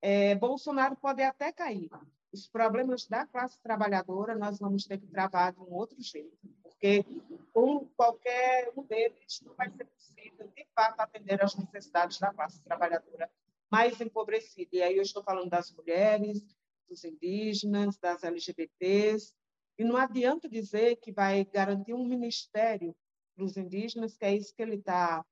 é, 0.00 0.34
Bolsonaro 0.34 0.96
pode 0.96 1.22
até 1.22 1.52
cair. 1.52 1.90
Os 2.32 2.46
problemas 2.46 3.06
da 3.06 3.26
classe 3.26 3.58
trabalhadora 3.60 4.36
nós 4.36 4.58
vamos 4.58 4.84
ter 4.84 4.98
que 4.98 5.06
travar 5.06 5.52
de 5.52 5.60
um 5.60 5.72
outro 5.72 6.00
jeito, 6.00 6.36
porque 6.62 7.04
com 7.52 7.86
qualquer 7.96 8.70
um 8.76 8.82
deles 8.82 9.40
não 9.42 9.54
vai 9.54 9.70
ser 9.70 9.84
possível, 9.84 10.48
de 10.54 10.66
fato, 10.74 11.00
atender 11.00 11.42
às 11.42 11.54
necessidades 11.56 12.18
da 12.18 12.32
classe 12.32 12.62
trabalhadora 12.62 13.30
mais 13.70 14.00
empobrecida. 14.00 14.76
E 14.76 14.82
aí 14.82 14.96
eu 14.96 15.02
estou 15.02 15.22
falando 15.22 15.48
das 15.48 15.72
mulheres, 15.72 16.44
dos 16.88 17.04
indígenas, 17.04 17.96
das 17.98 18.22
LGBTs, 18.22 19.34
e 19.78 19.84
não 19.84 19.96
adianta 19.96 20.48
dizer 20.48 20.96
que 20.96 21.12
vai 21.12 21.44
garantir 21.44 21.94
um 21.94 22.06
ministério 22.06 22.96
para 23.36 23.44
os 23.44 23.56
indígenas, 23.56 24.16
que 24.16 24.24
é 24.24 24.34
isso 24.34 24.54
que 24.54 24.62
ele 24.62 24.76
está 24.76 25.24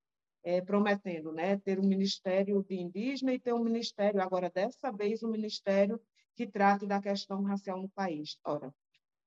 é, 0.45 0.61
prometendo, 0.61 1.33
né? 1.33 1.59
ter 1.59 1.81
um 1.81 1.87
ministério 1.87 2.63
de 2.63 2.77
indígena 2.77 3.35
e 3.35 3.41
ter 3.41 3.53
um 3.53 3.65
ministério, 3.65 4.23
agora 4.23 4.49
dessa 4.49 4.93
vez, 4.93 5.23
um 5.23 5.31
ministério 5.31 6.01
que 6.37 6.47
trate 6.47 6.87
da 6.87 7.03
questão 7.03 7.43
racial 7.43 7.83
no 7.83 7.89
país. 7.89 8.39
Ora, 8.45 8.73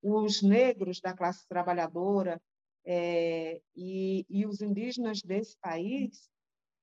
os 0.02 0.40
negros 0.40 1.00
da 1.00 1.12
classe 1.12 1.46
trabalhadora 1.46 2.40
é, 2.86 3.60
e, 3.76 4.24
e 4.30 4.46
os 4.46 4.62
indígenas 4.62 5.20
desse 5.20 5.58
país 5.58 6.30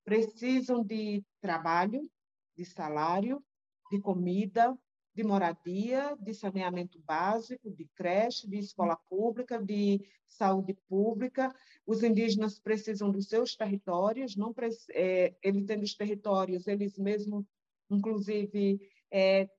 precisam 0.04 0.84
de 0.84 1.24
trabalho, 1.40 2.08
de 2.56 2.64
salário, 2.64 3.42
de 3.90 4.00
comida, 4.00 4.78
de 5.18 5.24
moradia, 5.24 6.16
de 6.20 6.32
saneamento 6.32 7.00
básico, 7.00 7.72
de 7.72 7.84
creche, 7.86 8.48
de 8.48 8.56
escola 8.58 8.94
pública, 9.10 9.60
de 9.60 10.00
saúde 10.28 10.74
pública. 10.88 11.52
Os 11.84 12.04
indígenas 12.04 12.60
precisam 12.60 13.10
dos 13.10 13.26
seus 13.26 13.56
territórios, 13.56 14.36
não 14.36 14.54
é, 14.92 15.34
eles 15.42 15.66
tendo 15.66 15.82
os 15.82 15.96
territórios, 15.96 16.68
eles 16.68 16.96
mesmos, 16.96 17.44
inclusive, 17.90 18.80
é, 19.10 19.50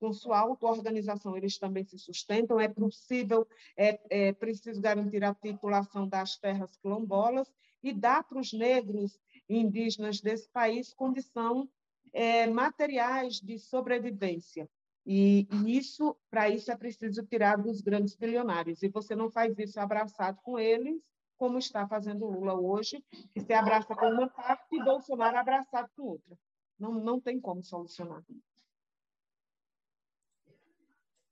com 0.00 0.12
sua 0.12 0.40
auto-organização, 0.40 1.36
eles 1.36 1.58
também 1.58 1.84
se 1.84 1.96
sustentam. 1.96 2.58
É 2.58 2.66
possível, 2.66 3.46
é, 3.76 4.00
é 4.10 4.32
preciso 4.32 4.80
garantir 4.80 5.22
a 5.22 5.32
titulação 5.32 6.08
das 6.08 6.36
terras 6.38 6.76
quilombolas 6.78 7.48
e 7.84 7.92
dar 7.92 8.24
para 8.24 8.40
os 8.40 8.52
negros 8.52 9.16
indígenas 9.48 10.20
desse 10.20 10.48
país 10.48 10.92
condição 10.92 11.68
é, 12.12 12.48
materiais 12.48 13.40
de 13.40 13.60
sobrevivência. 13.60 14.68
E, 15.06 15.46
e 15.52 15.76
isso, 15.76 16.16
para 16.30 16.48
isso, 16.48 16.70
é 16.72 16.76
preciso 16.76 17.22
tirar 17.24 17.56
dos 17.56 17.80
grandes 17.82 18.16
bilionários. 18.16 18.82
E 18.82 18.88
você 18.88 19.14
não 19.14 19.30
faz 19.30 19.58
isso 19.58 19.78
abraçado 19.78 20.40
com 20.42 20.58
eles, 20.58 21.02
como 21.36 21.58
está 21.58 21.86
fazendo 21.86 22.26
Lula 22.26 22.54
hoje, 22.54 23.04
que 23.32 23.40
se 23.40 23.52
abraça 23.52 23.94
com 23.94 24.06
uma 24.06 24.28
parte 24.28 24.74
e 24.74 24.82
Bolsonaro 24.82 25.36
abraçado 25.36 25.90
com 25.94 26.02
outra. 26.04 26.38
Não, 26.78 26.94
não 26.94 27.20
tem 27.20 27.38
como 27.38 27.62
solucionar. 27.62 28.24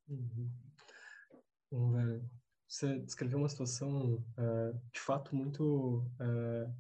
Uhum. 0.09 0.51
Você 2.69 2.99
descreveu 2.99 3.39
uma 3.39 3.49
situação, 3.49 4.23
é, 4.37 4.73
de 4.93 5.01
fato, 5.01 5.35
muito 5.35 6.05
é, 6.21 6.71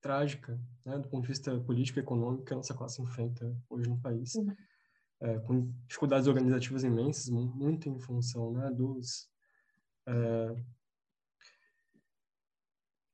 trágica, 0.00 0.60
né, 0.84 0.98
do 0.98 1.08
ponto 1.08 1.22
de 1.22 1.28
vista 1.28 1.58
político 1.60 1.98
e 1.98 2.02
econômico 2.02 2.44
que 2.44 2.52
a 2.52 2.56
nossa 2.56 2.74
classe 2.74 3.02
enfrenta 3.02 3.56
hoje 3.68 3.88
no 3.88 4.00
país. 4.00 4.36
Uhum 4.36 4.54
é, 5.20 5.38
com 5.40 5.72
dificuldades 5.86 6.28
organizativas 6.28 6.84
imensas, 6.84 7.28
muito 7.28 7.88
em 7.88 7.98
função 7.98 8.52
né, 8.52 8.70
dos 8.70 9.28
é, 10.06 10.64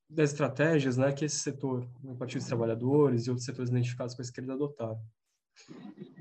das 0.08 0.30
estratégias 0.30 0.96
né, 0.96 1.12
que 1.12 1.24
esse 1.24 1.36
setor, 1.36 1.88
o 2.02 2.16
Partido 2.16 2.38
dos 2.38 2.46
Trabalhadores 2.46 3.26
e 3.26 3.30
outros 3.30 3.44
setores 3.44 3.70
identificados 3.70 4.14
com 4.14 4.22
a 4.22 4.24
esquerda 4.24 4.52
adotaram. 4.52 5.02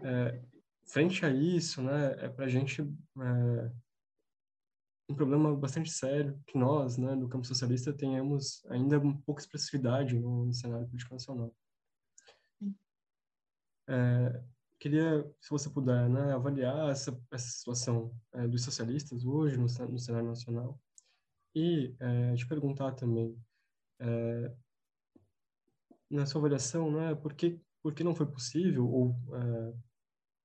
É, 0.03 0.41
frente 0.85 1.25
a 1.25 1.29
isso, 1.29 1.81
né, 1.81 2.15
é 2.19 2.29
para 2.29 2.45
a 2.45 2.49
gente 2.49 2.81
é, 2.81 3.71
um 5.09 5.15
problema 5.15 5.55
bastante 5.55 5.91
sério 5.91 6.41
que 6.47 6.57
nós, 6.57 6.97
né, 6.97 7.15
do 7.15 7.27
campo 7.27 7.45
socialista, 7.45 7.93
tenhamos 7.93 8.65
ainda 8.65 8.99
um 8.99 9.15
pouca 9.15 9.41
expressividade 9.41 10.17
no, 10.17 10.45
no 10.45 10.53
cenário 10.53 10.87
político 10.87 11.13
nacional. 11.13 11.55
É, 13.87 14.43
Queria, 14.83 15.25
se 15.39 15.49
você 15.49 15.69
puder, 15.69 16.09
né, 16.09 16.33
avaliar 16.33 16.89
essa, 16.89 17.17
essa 17.31 17.47
situação 17.47 18.13
é, 18.33 18.45
dos 18.45 18.65
socialistas 18.65 19.23
hoje 19.23 19.55
no, 19.55 19.63
no 19.63 19.97
cenário 19.97 20.27
nacional 20.27 20.77
e 21.55 21.95
é, 22.01 22.35
te 22.35 22.45
perguntar 22.45 22.91
também, 22.91 23.33
é, 24.01 24.53
na 26.11 26.25
sua 26.25 26.41
avaliação, 26.41 26.91
né, 26.91 27.15
por 27.15 27.33
que, 27.33 27.61
por 27.81 27.93
que 27.93 28.03
não 28.03 28.13
foi 28.13 28.25
possível, 28.25 28.85
ou 28.85 29.15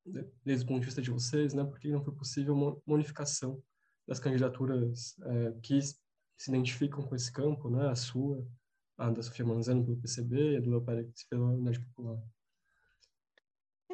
é, 0.06 0.22
desde 0.44 0.64
o 0.64 0.68
ponto 0.68 0.78
de 0.78 0.86
vista 0.86 1.02
de 1.02 1.10
vocês, 1.10 1.52
né, 1.52 1.64
por 1.64 1.80
que 1.80 1.90
não 1.90 2.04
foi 2.04 2.14
possível 2.14 2.54
uma 2.54 2.80
unificação 2.86 3.60
das 4.06 4.20
candidaturas 4.20 5.18
é, 5.18 5.52
que 5.60 5.82
se 5.82 5.98
identificam 6.46 7.02
com 7.02 7.16
esse 7.16 7.32
campo, 7.32 7.68
né, 7.68 7.88
a 7.88 7.96
sua, 7.96 8.46
a 8.98 9.10
da 9.10 9.20
Sofia 9.20 9.44
Manzano 9.44 9.84
pelo 9.84 10.00
PCB 10.00 10.52
e 10.52 10.56
a 10.58 10.60
do 10.60 10.70
Léo 10.70 10.84
pela 11.28 11.44
Unidade 11.44 11.80
Popular? 11.80 12.22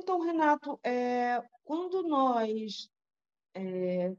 Então, 0.04 0.20
Renato, 0.20 0.78
é, 0.84 1.42
quando 1.64 2.02
nós 2.02 2.90
é, 3.54 4.14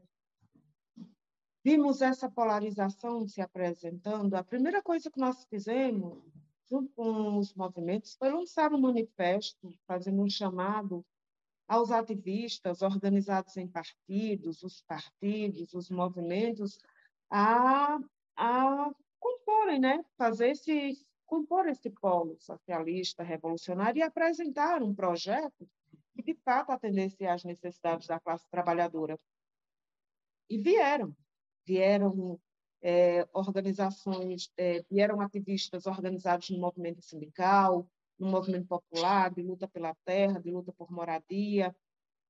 vimos 1.64 2.02
essa 2.02 2.28
polarização 2.28 3.24
se 3.28 3.40
apresentando, 3.40 4.34
a 4.34 4.42
primeira 4.42 4.82
coisa 4.82 5.08
que 5.08 5.20
nós 5.20 5.44
fizemos, 5.44 6.24
junto 6.68 6.92
com 6.92 7.38
os 7.38 7.54
movimentos, 7.54 8.16
foi 8.16 8.32
lançar 8.32 8.72
um 8.72 8.80
manifesto, 8.80 9.72
fazendo 9.86 10.20
um 10.20 10.28
chamado 10.28 11.06
aos 11.68 11.92
ativistas 11.92 12.82
organizados 12.82 13.56
em 13.56 13.68
partidos, 13.68 14.64
os 14.64 14.82
partidos, 14.88 15.72
os 15.72 15.88
movimentos, 15.88 16.80
a, 17.30 17.96
a 18.36 18.90
comporem, 19.20 19.78
né? 19.78 20.04
fazer 20.18 20.48
esse, 20.48 21.06
compor 21.26 21.68
esse 21.68 21.90
polo 21.90 22.36
socialista, 22.38 23.22
revolucionário 23.22 23.98
e 23.98 24.02
apresentar 24.02 24.82
um 24.82 24.94
projeto 24.94 25.68
que, 26.14 26.22
de 26.22 26.34
fato, 26.34 26.70
atendesse 26.70 27.26
às 27.26 27.44
necessidades 27.44 28.06
da 28.06 28.20
classe 28.20 28.48
trabalhadora. 28.48 29.18
E 30.48 30.58
vieram, 30.58 31.14
vieram 31.66 32.40
é, 32.80 33.26
organizações, 33.32 34.50
é, 34.56 34.82
vieram 34.90 35.20
ativistas 35.20 35.86
organizados 35.86 36.50
no 36.50 36.58
movimento 36.58 37.02
sindical, 37.02 37.86
no 38.18 38.30
movimento 38.30 38.66
popular, 38.66 39.30
de 39.34 39.42
luta 39.42 39.68
pela 39.68 39.94
terra, 40.04 40.40
de 40.40 40.50
luta 40.50 40.72
por 40.72 40.90
moradia, 40.90 41.74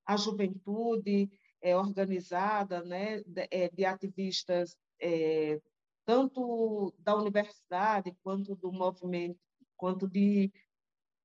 a 0.05 0.16
juventude 0.16 1.30
é, 1.61 1.76
organizada, 1.76 2.82
né, 2.82 3.22
de, 3.26 3.47
é, 3.51 3.68
de 3.68 3.84
ativistas 3.84 4.76
é, 5.01 5.61
tanto 6.07 6.94
da 7.00 7.16
universidade 7.16 8.16
quanto 8.22 8.54
do 8.54 8.72
movimento, 8.72 9.38
quanto 9.76 10.09
de, 10.09 10.52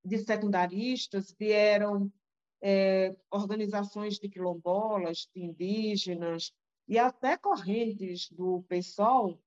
de 0.03 0.17
secundaristas, 0.17 1.33
vieram 1.39 2.11
é, 2.59 3.15
organizações 3.29 4.19
de 4.19 4.27
quilombolas, 4.27 5.29
de 5.33 5.43
indígenas 5.43 6.51
e 6.87 6.97
até 6.97 7.37
correntes 7.37 8.29
do 8.31 8.63
PSOL 8.67 9.39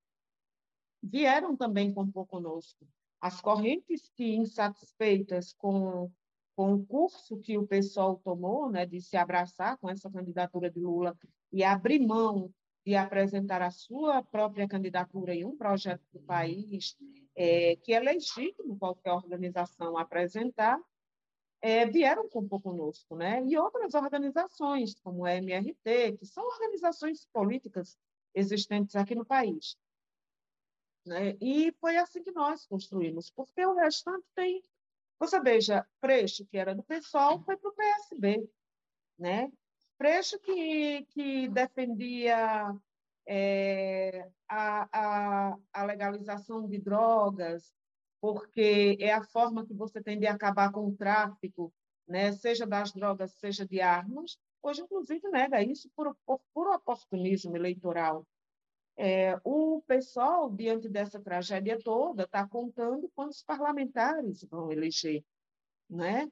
vieram 1.03 1.55
também 1.55 1.93
compor 1.93 2.25
conosco. 2.25 2.87
As 3.21 3.41
correntes 3.41 4.09
que, 4.15 4.35
insatisfeitas 4.35 5.53
com, 5.53 6.11
com 6.55 6.75
o 6.75 6.85
curso 6.85 7.37
que 7.37 7.57
o 7.57 7.67
PSOL 7.67 8.21
tomou, 8.23 8.69
né, 8.69 8.85
de 8.85 9.01
se 9.01 9.17
abraçar 9.17 9.77
com 9.77 9.89
essa 9.89 10.09
candidatura 10.09 10.71
de 10.71 10.79
Lula 10.79 11.17
e 11.51 11.63
abrir 11.63 11.99
mão 11.99 12.53
de 12.85 12.95
apresentar 12.95 13.61
a 13.61 13.71
sua 13.71 14.21
própria 14.21 14.67
candidatura 14.67 15.33
em 15.33 15.43
um 15.43 15.57
projeto 15.57 16.03
do 16.13 16.19
país, 16.19 16.95
é, 17.35 17.75
que 17.77 17.93
é 17.93 17.99
legítimo 17.99 18.77
qualquer 18.77 19.11
organização 19.11 19.97
apresentar, 19.97 20.79
é, 21.61 21.85
vieram 21.87 22.29
compor 22.29 22.61
conosco, 22.61 23.15
né? 23.15 23.43
E 23.43 23.57
outras 23.57 23.95
organizações, 23.95 24.93
como 24.99 25.25
a 25.25 25.33
MRT, 25.33 26.17
que 26.19 26.25
são 26.25 26.45
organizações 26.45 27.25
políticas 27.33 27.97
existentes 28.35 28.95
aqui 28.95 29.15
no 29.15 29.25
país. 29.25 29.75
Né? 31.05 31.35
E 31.41 31.71
foi 31.79 31.97
assim 31.97 32.21
que 32.21 32.31
nós 32.31 32.67
construímos, 32.67 33.31
porque 33.31 33.65
o 33.65 33.75
restante 33.75 34.25
tem. 34.35 34.61
Você 35.19 35.39
veja, 35.39 35.87
Freixo, 35.99 36.45
que 36.45 36.57
era 36.57 36.75
do 36.75 36.83
PSOL, 36.83 37.41
foi 37.43 37.57
para 37.57 37.69
o 37.69 37.73
PSB. 37.73 38.47
Né? 39.17 39.51
Freixo, 39.97 40.39
que, 40.39 41.05
que 41.11 41.47
defendia 41.49 42.73
é, 43.27 44.29
a, 44.47 44.87
a, 44.91 45.57
a 45.73 45.83
legalização 45.85 46.67
de 46.67 46.79
drogas, 46.79 47.73
porque 48.19 48.97
é 48.99 49.13
a 49.13 49.23
forma 49.23 49.65
que 49.65 49.73
você 49.73 50.01
tem 50.01 50.19
de 50.19 50.27
acabar 50.27 50.71
com 50.71 50.87
o 50.87 50.95
tráfico, 50.95 51.73
né? 52.07 52.31
seja 52.33 52.65
das 52.65 52.91
drogas, 52.91 53.31
seja 53.33 53.65
de 53.65 53.81
armas. 53.81 54.37
Hoje, 54.61 54.81
inclusive, 54.81 55.29
nega 55.29 55.61
isso 55.61 55.89
por, 55.95 56.15
por 56.25 56.67
oportunismo 56.73 57.55
eleitoral. 57.55 58.25
É, 58.97 59.39
o 59.43 59.81
pessoal, 59.85 60.49
diante 60.49 60.87
dessa 60.87 61.19
tragédia 61.19 61.77
toda, 61.83 62.23
está 62.23 62.47
contando 62.47 63.11
quantos 63.13 63.43
parlamentares 63.43 64.43
vão 64.45 64.71
eleger, 64.71 65.23
né? 65.89 66.29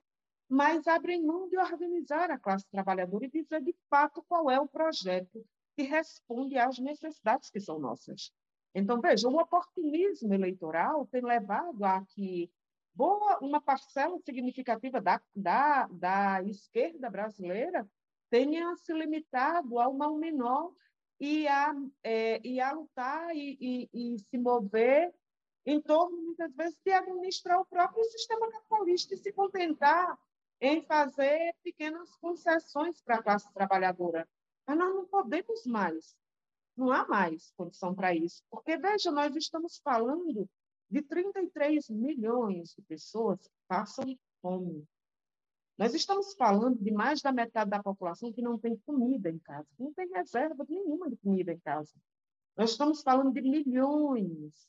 Mas 0.53 0.85
abrem 0.85 1.25
mão 1.25 1.49
de 1.49 1.57
organizar 1.57 2.29
a 2.29 2.37
classe 2.37 2.69
trabalhadora 2.69 3.25
e 3.25 3.31
dizer 3.31 3.59
de 3.59 3.75
fato 3.89 4.21
qual 4.21 4.51
é 4.51 4.59
o 4.59 4.67
projeto 4.67 5.43
que 5.75 5.81
responde 5.81 6.59
às 6.59 6.77
necessidades 6.77 7.49
que 7.49 7.59
são 7.59 7.79
nossas. 7.79 8.31
Então, 8.75 9.01
veja, 9.01 9.27
o 9.27 9.35
oportunismo 9.35 10.31
eleitoral 10.31 11.07
tem 11.07 11.25
levado 11.25 11.83
a 11.83 12.05
que 12.05 12.51
boa, 12.93 13.39
uma 13.41 13.59
parcela 13.59 14.15
significativa 14.19 15.01
da, 15.01 15.19
da, 15.35 15.87
da 15.87 16.43
esquerda 16.43 17.09
brasileira 17.09 17.89
tenha 18.29 18.75
se 18.75 18.93
limitado 18.93 19.79
a 19.79 19.87
uma 19.87 20.15
menor 20.15 20.71
e 21.19 21.47
a, 21.47 21.73
é, 22.03 22.39
e 22.47 22.61
a 22.61 22.73
lutar 22.73 23.35
e, 23.35 23.57
e, 23.59 23.89
e, 23.91 24.19
se 24.19 24.37
mover 24.37 25.11
em 25.65 25.81
torno, 25.81 26.15
muitas 26.15 26.53
vezes, 26.53 26.79
de 26.85 26.91
administrar 26.91 27.59
o 27.59 27.65
próprio 27.65 28.03
sistema 28.05 28.51
capitalista 28.51 29.15
e 29.15 29.17
se 29.17 29.33
contentar 29.33 30.15
em 30.65 30.81
fazer 30.83 31.53
pequenas 31.63 32.15
concessões 32.17 33.01
para 33.01 33.17
a 33.17 33.23
classe 33.23 33.51
trabalhadora. 33.53 34.27
Mas 34.65 34.77
nós 34.77 34.95
não 34.95 35.05
podemos 35.05 35.65
mais 35.65 36.15
não 36.75 36.91
há 36.91 37.07
mais 37.07 37.51
condição 37.55 37.93
para 37.93 38.13
isso. 38.13 38.43
Porque, 38.49 38.77
veja, 38.77 39.11
nós 39.11 39.35
estamos 39.35 39.79
falando 39.83 40.49
de 40.89 41.01
33 41.01 41.89
milhões 41.89 42.73
de 42.75 42.81
pessoas 42.83 43.39
que 43.41 43.53
passam 43.67 44.17
fome. 44.41 44.85
Nós 45.77 45.93
estamos 45.93 46.35
falando 46.35 46.77
de 46.77 46.91
mais 46.91 47.21
da 47.21 47.31
metade 47.31 47.69
da 47.69 47.81
população 47.81 48.31
que 48.31 48.41
não 48.41 48.59
tem 48.59 48.77
comida 48.85 49.29
em 49.29 49.39
casa, 49.39 49.67
que 49.75 49.83
não 49.83 49.93
tem 49.93 50.07
reserva 50.09 50.65
nenhuma 50.69 51.09
de 51.09 51.17
comida 51.17 51.51
em 51.51 51.59
casa. 51.59 51.93
Nós 52.55 52.71
estamos 52.71 53.01
falando 53.01 53.33
de 53.33 53.41
milhões, 53.41 54.67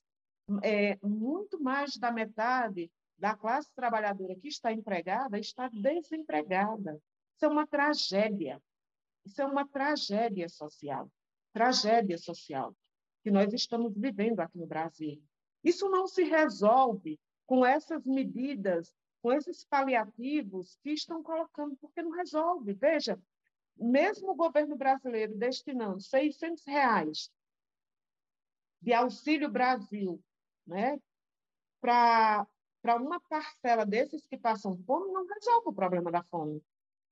é, 0.62 0.98
muito 1.02 1.62
mais 1.62 1.96
da 1.98 2.10
metade 2.10 2.90
da 3.18 3.34
classe 3.36 3.72
trabalhadora 3.74 4.34
que 4.36 4.48
está 4.48 4.72
empregada 4.72 5.38
está 5.38 5.68
desempregada. 5.68 7.00
Isso 7.34 7.44
é 7.44 7.48
uma 7.48 7.66
tragédia. 7.66 8.62
Isso 9.24 9.40
é 9.40 9.46
uma 9.46 9.66
tragédia 9.66 10.48
social 10.48 11.10
tragédia 11.54 12.18
social 12.18 12.76
que 13.22 13.30
nós 13.30 13.54
estamos 13.54 13.94
vivendo 13.96 14.40
aqui 14.40 14.58
no 14.58 14.66
Brasil. 14.66 15.22
Isso 15.62 15.88
não 15.88 16.06
se 16.06 16.24
resolve 16.24 17.18
com 17.46 17.64
essas 17.64 18.04
medidas, 18.04 18.92
com 19.22 19.32
esses 19.32 19.64
paliativos 19.64 20.76
que 20.82 20.90
estão 20.90 21.22
colocando, 21.22 21.76
porque 21.76 22.02
não 22.02 22.10
resolve. 22.10 22.74
Veja, 22.74 23.18
mesmo 23.76 24.32
o 24.32 24.34
governo 24.34 24.76
brasileiro 24.76 25.34
destinando 25.36 26.00
600 26.00 26.64
reais 26.66 27.30
de 28.82 28.92
Auxílio 28.92 29.48
Brasil 29.48 30.20
né, 30.66 31.00
para 31.80 32.46
uma 32.96 33.20
parcela 33.20 33.86
desses 33.86 34.26
que 34.26 34.36
passam 34.36 34.76
fome, 34.84 35.12
não 35.12 35.26
resolve 35.26 35.68
o 35.68 35.72
problema 35.72 36.10
da 36.10 36.22
fome. 36.24 36.62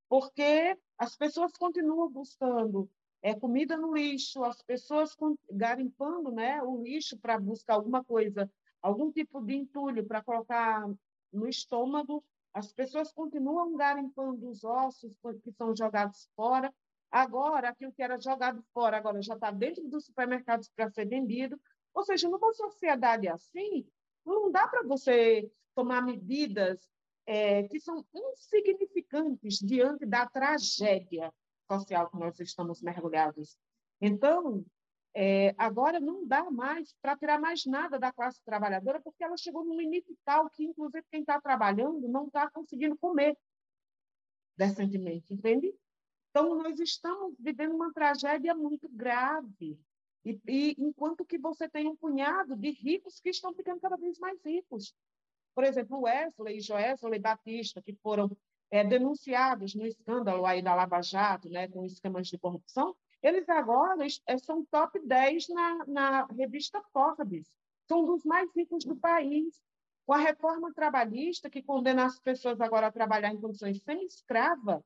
Porque 0.08 0.76
as 0.98 1.16
pessoas 1.16 1.52
continuam 1.52 2.10
buscando 2.10 2.90
é, 3.22 3.34
comida 3.34 3.76
no 3.76 3.94
lixo, 3.94 4.44
as 4.44 4.60
pessoas 4.62 5.16
garimpando 5.50 6.30
né, 6.30 6.62
o 6.62 6.82
lixo 6.82 7.16
para 7.18 7.38
buscar 7.38 7.74
alguma 7.74 8.04
coisa, 8.04 8.50
algum 8.82 9.10
tipo 9.10 9.40
de 9.40 9.54
entulho 9.54 10.04
para 10.04 10.22
colocar 10.22 10.86
no 11.32 11.48
estômago, 11.48 12.22
as 12.52 12.72
pessoas 12.72 13.12
continuam 13.12 13.74
garimpando 13.74 14.48
os 14.50 14.62
ossos 14.62 15.16
que 15.42 15.52
são 15.52 15.74
jogados 15.74 16.28
fora. 16.36 16.72
Agora, 17.10 17.70
aquilo 17.70 17.92
que 17.92 18.02
era 18.02 18.20
jogado 18.20 18.62
fora, 18.74 18.98
agora 18.98 19.22
já 19.22 19.34
está 19.34 19.50
dentro 19.50 19.88
dos 19.88 20.04
supermercados 20.04 20.68
para 20.68 20.90
ser 20.90 21.06
vendido. 21.06 21.58
Ou 21.94 22.02
seja, 22.02 22.28
numa 22.28 22.52
sociedade 22.52 23.28
assim, 23.28 23.86
não 24.24 24.50
dá 24.50 24.66
para 24.68 24.82
você 24.82 25.50
tomar 25.74 26.02
medidas 26.02 26.88
é, 27.26 27.64
que 27.64 27.80
são 27.80 28.04
insignificantes 28.14 29.58
diante 29.58 30.04
da 30.04 30.26
tragédia 30.26 31.32
social 31.70 32.10
que 32.10 32.18
nós 32.18 32.38
estamos 32.40 32.82
mergulhados. 32.82 33.56
Então, 34.00 34.64
é, 35.14 35.54
agora 35.58 36.00
não 36.00 36.26
dá 36.26 36.50
mais 36.50 36.94
para 37.00 37.16
tirar 37.16 37.38
mais 37.38 37.64
nada 37.66 37.98
da 37.98 38.12
classe 38.12 38.42
trabalhadora, 38.44 39.00
porque 39.00 39.22
ela 39.22 39.36
chegou 39.36 39.64
num 39.64 39.78
limite 39.78 40.16
tal 40.24 40.48
que, 40.50 40.64
inclusive, 40.64 41.04
quem 41.10 41.20
está 41.20 41.40
trabalhando 41.40 42.08
não 42.08 42.26
está 42.26 42.50
conseguindo 42.50 42.96
comer 42.98 43.36
decentemente, 44.56 45.32
entende? 45.32 45.74
Então, 46.30 46.54
nós 46.56 46.78
estamos 46.80 47.34
vivendo 47.38 47.74
uma 47.74 47.92
tragédia 47.92 48.54
muito 48.54 48.88
grave. 48.88 49.78
E, 50.24 50.40
e, 50.46 50.76
enquanto 50.78 51.24
que 51.24 51.38
você 51.38 51.68
tem 51.68 51.88
um 51.88 51.96
punhado 51.96 52.56
de 52.56 52.70
ricos 52.70 53.20
que 53.20 53.30
estão 53.30 53.52
ficando 53.52 53.80
cada 53.80 53.96
vez 53.96 54.18
mais 54.18 54.40
ricos. 54.44 54.94
Por 55.54 55.64
exemplo, 55.64 56.02
Wesley 56.02 56.58
e 56.58 56.60
Joesley 56.60 57.18
Batista, 57.18 57.82
que 57.82 57.94
foram 57.96 58.30
é, 58.70 58.82
denunciados 58.84 59.74
no 59.74 59.84
escândalo 59.84 60.46
aí 60.46 60.62
da 60.62 60.74
Lava 60.74 61.02
Jato, 61.02 61.48
né, 61.50 61.68
com 61.68 61.84
esquemas 61.84 62.28
de 62.28 62.38
corrupção, 62.38 62.96
eles 63.22 63.48
agora 63.48 64.04
é, 64.26 64.38
são 64.38 64.64
top 64.64 64.98
10 65.06 65.48
na, 65.48 65.86
na 65.86 66.26
revista 66.26 66.82
Forbes, 66.92 67.52
são 67.86 68.04
dos 68.04 68.24
mais 68.24 68.50
ricos 68.54 68.84
do 68.84 68.96
país. 68.96 69.60
com 70.06 70.14
a 70.14 70.18
reforma 70.18 70.72
trabalhista, 70.72 71.50
que 71.50 71.62
condena 71.62 72.06
as 72.06 72.18
pessoas 72.18 72.60
agora 72.60 72.88
a 72.88 72.92
trabalhar 72.92 73.32
em 73.32 73.40
condições 73.40 73.82
semi-escrava, 73.82 74.84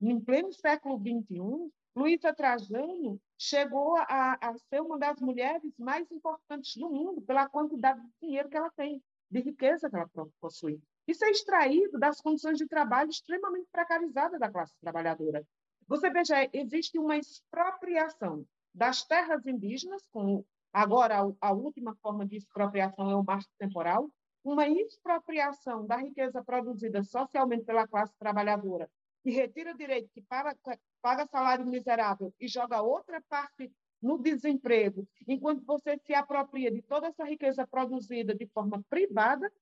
em 0.00 0.20
pleno 0.20 0.52
século 0.52 0.98
XXI, 0.98 1.70
Luísa 1.96 2.32
Trajano 2.32 3.20
chegou 3.44 3.96
a, 3.96 4.38
a, 4.40 4.58
ser 4.70 4.80
uma 4.80 4.98
das 4.98 5.20
mulheres 5.20 5.72
mais 5.78 6.10
importantes 6.10 6.76
do 6.76 6.88
mundo 6.88 7.20
pela 7.22 7.48
quantidade 7.48 8.00
de 8.00 8.08
dinheiro 8.22 8.48
que 8.48 8.56
ela 8.56 8.70
tem, 8.70 9.02
de 9.30 9.40
riqueza 9.40 9.90
que 9.90 9.96
ela 9.96 10.08
possui. 10.40 10.80
Isso 11.06 11.24
é 11.24 11.30
extraído 11.30 11.98
das 11.98 12.20
condições 12.20 12.56
de 12.56 12.66
trabalho 12.66 13.10
extremamente 13.10 13.68
precarizadas 13.70 14.40
da 14.40 14.50
classe 14.50 14.72
trabalhadora. 14.80 15.46
Você 15.86 16.08
veja, 16.08 16.48
existe 16.54 16.98
uma 16.98 17.18
expropriação 17.18 18.46
das 18.74 19.04
terras 19.04 19.46
indígenas, 19.46 20.06
com 20.10 20.42
agora 20.72 21.16
a, 21.40 21.52
última 21.52 21.94
forma 21.96 22.26
de 22.26 22.36
expropriação 22.36 23.10
é 23.10 23.14
o 23.14 23.22
marco 23.22 23.50
temporal, 23.58 24.10
uma 24.42 24.66
expropriação 24.66 25.86
da 25.86 25.96
riqueza 25.96 26.42
produzida 26.42 27.02
socialmente 27.02 27.64
pela 27.64 27.86
classe 27.86 28.14
trabalhadora, 28.18 28.88
que 29.22 29.30
retira 29.30 29.74
direito, 29.74 30.10
que 30.14 30.22
paga, 30.22 30.56
paga 31.04 31.26
salário 31.26 31.66
miserável 31.66 32.32
e 32.40 32.48
joga 32.48 32.80
outra 32.80 33.20
parte 33.28 33.70
no 34.00 34.16
desemprego, 34.16 35.06
enquanto 35.28 35.62
você 35.62 35.98
se 35.98 36.14
apropria 36.14 36.70
de 36.70 36.80
toda 36.80 37.08
essa 37.08 37.24
riqueza 37.24 37.66
produzida 37.66 38.34
de 38.34 38.46
forma 38.46 38.82
privada, 38.88 39.52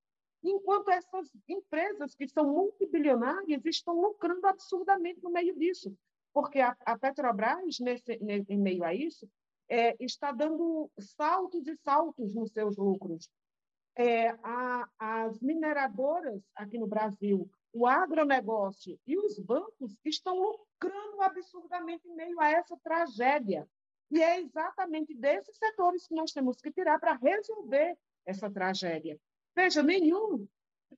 enquanto 0.40 0.92
essas 0.92 1.28
empresas 1.48 2.14
que 2.14 2.28
são 2.28 2.46
multibilionárias 2.46 3.64
estão 3.64 4.00
lucrando 4.00 4.46
absurdamente 4.46 5.20
no 5.20 5.30
meio 5.30 5.58
disso, 5.58 5.92
porque 6.32 6.60
a, 6.60 6.76
a 6.86 6.96
Petrobras, 6.96 7.80
nesse, 7.80 8.16
nesse, 8.18 8.52
em 8.52 8.58
meio 8.58 8.84
a 8.84 8.94
isso, 8.94 9.28
é, 9.68 9.96
está 9.98 10.30
dando 10.30 10.88
saltos 10.96 11.66
e 11.66 11.74
saltos 11.78 12.36
nos 12.36 12.52
seus 12.52 12.76
lucros. 12.76 13.28
É, 13.96 14.28
a, 14.44 14.88
as 14.96 15.40
mineradoras 15.40 16.40
aqui 16.54 16.78
no 16.78 16.86
Brasil, 16.86 17.50
o 17.72 17.84
agronegócio 17.84 18.96
e 19.04 19.18
os 19.18 19.40
bancos 19.40 19.96
estão 20.04 20.38
lucrando 20.82 21.22
absurdamente 21.22 22.08
em 22.08 22.14
meio 22.14 22.40
a 22.40 22.50
essa 22.50 22.76
tragédia. 22.78 23.68
E 24.10 24.22
é 24.22 24.40
exatamente 24.40 25.14
desses 25.14 25.56
setores 25.56 26.06
que 26.06 26.14
nós 26.14 26.32
temos 26.32 26.60
que 26.60 26.70
tirar 26.70 26.98
para 26.98 27.14
resolver 27.14 27.96
essa 28.26 28.50
tragédia. 28.50 29.18
Veja, 29.54 29.82
nenhum. 29.82 30.46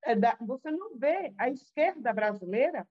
É, 0.02 0.14
você 0.40 0.70
não 0.70 0.96
vê 0.96 1.32
a 1.38 1.48
esquerda 1.48 2.12
brasileira 2.12 2.88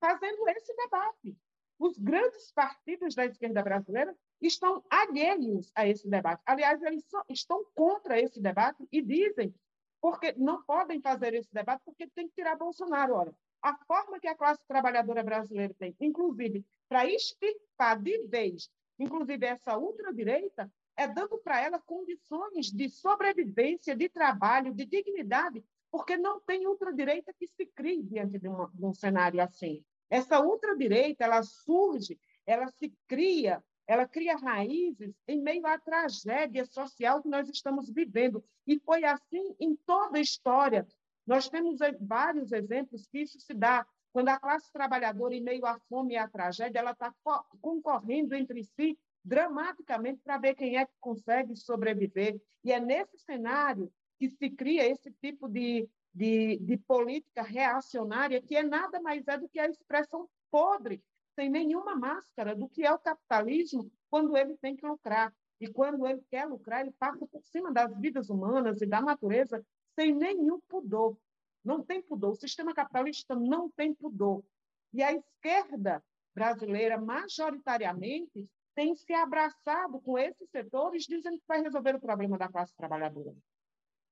fazendo 0.00 0.46
esse 0.50 0.74
debate. 0.76 1.36
Os 1.78 1.96
grandes 1.96 2.52
partidos 2.52 3.14
da 3.14 3.24
esquerda 3.24 3.62
brasileira 3.62 4.14
estão 4.40 4.84
alheios 4.90 5.70
a 5.74 5.86
esse 5.86 6.08
debate. 6.08 6.42
Aliás, 6.44 6.82
eles 6.82 7.04
estão 7.28 7.64
contra 7.74 8.20
esse 8.20 8.40
debate 8.40 8.86
e 8.92 9.00
dizem 9.00 9.54
porque 10.00 10.32
não 10.36 10.62
podem 10.64 11.00
fazer 11.00 11.34
esse 11.34 11.52
debate 11.52 11.82
porque 11.84 12.06
tem 12.08 12.28
que 12.28 12.34
tirar 12.34 12.56
Bolsonaro. 12.56 13.14
Olha, 13.14 13.34
a 13.62 13.76
forma 13.86 14.20
que 14.20 14.28
a 14.28 14.34
classe 14.34 14.60
trabalhadora 14.66 15.22
brasileira 15.22 15.74
tem, 15.78 15.96
inclusive, 16.00 16.64
para 16.88 17.06
extirpar 17.06 18.00
de 18.00 18.26
vez, 18.26 18.70
inclusive 18.98 19.44
essa 19.46 19.76
ultradireita, 19.76 20.70
é 20.96 21.06
dando 21.06 21.38
para 21.38 21.60
ela 21.60 21.80
condições 21.80 22.66
de 22.66 22.88
sobrevivência, 22.88 23.94
de 23.94 24.08
trabalho, 24.08 24.74
de 24.74 24.84
dignidade, 24.84 25.64
porque 25.90 26.16
não 26.16 26.40
tem 26.40 26.66
ultradireita 26.66 27.32
que 27.32 27.46
se 27.46 27.66
crie 27.66 28.02
diante 28.02 28.38
de, 28.38 28.48
uma, 28.48 28.70
de 28.74 28.84
um 28.84 28.92
cenário 28.92 29.40
assim. 29.40 29.84
Essa 30.10 30.40
ultradireita, 30.40 31.24
ela 31.24 31.42
surge, 31.42 32.18
ela 32.46 32.66
se 32.68 32.92
cria 33.06 33.62
ela 33.88 34.06
cria 34.06 34.36
raízes 34.36 35.14
em 35.26 35.40
meio 35.40 35.66
à 35.66 35.78
tragédia 35.78 36.66
social 36.66 37.22
que 37.22 37.28
nós 37.28 37.48
estamos 37.48 37.88
vivendo. 37.88 38.44
E 38.66 38.78
foi 38.80 39.02
assim 39.02 39.56
em 39.58 39.74
toda 39.74 40.18
a 40.18 40.20
história. 40.20 40.86
Nós 41.28 41.46
temos 41.46 41.78
vários 42.00 42.52
exemplos 42.52 43.06
que 43.06 43.18
isso 43.18 43.38
se 43.38 43.52
dá. 43.52 43.86
Quando 44.10 44.30
a 44.30 44.40
classe 44.40 44.72
trabalhadora, 44.72 45.34
em 45.34 45.42
meio 45.42 45.66
à 45.66 45.78
fome 45.80 46.14
e 46.14 46.16
à 46.16 46.26
tragédia, 46.26 46.78
ela 46.78 46.92
está 46.92 47.14
concorrendo 47.60 48.34
entre 48.34 48.64
si 48.64 48.98
dramaticamente 49.22 50.22
para 50.24 50.38
ver 50.38 50.54
quem 50.54 50.78
é 50.78 50.86
que 50.86 50.94
consegue 50.98 51.54
sobreviver. 51.54 52.40
E 52.64 52.72
é 52.72 52.80
nesse 52.80 53.18
cenário 53.18 53.92
que 54.18 54.30
se 54.30 54.48
cria 54.48 54.88
esse 54.88 55.12
tipo 55.20 55.46
de, 55.50 55.86
de, 56.14 56.56
de 56.60 56.78
política 56.78 57.42
reacionária, 57.42 58.40
que 58.40 58.56
é 58.56 58.62
nada 58.62 58.98
mais 58.98 59.28
é 59.28 59.36
do 59.36 59.50
que 59.50 59.60
a 59.60 59.68
expressão 59.68 60.26
podre 60.50 61.02
sem 61.34 61.50
nenhuma 61.50 61.94
máscara 61.94 62.56
do 62.56 62.70
que 62.70 62.86
é 62.86 62.90
o 62.90 62.98
capitalismo 62.98 63.92
quando 64.08 64.34
ele 64.34 64.56
tem 64.56 64.74
que 64.74 64.86
lucrar. 64.86 65.30
E 65.60 65.68
quando 65.68 66.06
ele 66.06 66.22
quer 66.30 66.46
lucrar, 66.46 66.80
ele 66.80 66.94
passa 66.98 67.26
por 67.26 67.44
cima 67.44 67.70
das 67.70 67.94
vidas 67.98 68.30
humanas 68.30 68.80
e 68.80 68.86
da 68.86 69.02
natureza 69.02 69.62
sem 69.98 70.14
nenhum 70.14 70.60
pudor. 70.68 71.18
Não 71.64 71.82
tem 71.82 72.00
pudor. 72.00 72.32
O 72.32 72.36
sistema 72.36 72.72
capitalista 72.72 73.34
não 73.34 73.68
tem 73.68 73.92
pudor. 73.92 74.44
E 74.92 75.02
a 75.02 75.12
esquerda 75.12 76.02
brasileira, 76.32 77.00
majoritariamente, 77.00 78.48
tem 78.74 78.94
se 78.94 79.12
abraçado 79.12 80.00
com 80.00 80.16
esses 80.16 80.48
setores, 80.50 81.02
dizendo 81.02 81.36
que 81.36 81.48
vai 81.48 81.60
resolver 81.60 81.96
o 81.96 82.00
problema 82.00 82.38
da 82.38 82.48
classe 82.48 82.72
trabalhadora. 82.76 83.34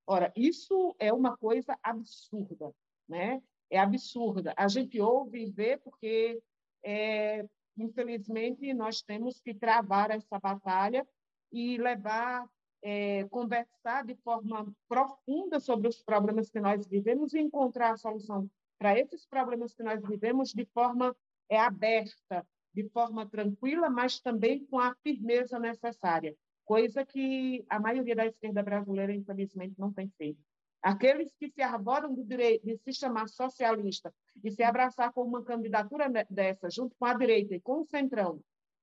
Ora, 0.05 0.32
isso 0.34 0.97
é 0.99 1.12
uma 1.12 1.37
coisa 1.37 1.78
absurda, 1.82 2.72
né? 3.09 3.41
É 3.70 3.78
absurda. 3.78 4.53
A 4.57 4.66
gente 4.66 5.01
ouve 5.01 5.45
e 5.45 5.51
vê 5.51 5.76
porque 5.76 6.43
é, 6.84 7.45
infelizmente, 7.76 8.74
nós 8.74 9.03
temos 9.03 9.41
que 9.41 9.55
travar 9.55 10.11
essa 10.11 10.39
batalha 10.39 11.07
e 11.53 11.76
levar, 11.76 12.45
é, 12.89 13.24
conversar 13.30 14.05
de 14.05 14.14
forma 14.14 14.72
profunda 14.89 15.59
sobre 15.59 15.89
os 15.89 16.01
problemas 16.05 16.49
que 16.49 16.61
nós 16.61 16.87
vivemos 16.87 17.34
e 17.34 17.41
encontrar 17.41 17.91
a 17.91 17.97
solução 17.97 18.49
para 18.78 18.97
esses 18.97 19.26
problemas 19.26 19.74
que 19.74 19.82
nós 19.82 20.01
vivemos 20.07 20.53
de 20.53 20.64
forma 20.66 21.12
é, 21.49 21.59
aberta, 21.59 22.47
de 22.72 22.89
forma 22.91 23.26
tranquila, 23.26 23.91
mas 23.91 24.20
também 24.20 24.64
com 24.66 24.78
a 24.78 24.95
firmeza 25.03 25.59
necessária, 25.59 26.37
coisa 26.64 27.05
que 27.05 27.64
a 27.68 27.80
maioria 27.80 28.14
da 28.14 28.26
esquerda 28.26 28.62
brasileira, 28.62 29.12
infelizmente, 29.12 29.74
não 29.76 29.93
tem 29.93 30.09
feito. 30.16 30.39
Aqueles 30.80 31.34
que 31.41 31.51
se 31.51 31.62
arvoram 31.62 32.14
do 32.14 32.22
direito 32.22 32.64
de 32.64 32.78
se 32.78 32.93
chamar 32.93 33.28
socialista 33.28 34.14
e 34.45 34.51
se 34.53 34.62
abraçar 34.62 35.12
com 35.12 35.22
uma 35.22 35.43
candidatura 35.43 36.09
dessa, 36.30 36.70
junto 36.70 36.95
com 36.97 37.05
a 37.05 37.14
direita 37.14 37.57
e 37.57 37.61
com 37.61 37.80
o 37.80 37.87
centrão, 37.87 38.41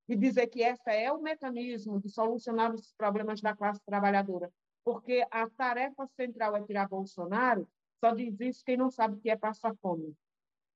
e 0.07 0.15
dizer 0.15 0.47
que 0.47 0.61
esse 0.61 0.89
é 0.89 1.11
o 1.11 1.21
mecanismo 1.21 1.99
de 1.99 2.09
solucionar 2.09 2.73
os 2.73 2.93
problemas 2.93 3.41
da 3.41 3.55
classe 3.55 3.81
trabalhadora, 3.85 4.51
porque 4.83 5.25
a 5.31 5.49
tarefa 5.49 6.05
central 6.07 6.55
é 6.55 6.63
tirar 6.63 6.89
Bolsonaro, 6.89 7.67
só 8.03 8.13
diz 8.13 8.39
isso 8.39 8.63
quem 8.65 8.75
não 8.75 8.91
sabe 8.91 9.15
o 9.15 9.19
que 9.19 9.29
é 9.29 9.35
passar 9.37 9.73
fome. 9.75 10.13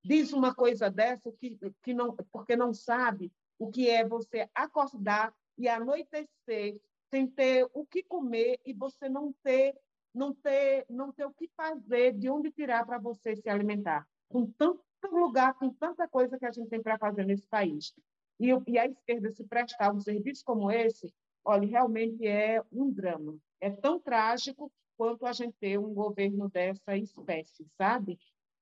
Diz 0.04 0.32
uma 0.32 0.56
coisa 0.56 0.90
dessa 0.90 1.32
que, 1.34 1.58
que 1.84 1.94
não, 1.94 2.16
porque 2.32 2.56
não 2.56 2.74
sabe 2.74 3.32
o 3.60 3.70
que 3.70 3.90
é 3.90 4.08
você 4.08 4.50
acordar 4.56 5.34
e 5.58 5.68
anoitecer 5.68 6.80
sem 7.10 7.28
ter 7.28 7.68
o 7.74 7.86
que 7.86 8.04
comer 8.04 8.60
e 8.66 8.74
você 8.74 9.10
não 9.10 9.34
ter 9.44 9.76
não 10.18 10.34
ter, 10.34 10.86
não 10.90 11.12
ter 11.12 11.26
o 11.26 11.32
que 11.32 11.48
fazer, 11.56 12.14
de 12.14 12.30
onde 12.30 12.52
tirar 12.52 12.86
para 12.86 12.98
você 12.98 13.36
se 13.36 13.48
alimentar. 13.48 14.08
Com 14.28 14.48
tanto 14.52 14.82
lugar, 15.12 15.54
com 15.54 15.70
tanta 15.70 16.08
coisa 16.08 16.40
que 16.40 16.46
a 16.46 16.52
gente 16.52 16.70
tem 16.70 16.82
para 16.82 16.98
fazer 16.98 17.24
nesse 17.24 17.48
país. 17.48 17.94
E, 18.40 18.50
e 18.68 18.78
a 18.78 18.86
esquerda 18.86 19.32
se 19.32 19.44
prestar 19.44 19.94
um 19.94 20.00
serviço 20.00 20.44
como 20.46 20.72
esse, 20.72 21.14
olha, 21.44 21.68
realmente 21.68 22.26
é 22.26 22.62
um 22.72 22.92
drama. 22.92 23.38
É 23.60 23.70
tão 23.70 24.00
trágico 24.00 24.72
quanto 24.96 25.26
a 25.26 25.32
gente 25.32 25.56
ter 25.60 25.80
um 25.80 25.94
governo 25.94 26.50
dessa 26.50 26.98
espécie, 26.98 27.66
sabe? 27.78 28.20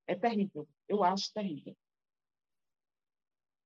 É 0.07 0.15
terrível. 0.15 0.67
Eu 0.87 1.03
acho 1.03 1.33
terrível. 1.33 1.75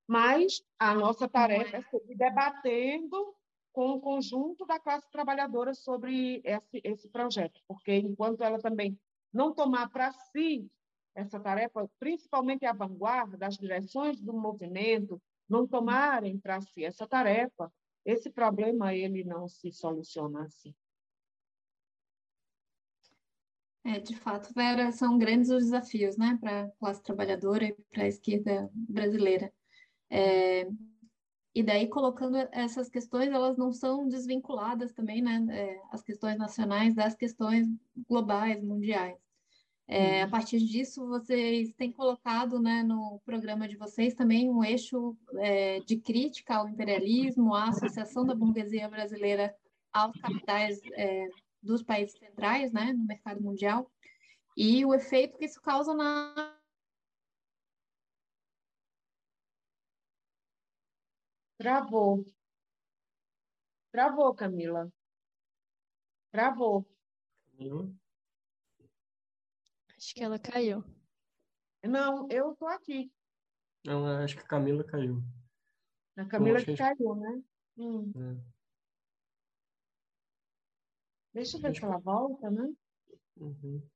Mas 0.08 0.64
a 0.80 0.96
nossa 0.96 1.28
tarefa 1.28 1.78
é 1.78 1.82
seguir 1.84 2.16
debatendo 2.16 3.36
com 3.72 3.92
o 3.92 4.02
conjunto 4.02 4.66
da 4.66 4.80
classe 4.80 5.10
trabalhadora 5.12 5.74
sobre 5.74 6.42
esse, 6.44 6.82
esse 6.84 7.10
projeto, 7.10 7.62
porque 7.68 7.94
enquanto 7.94 8.44
ela 8.44 8.60
também 8.60 9.00
não 9.32 9.54
tomar 9.54 9.90
para 9.90 10.12
si 10.12 10.70
essa 11.14 11.40
tarefa, 11.40 11.90
principalmente 12.00 12.66
a 12.66 12.74
vanguarda, 12.74 13.46
as 13.46 13.58
direções 13.58 14.20
do 14.20 14.34
movimento, 14.34 15.22
não 15.50 15.68
tomarem 15.68 16.38
para 16.40 16.62
si 16.62 16.84
essa 16.84 17.08
tarefa, 17.08 17.72
esse 18.06 18.30
problema 18.30 18.94
ele 18.94 19.24
não 19.24 19.48
se 19.48 19.72
soluciona 19.72 20.44
assim. 20.44 20.74
É, 23.84 24.00
de 24.00 24.16
fato, 24.16 24.54
Vera, 24.54 24.92
são 24.92 25.18
grandes 25.18 25.50
os 25.50 25.64
desafios, 25.64 26.18
né, 26.18 26.38
para 26.40 26.66
a 26.66 26.72
classe 26.72 27.02
trabalhadora 27.02 27.66
e 27.66 27.74
para 27.92 28.04
a 28.04 28.08
esquerda 28.08 28.70
brasileira. 28.74 29.52
É, 30.10 30.68
e 31.54 31.64
daí, 31.64 31.88
colocando 31.88 32.38
essas 32.52 32.90
questões, 32.90 33.30
elas 33.30 33.58
não 33.58 33.72
são 33.72 34.08
desvinculadas 34.08 34.94
também, 34.94 35.22
né? 35.22 35.46
É, 35.50 35.82
as 35.92 36.02
questões 36.02 36.38
nacionais 36.38 36.94
das 36.94 37.16
questões 37.16 37.68
globais, 38.08 38.64
mundiais. 38.64 39.18
É, 39.92 40.22
a 40.22 40.30
partir 40.30 40.60
disso, 40.60 41.04
vocês 41.08 41.74
têm 41.74 41.92
colocado 41.92 42.60
né, 42.60 42.84
no 42.84 43.20
programa 43.26 43.68
de 43.68 43.76
vocês 43.76 44.14
também 44.14 44.48
um 44.48 44.64
eixo 44.64 45.18
é, 45.40 45.80
de 45.80 45.98
crítica 45.98 46.58
ao 46.58 46.70
imperialismo, 46.70 47.56
à 47.56 47.70
associação 47.70 48.24
da 48.24 48.36
burguesia 48.36 48.88
brasileira 48.88 49.52
aos 49.92 50.16
capitais 50.22 50.80
é, 50.94 51.26
dos 51.60 51.82
países 51.82 52.16
centrais, 52.20 52.72
né, 52.72 52.94
no 52.94 53.04
mercado 53.04 53.42
mundial, 53.42 53.92
e 54.56 54.86
o 54.86 54.94
efeito 54.94 55.40
que 55.40 55.46
isso 55.46 55.60
causa 55.60 55.92
na 55.96 56.56
Travou. 61.58 62.24
Travou, 63.92 64.36
Camila. 64.36 64.88
Travou. 66.32 66.86
Camila? 67.58 67.99
Acho 70.00 70.16
que 70.16 70.24
ela 70.24 70.40
caiu. 70.40 70.82
Não, 71.84 72.26
eu 72.32 72.56
tô 72.56 72.66
aqui. 72.68 73.12
Não, 73.86 74.08
acho 74.24 74.38
que 74.38 74.42
a 74.42 74.48
Camila 74.48 74.82
caiu. 74.82 75.22
A 76.16 76.26
Camila 76.26 76.64
que 76.64 76.74
caiu, 76.78 77.16
né? 77.16 77.44
Hum. 77.78 78.10
É. 78.16 78.42
Deixa 81.34 81.58
eu 81.58 81.62
ver 81.62 81.76
se 81.76 81.84
ela 81.84 81.98
volta, 81.98 82.50
né? 82.50 82.74
Uhum. 83.36 83.90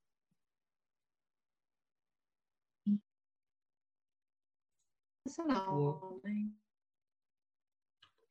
né? 6.21 6.51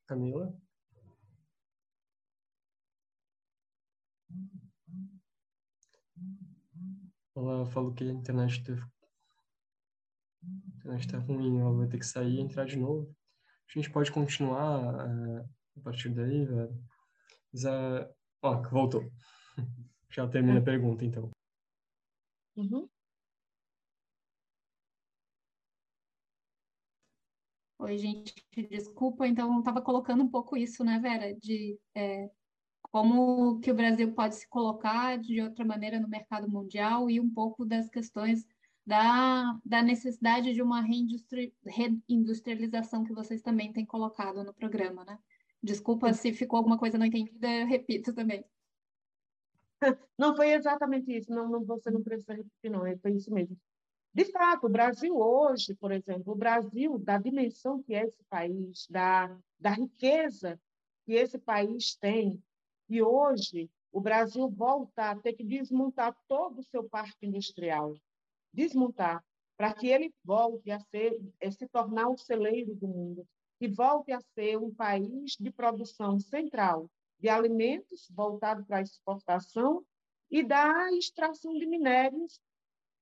Camila? 0.05 0.55
Ela 7.35 7.65
falou 7.65 7.93
que 7.93 8.03
a 8.03 8.11
internet 8.11 8.63
teve... 8.63 8.81
internet 10.77 11.07
tá 11.07 11.17
ruim, 11.19 11.59
ela 11.59 11.73
vai 11.73 11.87
ter 11.87 11.97
que 11.97 12.05
sair 12.05 12.35
e 12.35 12.41
entrar 12.41 12.65
de 12.65 12.77
novo. 12.77 13.13
A 13.69 13.79
gente 13.79 13.91
pode 13.91 14.11
continuar 14.11 15.07
é, 15.07 15.45
a 15.77 15.81
partir 15.83 16.09
daí, 16.09 16.45
velho. 16.45 16.85
Mas, 17.51 17.65
é... 17.65 18.13
Ó, 18.41 18.61
voltou. 18.69 19.11
Já 20.11 20.27
termina 20.27 20.59
a 20.59 20.63
pergunta, 20.63 21.03
então. 21.03 21.31
Uhum. 22.55 22.87
Oi, 27.79 27.97
gente, 27.97 28.33
desculpa, 28.69 29.27
então 29.27 29.59
estava 29.59 29.81
colocando 29.81 30.23
um 30.23 30.29
pouco 30.29 30.55
isso, 30.55 30.85
né, 30.85 30.99
Vera, 30.99 31.35
de 31.35 31.77
é, 31.93 32.29
como 32.93 33.59
que 33.59 33.71
o 33.71 33.73
Brasil 33.73 34.13
pode 34.13 34.35
se 34.35 34.47
colocar 34.47 35.17
de 35.17 35.41
outra 35.41 35.65
maneira 35.65 35.99
no 35.99 36.07
mercado 36.07 36.47
mundial 36.47 37.09
e 37.09 37.19
um 37.19 37.27
pouco 37.27 37.65
das 37.65 37.89
questões 37.89 38.47
da, 38.85 39.59
da 39.65 39.81
necessidade 39.81 40.53
de 40.53 40.61
uma 40.61 40.79
reindustri, 40.79 41.55
reindustrialização 41.65 43.03
que 43.03 43.11
vocês 43.11 43.41
também 43.41 43.73
têm 43.73 43.83
colocado 43.83 44.43
no 44.43 44.53
programa, 44.53 45.03
né? 45.05 45.17
Desculpa 45.61 46.13
se 46.13 46.31
ficou 46.33 46.57
alguma 46.57 46.77
coisa 46.77 46.95
não 46.95 47.07
entendida, 47.07 47.49
eu 47.49 47.65
repito 47.65 48.13
também. 48.13 48.45
Não 50.15 50.35
foi 50.35 50.51
exatamente 50.53 51.11
isso. 51.17 51.31
Não, 51.31 51.49
não, 51.49 51.65
você 51.65 51.89
não 51.89 52.03
precisa 52.03 52.33
repetir, 52.35 52.69
não. 52.69 52.85
é- 52.85 52.95
Foi 52.97 53.11
isso 53.13 53.33
mesmo. 53.33 53.59
De 54.13 54.25
fato, 54.25 54.67
o 54.67 54.69
Brasil 54.69 55.17
hoje, 55.17 55.73
por 55.73 55.91
exemplo, 55.91 56.33
o 56.33 56.35
Brasil, 56.35 56.99
da 56.99 57.17
dimensão 57.17 57.81
que 57.81 57.95
é 57.95 58.05
esse 58.05 58.23
país, 58.29 58.85
da, 58.87 59.35
da 59.59 59.71
riqueza 59.71 60.61
que 61.05 61.13
esse 61.13 61.39
país 61.39 61.95
tem, 61.95 62.41
e 62.93 63.01
hoje 63.01 63.71
o 63.91 63.99
Brasil 63.99 64.47
volta 64.47 65.09
a 65.09 65.15
ter 65.15 65.33
que 65.33 65.43
desmontar 65.43 66.15
todo 66.27 66.59
o 66.59 66.63
seu 66.63 66.87
parque 66.87 67.25
industrial, 67.25 67.95
desmontar, 68.53 69.23
para 69.57 69.73
que 69.73 69.87
ele 69.87 70.13
volte 70.23 70.69
a 70.69 70.79
ser, 70.79 71.19
a 71.43 71.51
se 71.51 71.67
tornar 71.67 72.09
o 72.09 72.17
celeiro 72.17 72.75
do 72.75 72.87
mundo, 72.87 73.27
que 73.57 73.67
volte 73.67 74.11
a 74.11 74.21
ser 74.35 74.57
um 74.57 74.71
país 74.71 75.35
de 75.39 75.49
produção 75.49 76.19
central 76.19 76.87
de 77.19 77.29
alimentos 77.29 78.07
voltado 78.11 78.63
para 78.63 78.77
a 78.77 78.81
exportação 78.81 79.83
e 80.29 80.43
da 80.43 80.91
extração 80.93 81.53
de 81.53 81.65
minérios, 81.65 82.39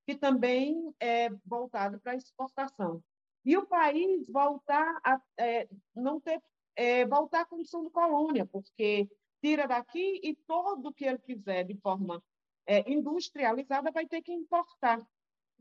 que 0.06 0.14
também 0.14 0.94
é 0.98 1.28
voltado 1.44 2.00
para 2.00 2.12
a 2.12 2.16
exportação. 2.16 3.02
E 3.44 3.58
o 3.58 3.66
país 3.66 4.26
voltar 4.26 5.00
a 5.04 5.20
é, 5.36 5.68
não 5.94 6.18
ter 6.18 6.40
é, 6.74 7.04
voltar 7.04 7.42
à 7.42 7.44
condição 7.44 7.82
de 7.82 7.90
colônia, 7.90 8.46
porque 8.46 9.08
tira 9.42 9.66
daqui 9.66 10.20
e 10.22 10.36
todo 10.46 10.94
que 10.94 11.04
ele 11.04 11.18
quiser 11.18 11.64
de 11.64 11.76
forma 11.78 12.22
é, 12.64 12.90
industrializada 12.90 13.90
vai 13.90 14.06
ter 14.06 14.22
que 14.22 14.32
importar. 14.32 15.04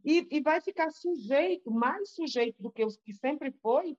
E, 0.06 0.28
e 0.32 0.40
vai 0.40 0.62
ficar 0.62 0.92
sujeito, 0.92 1.70
mais 1.72 2.12
sujeito 2.12 2.62
do 2.62 2.72
que 2.72 2.86
os 2.86 2.98
que 2.98 3.14
sempre 3.14 3.52
foi, 3.62 3.98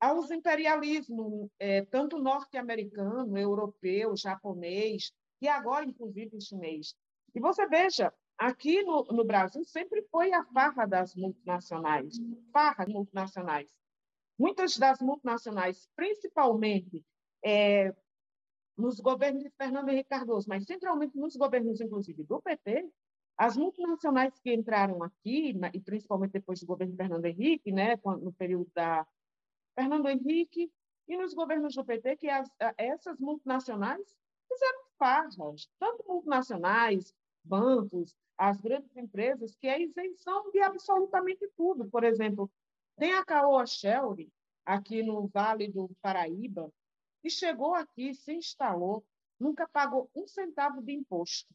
aos 0.00 0.30
imperialismos, 0.30 1.48
é, 1.58 1.84
tanto 1.84 2.18
norte-americano, 2.18 3.38
europeu, 3.38 4.16
japonês, 4.16 5.12
e 5.40 5.48
agora, 5.48 5.84
inclusive, 5.84 6.40
chinês. 6.40 6.94
E 7.34 7.40
você 7.40 7.66
veja, 7.66 8.12
aqui 8.36 8.82
no, 8.82 9.04
no 9.04 9.24
Brasil 9.24 9.64
sempre 9.64 10.02
foi 10.10 10.32
a 10.32 10.44
farra 10.44 10.86
das 10.86 11.14
multinacionais, 11.14 12.16
farra 12.52 12.86
multinacionais. 12.86 13.70
Muitas 14.38 14.76
das 14.76 15.00
multinacionais, 15.00 15.88
principalmente 15.94 17.04
é, 17.44 17.94
nos 18.76 19.00
governos 19.00 19.42
de 19.42 19.50
Fernando 19.50 19.88
Henrique 19.88 20.08
Cardoso, 20.08 20.48
mas 20.48 20.64
centralmente 20.64 21.16
nos 21.16 21.36
governos, 21.36 21.80
inclusive, 21.80 22.22
do 22.24 22.40
PT, 22.40 22.88
as 23.36 23.56
multinacionais 23.56 24.38
que 24.40 24.52
entraram 24.52 25.02
aqui, 25.02 25.54
e 25.72 25.80
principalmente 25.80 26.32
depois 26.32 26.60
do 26.60 26.66
governo 26.66 26.92
de 26.92 26.96
Fernando 26.96 27.24
Henrique, 27.24 27.72
né, 27.72 27.98
no 28.04 28.32
período 28.32 28.70
da 28.74 29.06
Fernando 29.74 30.08
Henrique, 30.08 30.70
e 31.08 31.16
nos 31.16 31.34
governos 31.34 31.74
do 31.74 31.84
PT, 31.84 32.16
que 32.16 32.28
as, 32.28 32.48
essas 32.76 33.18
multinacionais 33.18 34.16
fizeram 34.48 34.80
farras, 34.98 35.68
tanto 35.78 36.04
multinacionais, 36.06 37.14
bancos, 37.44 38.14
as 38.38 38.60
grandes 38.60 38.96
empresas, 38.96 39.56
que 39.56 39.66
é 39.66 39.80
isenção 39.80 40.50
de 40.50 40.60
absolutamente 40.60 41.48
tudo. 41.56 41.86
Por 41.86 42.04
exemplo, 42.04 42.50
tem 42.96 43.12
a 43.14 43.24
Caoa 43.24 43.66
Shelby, 43.66 44.32
aqui 44.64 45.02
no 45.02 45.26
Vale 45.28 45.68
do 45.68 45.90
Paraíba, 46.00 46.72
que 47.22 47.30
chegou 47.30 47.74
aqui, 47.74 48.14
se 48.14 48.34
instalou, 48.34 49.04
nunca 49.38 49.66
pagou 49.68 50.10
um 50.14 50.26
centavo 50.26 50.82
de 50.82 50.92
imposto. 50.92 51.54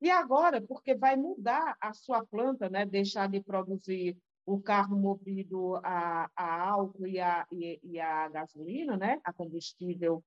E 0.00 0.10
agora, 0.10 0.60
porque 0.60 0.94
vai 0.94 1.16
mudar 1.16 1.76
a 1.80 1.92
sua 1.92 2.24
planta, 2.26 2.68
né, 2.68 2.84
deixar 2.84 3.28
de 3.28 3.40
produzir 3.40 4.16
o 4.46 4.60
carro 4.60 4.96
movido 4.96 5.76
a, 5.76 6.28
a 6.36 6.68
álcool 6.68 7.06
e 7.06 7.18
a, 7.18 7.46
e, 7.50 7.80
e, 7.82 8.00
a 8.00 8.28
gasolina, 8.28 8.96
né, 8.96 9.20
a 9.24 9.32
combustível 9.32 10.22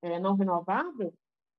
é, 0.00 0.18
não 0.18 0.36
renovável, 0.36 1.12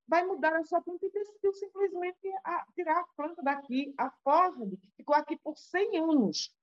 vai 0.07 0.25
mudar 0.25 0.55
a 0.55 0.63
sua 0.63 0.82
planta 0.82 1.05
e 1.05 1.11
decidiu 1.11 1.53
simplesmente 1.53 2.27
a, 2.43 2.65
tirar 2.73 2.99
a 2.99 3.07
planta 3.15 3.43
daqui. 3.43 3.93
A 3.97 4.09
Ford 4.23 4.73
ficou 4.95 5.15
aqui 5.15 5.38
por 5.38 5.55
100 5.57 5.97
anos, 5.97 6.55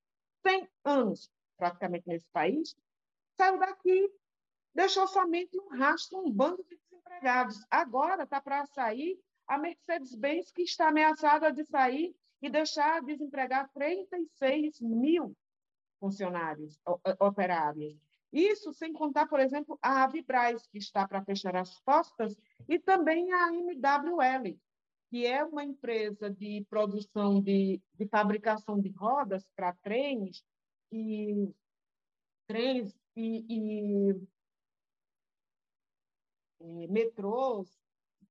100 0.45 0.69
anos 0.85 1.31
praticamente 1.57 2.07
nesse 2.07 2.27
país, 2.33 2.75
saiu 3.37 3.59
daqui, 3.59 4.11
deixou 4.77 5.09
somente 5.09 5.59
um 5.59 5.69
rastro, 5.69 6.19
um 6.19 6.31
bando 6.31 6.63
de 6.63 6.77
desempregados. 6.77 7.65
Agora 7.71 8.25
está 8.25 8.43
para 8.43 8.67
sair 8.67 9.19
a 9.49 9.57
Mercedes-Benz, 9.57 10.51
que 10.51 10.63
está 10.63 10.89
ameaçada 10.89 11.51
de 11.51 11.65
sair 11.65 12.15
e 12.43 12.51
deixar 12.51 13.01
desempregar 13.01 13.71
36 13.73 14.83
mil 14.83 15.35
funcionários, 15.99 16.79
operários. 17.19 17.97
Isso 18.31 18.71
sem 18.75 18.93
contar, 18.93 19.27
por 19.27 19.41
exemplo, 19.41 19.79
a 19.81 20.05
Avibraz, 20.05 20.67
que 20.67 20.77
está 20.77 21.09
para 21.09 21.25
fechar 21.25 21.57
as 21.57 21.81
portas, 21.81 22.37
e 22.69 22.79
também 22.79 23.33
a 23.33 23.49
MWL, 23.49 24.59
que 25.09 25.27
é 25.27 25.43
uma 25.43 25.65
empresa 25.65 26.29
de 26.29 26.67
produção 26.69 27.41
de, 27.41 27.81
de 27.95 28.07
fabricação 28.09 28.79
de 28.79 28.91
rodas 28.91 29.49
para 29.57 29.73
trens 29.73 30.45
e 30.93 31.49
trens 32.47 32.95
e, 33.17 33.45
e, 33.49 34.29
e 36.67 36.89
metrôs 36.89 37.69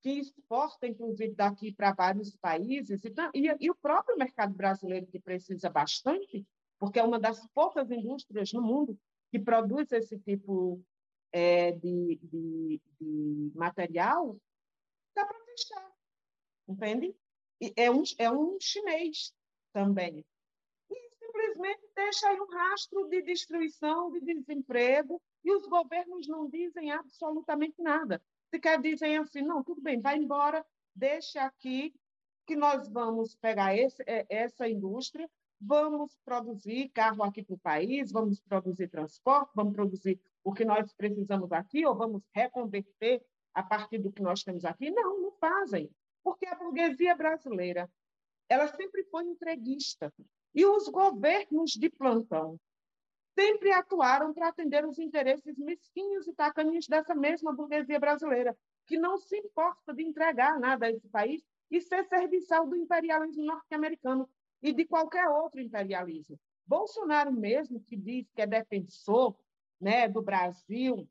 que 0.01 0.11
exporta, 0.19 0.85
inclusive, 0.85 1.33
daqui 1.33 1.73
para 1.73 1.91
vários 1.91 2.35
países, 2.35 3.03
e, 3.03 3.13
e, 3.33 3.57
e, 3.59 3.71
o 3.71 3.75
próprio 3.75 4.17
mercado 4.17 4.53
brasileiro, 4.53 5.07
que 5.07 5.19
precisa 5.19 5.67
bastante, 5.67 6.45
porque 6.77 6.99
é 6.99 7.03
uma 7.03 7.19
das 7.19 7.43
poucas 7.47 7.89
indústrias 7.89 8.53
no 8.53 8.61
mundo 8.61 8.95
que 9.31 9.39
produz 9.39 9.91
esse 9.91 10.19
tipo 10.19 10.79
é, 11.31 11.71
de, 11.71 12.19
de, 12.21 12.81
de, 13.01 13.51
material, 13.55 14.37
dá 15.15 15.25
para 15.25 15.39
fechar, 15.39 15.91
entende? 16.67 17.15
E 17.59 17.73
é, 17.75 17.89
um, 17.89 18.03
é 18.19 18.29
um 18.29 18.57
chinês 18.61 19.33
também. 19.73 20.23
E 20.89 21.09
simplesmente 21.19 21.81
deixa 21.95 22.29
aí 22.29 22.39
um 22.39 22.47
rastro 22.47 23.07
de 23.09 23.23
destruição, 23.23 24.11
de 24.11 24.21
desemprego, 24.21 25.19
e 25.45 25.55
os 25.55 25.65
governos 25.67 26.27
não 26.27 26.49
dizem 26.49 26.91
absolutamente 26.91 27.81
nada 27.81 28.21
sequer 28.55 28.81
dizem 28.81 29.17
assim, 29.17 29.41
não, 29.41 29.63
tudo 29.63 29.81
bem, 29.81 29.99
vai 29.99 30.17
embora, 30.17 30.65
deixa 30.95 31.43
aqui 31.43 31.93
que 32.45 32.55
nós 32.55 32.87
vamos 32.87 33.35
pegar 33.35 33.75
esse, 33.75 34.03
essa 34.29 34.67
indústria, 34.69 35.29
vamos 35.59 36.17
produzir 36.23 36.89
carro 36.89 37.23
aqui 37.23 37.43
para 37.43 37.55
o 37.55 37.59
país, 37.59 38.11
vamos 38.11 38.39
produzir 38.39 38.87
transporte, 38.87 39.51
vamos 39.55 39.73
produzir 39.73 40.21
o 40.43 40.53
que 40.53 40.63
nós 40.63 40.93
precisamos 40.93 41.51
aqui, 41.51 41.85
ou 41.85 41.95
vamos 41.95 42.21
reconverter 42.33 43.21
a 43.53 43.63
partir 43.63 43.97
do 43.97 44.11
que 44.11 44.21
nós 44.21 44.43
temos 44.43 44.63
aqui? 44.63 44.91
Não, 44.91 45.21
não 45.21 45.31
fazem. 45.33 45.89
Porque 46.23 46.45
a 46.45 46.55
burguesia 46.55 47.15
brasileira 47.15 47.89
ela 48.47 48.67
sempre 48.67 49.03
foi 49.05 49.25
entreguista. 49.25 50.13
E 50.53 50.65
os 50.65 50.87
governos 50.87 51.71
de 51.71 51.89
plantão 51.89 52.59
sempre 53.35 53.71
atuaram 53.71 54.33
para 54.33 54.47
atender 54.47 54.85
os 54.85 54.97
interesses 54.97 55.57
mesquinhos 55.57 56.25
e 56.27 56.33
tacanhos 56.33 56.87
dessa 56.87 57.13
mesma 57.13 57.53
burguesia 57.53 57.99
brasileira, 57.99 58.57
que 58.87 58.97
não 58.97 59.17
se 59.17 59.37
importa 59.37 59.93
de 59.93 60.03
entregar 60.03 60.59
nada 60.59 60.85
a 60.85 60.91
esse 60.91 61.07
país 61.09 61.43
e 61.69 61.81
ser 61.81 62.05
serviçal 62.05 62.65
do 62.65 62.75
imperialismo 62.75 63.43
norte-americano 63.43 64.29
e 64.61 64.71
de 64.71 64.85
qualquer 64.85 65.27
outro 65.27 65.59
imperialismo. 65.59 66.39
Bolsonaro 66.65 67.31
mesmo, 67.31 67.79
que 67.81 67.95
diz 67.95 68.31
que 68.31 68.41
é 68.41 68.47
defensor 68.47 69.35
né, 69.79 70.07
do 70.07 70.21
Brasil, 70.21 71.07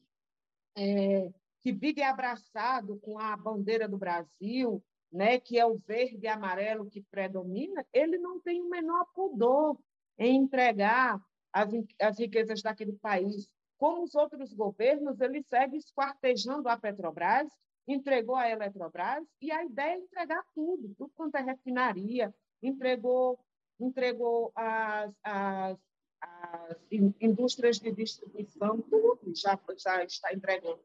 é, 0.77 1.31
que 1.61 1.73
vive 1.73 2.03
abraçado 2.03 2.99
com 3.01 3.19
a 3.19 3.37
bandeira 3.37 3.87
do 3.87 3.99
Brasil, 3.99 4.83
né, 5.13 5.39
que 5.39 5.59
é 5.59 5.67
o 5.67 5.79
verde 5.79 6.25
e 6.25 6.29
amarelo 6.29 6.91
que 6.91 7.03
predomina, 7.03 7.87
ele 7.93 8.19
não 8.19 8.41
tem 8.41 8.61
o 8.63 8.69
menor 8.69 9.07
pudor 9.15 9.79
em 10.19 10.37
entregar 10.37 11.21
as, 11.55 11.71
as 12.01 12.19
riquezas 12.19 12.61
daquele 12.61 12.95
país. 12.95 13.49
Como 13.79 14.03
os 14.03 14.15
outros 14.15 14.53
governos, 14.53 15.21
ele 15.21 15.43
segue 15.45 15.77
esquartejando 15.77 16.69
a 16.69 16.77
Petrobras, 16.77 17.49
entregou 17.87 18.35
a 18.35 18.51
Eletrobras, 18.51 19.25
e 19.41 19.53
a 19.53 19.65
ideia 19.65 19.95
é 19.95 19.99
entregar 19.99 20.45
tudo, 20.55 20.95
tudo 20.97 21.13
quanto 21.15 21.37
é 21.37 21.43
refinaria, 21.43 22.35
entregou, 22.63 23.39
entregou 23.79 24.51
as, 24.57 25.13
as, 25.23 25.79
as 26.21 26.77
indústrias 27.21 27.79
de 27.79 27.93
distribuição, 27.93 28.81
tudo 28.83 29.33
já, 29.35 29.59
já 29.77 30.05
está 30.05 30.33
entregando. 30.33 30.83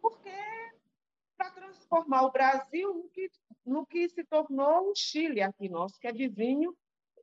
Porque 0.00 0.30
para 1.36 1.50
transformar 1.50 2.22
o 2.22 2.32
Brasil 2.32 2.94
no 2.94 3.08
que, 3.10 3.30
no 3.64 3.86
que 3.86 4.08
se 4.08 4.24
tornou 4.24 4.90
o 4.90 4.94
Chile 4.96 5.42
aqui 5.42 5.68
nosso, 5.68 6.00
que 6.00 6.08
é 6.08 6.12
vizinho, 6.12 6.74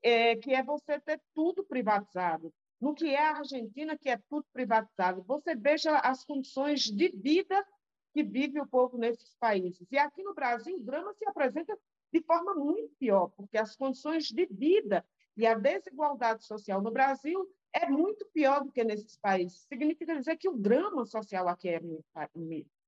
é, 0.04 0.36
que 0.36 0.54
é 0.54 0.62
você 0.62 1.00
ter 1.00 1.20
tudo 1.34 1.64
privatizado 1.64 2.54
no 2.80 2.94
que 2.94 3.08
é 3.08 3.20
a 3.20 3.38
Argentina, 3.38 3.98
que 3.98 4.10
é 4.10 4.18
tudo 4.30 4.46
privatizado. 4.52 5.24
Você 5.24 5.56
veja 5.56 5.98
as 6.00 6.24
condições 6.24 6.82
de 6.82 7.10
vida 7.10 7.66
que 8.14 8.24
vive 8.24 8.60
o 8.60 8.68
povo 8.68 8.98
nesses 8.98 9.36
países. 9.36 9.86
E 9.92 9.98
aqui 9.98 10.24
no 10.24 10.34
Brasil, 10.34 10.78
o 10.78 10.84
drama 10.84 11.14
se 11.14 11.28
apresenta 11.28 11.78
de 12.12 12.22
forma 12.22 12.56
muito 12.56 12.94
pior, 12.96 13.30
porque 13.30 13.58
as 13.58 13.76
condições 13.76 14.26
de 14.26 14.46
vida 14.46 15.06
e 15.36 15.46
a 15.46 15.54
desigualdade 15.56 16.46
social 16.46 16.82
no 16.82 16.92
Brasil 16.92 17.46
é 17.74 17.90
muito 17.90 18.26
pior 18.28 18.64
do 18.64 18.72
que 18.72 18.84
nesses 18.86 19.18
países. 19.18 19.66
Significa 19.68 20.18
dizer 20.18 20.38
que 20.38 20.48
o 20.48 20.58
drama 20.58 21.06
social 21.06 21.48
aqui 21.50 21.68
é 21.68 21.82
muito 21.82 22.06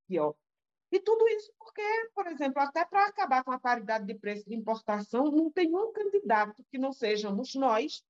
pior. 0.08 0.34
E 0.90 1.00
tudo 1.02 1.28
isso 1.28 1.52
porque, 1.60 1.82
por 2.16 2.28
exemplo, 2.28 2.62
até 2.62 2.86
para 2.86 3.08
acabar 3.08 3.44
com 3.44 3.52
a 3.52 3.60
paridade 3.60 4.06
de 4.06 4.16
preço 4.16 4.48
de 4.48 4.56
importação, 4.56 5.26
não 5.26 5.52
tem 5.52 5.76
um 5.76 5.92
candidato 5.92 6.64
que 6.72 6.78
não 6.78 6.94
sejamos 6.94 7.54
nós, 7.54 8.02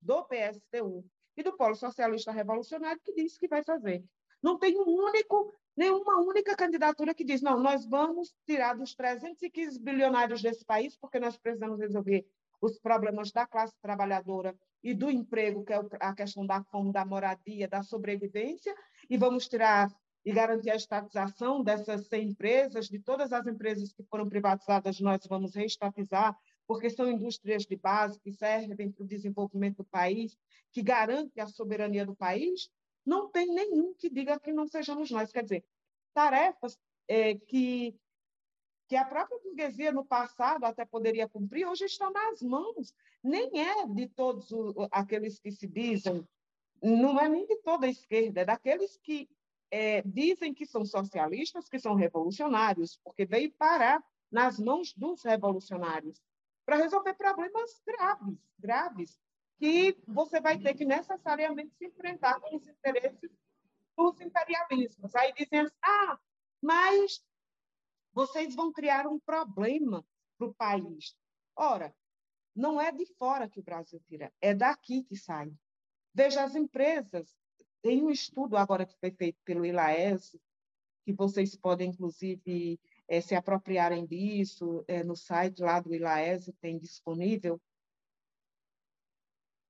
do 0.00 0.24
PSTU, 0.24 1.04
e 1.36 1.42
do 1.42 1.56
Polo 1.56 1.74
Socialista 1.74 2.32
Revolucionário 2.32 3.00
que 3.04 3.14
disse 3.14 3.38
que 3.38 3.48
vai 3.48 3.62
fazer. 3.62 4.04
Não 4.42 4.58
tem 4.58 4.76
um 4.78 4.84
único, 4.84 5.52
nenhuma 5.76 6.20
única 6.20 6.54
candidatura 6.54 7.14
que 7.14 7.24
diz, 7.24 7.40
não, 7.40 7.58
nós 7.58 7.86
vamos 7.86 8.34
tirar 8.46 8.74
dos 8.74 8.94
315 8.94 9.80
bilionários 9.80 10.42
desse 10.42 10.64
país, 10.64 10.96
porque 10.96 11.18
nós 11.18 11.36
precisamos 11.38 11.80
resolver 11.80 12.26
os 12.60 12.78
problemas 12.78 13.30
da 13.32 13.46
classe 13.46 13.74
trabalhadora 13.80 14.54
e 14.82 14.94
do 14.94 15.10
emprego, 15.10 15.64
que 15.64 15.72
é 15.72 15.80
a 16.00 16.14
questão 16.14 16.46
da 16.46 16.62
fome, 16.64 16.92
da 16.92 17.04
moradia, 17.04 17.66
da 17.66 17.82
sobrevivência, 17.82 18.74
e 19.08 19.16
vamos 19.16 19.48
tirar 19.48 19.90
e 20.24 20.32
garantir 20.32 20.70
a 20.70 20.76
estatização 20.76 21.62
dessas 21.62 22.06
100 22.06 22.28
empresas, 22.28 22.88
de 22.88 22.98
todas 22.98 23.32
as 23.32 23.46
empresas 23.46 23.92
que 23.92 24.02
foram 24.04 24.28
privatizadas, 24.28 25.00
nós 25.00 25.20
vamos 25.28 25.54
reestatizar, 25.54 26.36
porque 26.66 26.90
são 26.90 27.10
indústrias 27.10 27.66
de 27.66 27.76
base 27.76 28.18
que 28.20 28.32
servem 28.32 28.90
para 28.90 29.04
o 29.04 29.06
desenvolvimento 29.06 29.78
do 29.78 29.84
país, 29.84 30.36
que 30.72 30.82
garantem 30.82 31.42
a 31.42 31.46
soberania 31.46 32.06
do 32.06 32.14
país, 32.14 32.70
não 33.04 33.28
tem 33.28 33.46
nenhum 33.46 33.94
que 33.94 34.08
diga 34.08 34.40
que 34.40 34.52
não 34.52 34.66
sejamos 34.66 35.10
nós. 35.10 35.30
Quer 35.30 35.42
dizer, 35.42 35.64
tarefas 36.14 36.78
é, 37.06 37.34
que, 37.34 37.94
que 38.88 38.96
a 38.96 39.04
própria 39.04 39.38
burguesia 39.40 39.92
no 39.92 40.04
passado 40.04 40.64
até 40.64 40.84
poderia 40.84 41.28
cumprir, 41.28 41.66
hoje 41.66 41.84
estão 41.84 42.10
nas 42.10 42.40
mãos. 42.40 42.94
Nem 43.22 43.60
é 43.60 43.86
de 43.86 44.08
todos 44.08 44.48
aqueles 44.90 45.38
que 45.38 45.52
se 45.52 45.66
dizem, 45.66 46.26
não 46.82 47.18
é 47.20 47.28
nem 47.28 47.46
de 47.46 47.56
toda 47.56 47.86
a 47.86 47.90
esquerda, 47.90 48.40
é 48.40 48.44
daqueles 48.44 48.96
que 48.98 49.28
é, 49.70 50.02
dizem 50.02 50.54
que 50.54 50.66
são 50.66 50.84
socialistas, 50.84 51.68
que 51.68 51.78
são 51.78 51.94
revolucionários, 51.94 52.98
porque 53.02 53.24
veio 53.26 53.52
parar 53.52 54.02
nas 54.30 54.58
mãos 54.58 54.92
dos 54.94 55.22
revolucionários 55.22 56.20
para 56.64 56.76
resolver 56.76 57.14
problemas 57.14 57.80
graves, 57.86 58.38
graves, 58.58 59.20
que 59.58 59.96
você 60.06 60.40
vai 60.40 60.58
ter 60.58 60.74
que 60.74 60.84
necessariamente 60.84 61.74
se 61.76 61.86
enfrentar 61.86 62.40
com 62.40 62.56
os 62.56 62.66
interesses 62.66 63.30
dos 63.96 64.20
imperialismos. 64.20 65.14
Aí 65.14 65.32
dizem 65.32 65.60
assim, 65.60 65.76
ah, 65.82 66.18
mas 66.60 67.24
vocês 68.12 68.54
vão 68.54 68.72
criar 68.72 69.06
um 69.06 69.18
problema 69.18 70.04
para 70.38 70.48
o 70.48 70.54
país. 70.54 71.16
Ora, 71.54 71.94
não 72.54 72.80
é 72.80 72.92
de 72.92 73.06
fora 73.16 73.48
que 73.48 73.60
o 73.60 73.62
Brasil 73.62 74.00
tira, 74.06 74.32
é 74.40 74.54
daqui 74.54 75.02
que 75.02 75.16
sai. 75.16 75.52
Veja, 76.12 76.44
as 76.44 76.54
empresas, 76.54 77.36
tem 77.82 78.02
um 78.02 78.10
estudo 78.10 78.56
agora 78.56 78.86
que 78.86 78.98
foi 78.98 79.10
feito 79.10 79.38
pelo 79.44 79.66
ILAES, 79.66 80.36
que 81.04 81.12
vocês 81.12 81.54
podem, 81.56 81.90
inclusive, 81.90 82.80
é, 83.08 83.20
se 83.20 83.34
apropriarem 83.34 84.06
disso, 84.06 84.84
é, 84.88 85.02
no 85.02 85.16
site 85.16 85.62
lá 85.62 85.80
do 85.80 85.94
ILAES 85.94 86.50
tem 86.60 86.78
disponível, 86.78 87.60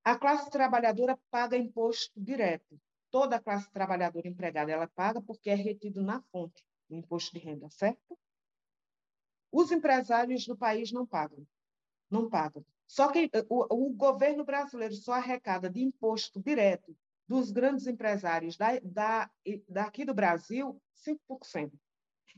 a 0.04 0.18
classe 0.18 0.50
trabalhadora 0.50 1.18
paga 1.30 1.56
imposto 1.56 2.12
direto. 2.20 2.78
Toda 3.10 3.36
a 3.36 3.40
classe 3.40 3.70
trabalhadora 3.70 4.28
empregada 4.28 4.70
ela 4.70 4.86
paga 4.86 5.22
porque 5.22 5.48
é 5.48 5.54
retido 5.54 6.02
na 6.02 6.20
fonte 6.30 6.62
o 6.90 6.94
imposto 6.94 7.32
de 7.32 7.38
renda, 7.38 7.70
certo? 7.70 8.18
Os 9.50 9.70
empresários 9.72 10.46
do 10.46 10.56
país 10.56 10.92
não 10.92 11.06
pagam, 11.06 11.46
não 12.10 12.28
pagam. 12.28 12.64
Só 12.86 13.10
que 13.10 13.30
o, 13.48 13.86
o 13.86 13.94
governo 13.94 14.44
brasileiro 14.44 14.94
só 14.94 15.14
arrecada 15.14 15.70
de 15.70 15.80
imposto 15.80 16.42
direto 16.42 16.94
dos 17.26 17.50
grandes 17.50 17.86
empresários 17.86 18.56
da, 18.56 18.78
da, 18.80 19.30
daqui 19.68 20.04
do 20.04 20.12
Brasil 20.12 20.78
5%. 20.94 21.72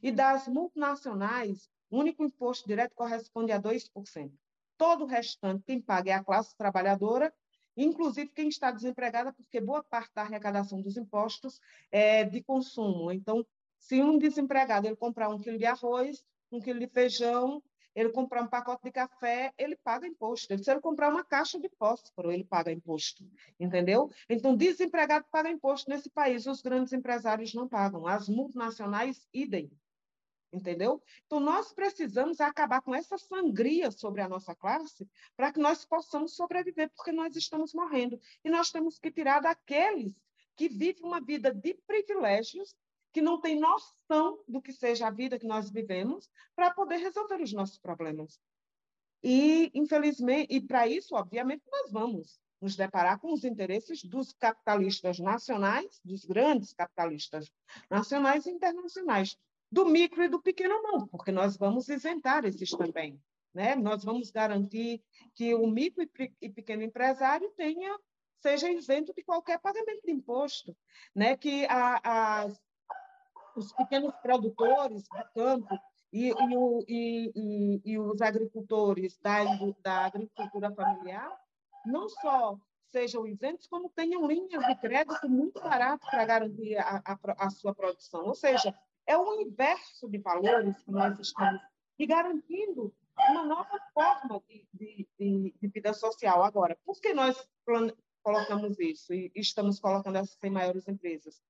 E 0.02 0.12
das 0.12 0.46
multinacionais, 0.46 1.70
o 1.90 1.98
único 1.98 2.24
imposto 2.24 2.68
direto 2.68 2.94
corresponde 2.94 3.52
a 3.52 3.60
2%. 3.60 4.32
Todo 4.76 5.04
o 5.04 5.06
restante, 5.06 5.64
quem 5.64 5.80
paga 5.80 6.10
é 6.10 6.14
a 6.14 6.24
classe 6.24 6.56
trabalhadora, 6.56 7.32
inclusive 7.76 8.30
quem 8.30 8.48
está 8.48 8.70
desempregada, 8.70 9.32
porque 9.32 9.60
boa 9.60 9.82
parte 9.82 10.12
da 10.14 10.22
arrecadação 10.22 10.82
dos 10.82 10.96
impostos 10.96 11.60
é 11.90 12.24
de 12.24 12.42
consumo. 12.42 13.10
Então, 13.10 13.46
se 13.78 14.02
um 14.02 14.18
desempregado 14.18 14.86
ele 14.86 14.96
comprar 14.96 15.28
um 15.28 15.38
quilo 15.38 15.58
de 15.58 15.64
arroz, 15.64 16.24
um 16.52 16.60
quilo 16.60 16.80
de 16.80 16.88
feijão, 16.88 17.62
ele 17.94 18.10
comprar 18.10 18.42
um 18.42 18.48
pacote 18.48 18.82
de 18.84 18.92
café, 18.92 19.54
ele 19.56 19.76
paga 19.76 20.06
imposto. 20.06 20.62
Se 20.62 20.70
ele 20.70 20.80
comprar 20.80 21.08
uma 21.08 21.24
caixa 21.24 21.58
de 21.58 21.70
fósforo, 21.78 22.30
ele 22.30 22.44
paga 22.44 22.70
imposto. 22.70 23.24
Entendeu? 23.58 24.10
Então, 24.28 24.54
desempregado 24.54 25.24
paga 25.32 25.48
imposto 25.48 25.88
nesse 25.88 26.10
país. 26.10 26.46
Os 26.46 26.60
grandes 26.60 26.92
empresários 26.92 27.54
não 27.54 27.66
pagam. 27.66 28.06
As 28.06 28.28
multinacionais, 28.28 29.26
idem 29.32 29.70
entendeu? 30.56 31.02
Então, 31.26 31.38
nós 31.38 31.72
precisamos 31.72 32.40
acabar 32.40 32.80
com 32.80 32.94
essa 32.94 33.16
sangria 33.18 33.90
sobre 33.90 34.20
a 34.20 34.28
nossa 34.28 34.54
classe 34.54 35.08
para 35.36 35.52
que 35.52 35.60
nós 35.60 35.84
possamos 35.84 36.34
sobreviver, 36.34 36.90
porque 36.94 37.12
nós 37.12 37.36
estamos 37.36 37.72
morrendo. 37.72 38.20
E 38.44 38.50
nós 38.50 38.70
temos 38.70 38.98
que 38.98 39.10
tirar 39.10 39.40
daqueles 39.40 40.14
que 40.56 40.68
vivem 40.68 41.04
uma 41.04 41.20
vida 41.20 41.52
de 41.52 41.74
privilégios, 41.86 42.74
que 43.12 43.20
não 43.20 43.40
têm 43.40 43.58
noção 43.58 44.42
do 44.48 44.60
que 44.60 44.72
seja 44.72 45.06
a 45.06 45.10
vida 45.10 45.38
que 45.38 45.46
nós 45.46 45.70
vivemos, 45.70 46.30
para 46.54 46.72
poder 46.72 46.96
resolver 46.96 47.40
os 47.40 47.52
nossos 47.52 47.78
problemas. 47.78 48.40
E, 49.22 49.70
infelizmente, 49.74 50.54
e 50.54 50.60
para 50.60 50.86
isso, 50.86 51.14
obviamente, 51.14 51.62
nós 51.70 51.90
vamos 51.90 52.38
nos 52.60 52.76
deparar 52.76 53.18
com 53.18 53.32
os 53.32 53.44
interesses 53.44 54.02
dos 54.02 54.32
capitalistas 54.32 55.18
nacionais, 55.18 56.00
dos 56.04 56.24
grandes 56.24 56.72
capitalistas 56.72 57.50
nacionais 57.90 58.46
e 58.46 58.50
internacionais, 58.50 59.36
do 59.70 59.86
micro 59.86 60.22
e 60.22 60.28
do 60.28 60.40
pequeno 60.40 60.80
não, 60.82 61.06
porque 61.06 61.32
nós 61.32 61.56
vamos 61.56 61.88
isentar 61.88 62.44
esses 62.44 62.70
também. 62.70 63.20
Né? 63.52 63.74
Nós 63.74 64.04
vamos 64.04 64.30
garantir 64.30 65.02
que 65.34 65.54
o 65.54 65.66
micro 65.66 66.06
e 66.40 66.48
pequeno 66.48 66.82
empresário 66.82 67.50
tenha 67.56 67.98
seja 68.40 68.70
isento 68.70 69.12
de 69.14 69.24
qualquer 69.24 69.58
pagamento 69.58 70.02
de 70.04 70.12
imposto, 70.12 70.76
né? 71.14 71.36
que 71.36 71.66
a, 71.66 72.00
a, 72.04 72.46
os 73.56 73.72
pequenos 73.72 74.14
produtores 74.16 75.02
do 75.08 75.24
campo 75.34 75.78
e, 76.12 76.28
e, 76.28 76.56
o, 76.56 76.84
e, 76.86 77.82
e, 77.84 77.98
os 77.98 78.20
agricultores 78.20 79.18
da, 79.18 79.42
da 79.82 80.06
agricultura 80.06 80.70
familiar 80.72 81.36
não 81.84 82.08
só 82.08 82.56
sejam 82.90 83.26
isentos, 83.26 83.66
como 83.66 83.90
tenham 83.90 84.26
linhas 84.26 84.64
de 84.64 84.74
crédito 84.76 85.28
muito 85.28 85.60
baratas 85.60 86.08
para 86.08 86.24
garantir 86.24 86.76
a, 86.76 87.02
a, 87.04 87.46
a, 87.46 87.50
sua 87.50 87.74
produção. 87.74 88.24
Ou 88.24 88.34
seja, 88.34 88.74
é 89.06 89.16
o 89.16 89.40
inverso 89.40 90.08
de 90.08 90.18
valores 90.18 90.76
que 90.82 90.90
nós 90.90 91.18
estamos 91.18 91.60
e 91.98 92.06
garantindo 92.06 92.94
uma 93.30 93.44
nova 93.44 93.80
forma 93.94 94.42
de, 94.48 94.66
de, 94.72 95.08
de, 95.18 95.54
de 95.60 95.68
vida 95.68 95.92
social. 95.94 96.42
Agora, 96.42 96.76
por 96.84 97.00
que 97.00 97.14
nós 97.14 97.36
colocamos 98.22 98.78
isso 98.78 99.14
e 99.14 99.32
estamos 99.34 99.80
colocando 99.80 100.16
essas 100.16 100.36
100 100.38 100.50
maiores 100.50 100.88
empresas? 100.88 101.40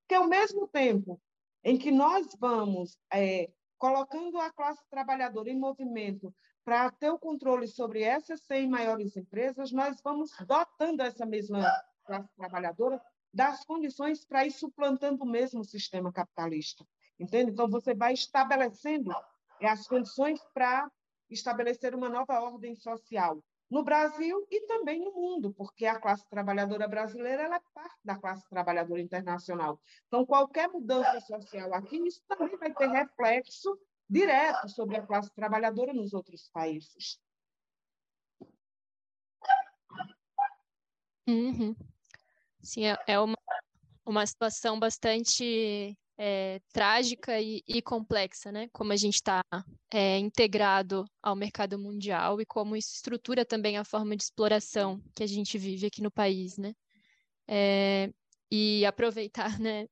Porque, 0.00 0.14
ao 0.14 0.28
mesmo 0.28 0.68
tempo 0.68 1.20
em 1.62 1.78
que 1.78 1.90
nós 1.90 2.26
vamos 2.38 2.98
é, 3.12 3.50
colocando 3.78 4.38
a 4.38 4.52
classe 4.52 4.82
trabalhadora 4.90 5.48
em 5.48 5.58
movimento 5.58 6.34
para 6.62 6.90
ter 6.90 7.10
o 7.10 7.18
controle 7.18 7.66
sobre 7.66 8.02
essas 8.02 8.42
100 8.42 8.68
maiores 8.68 9.16
empresas, 9.16 9.72
nós 9.72 10.00
vamos 10.02 10.30
dotando 10.46 11.02
essa 11.02 11.24
mesma 11.24 11.62
classe 12.04 12.28
trabalhadora 12.36 13.00
das 13.32 13.64
condições 13.64 14.24
para 14.24 14.46
ir 14.46 14.50
suplantando 14.50 15.24
o 15.24 15.26
mesmo 15.26 15.64
sistema 15.64 16.12
capitalista. 16.12 16.86
Entende? 17.18 17.52
Então, 17.52 17.68
você 17.68 17.94
vai 17.94 18.12
estabelecendo 18.12 19.14
as 19.62 19.86
condições 19.86 20.40
para 20.52 20.90
estabelecer 21.30 21.94
uma 21.94 22.08
nova 22.08 22.40
ordem 22.40 22.74
social 22.74 23.42
no 23.70 23.82
Brasil 23.82 24.46
e 24.50 24.60
também 24.66 25.02
no 25.02 25.12
mundo, 25.12 25.52
porque 25.54 25.86
a 25.86 25.98
classe 25.98 26.28
trabalhadora 26.28 26.86
brasileira 26.86 27.42
ela 27.42 27.56
é 27.56 27.62
parte 27.72 27.98
da 28.04 28.16
classe 28.16 28.48
trabalhadora 28.48 29.00
internacional. 29.00 29.80
Então, 30.06 30.26
qualquer 30.26 30.68
mudança 30.68 31.20
social 31.20 31.72
aqui, 31.74 31.96
isso 32.06 32.22
também 32.28 32.56
vai 32.56 32.72
ter 32.72 32.88
reflexo 32.88 33.78
direto 34.08 34.68
sobre 34.68 34.96
a 34.96 35.06
classe 35.06 35.32
trabalhadora 35.34 35.92
nos 35.92 36.12
outros 36.12 36.48
países. 36.52 37.18
Uhum. 41.26 41.74
Sim, 42.62 42.86
é, 42.86 42.98
é 43.06 43.18
uma, 43.18 43.38
uma 44.04 44.26
situação 44.26 44.78
bastante 44.78 45.96
é, 46.16 46.60
trágica 46.72 47.40
e, 47.40 47.62
e, 47.66 47.82
complexa, 47.82 48.52
né? 48.52 48.68
Como 48.72 48.92
a 48.92 48.96
gente 48.96 49.14
está 49.14 49.42
é, 49.92 50.18
integrado 50.18 51.04
ao 51.22 51.34
mercado 51.34 51.78
mundial 51.78 52.40
e 52.40 52.46
como 52.46 52.76
isso 52.76 52.94
estrutura 52.94 53.44
também 53.44 53.76
a 53.76 53.84
forma 53.84 54.16
de 54.16 54.22
exploração 54.22 55.02
que 55.14 55.22
a 55.22 55.26
gente 55.26 55.58
vive 55.58 55.86
aqui 55.86 56.02
no 56.02 56.10
país, 56.10 56.56
né? 56.56 56.72
É, 57.48 58.10
e 58.50 58.86
aproveitar 58.86 59.58
né, 59.60 59.86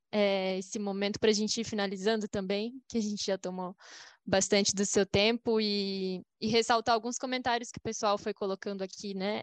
esse 0.59 0.79
momento 0.79 1.19
para 1.19 1.31
a 1.31 1.35
gente 1.35 1.61
ir 1.61 1.65
finalizando 1.65 2.29
também, 2.29 2.81
que 2.89 2.99
a 2.99 3.01
gente 3.01 3.25
já 3.25 3.37
tomou 3.37 3.77
bastante 4.25 4.73
do 4.73 4.87
seu 4.87 5.05
tempo 5.05 5.61
e, 5.61 6.23
e 6.41 6.47
ressaltar 6.47 6.95
alguns 6.95 7.19
comentários 7.19 7.71
que 7.71 7.79
o 7.79 7.83
pessoal 7.83 8.17
foi 8.17 8.33
colocando 8.33 8.83
aqui, 8.83 9.15
né? 9.15 9.43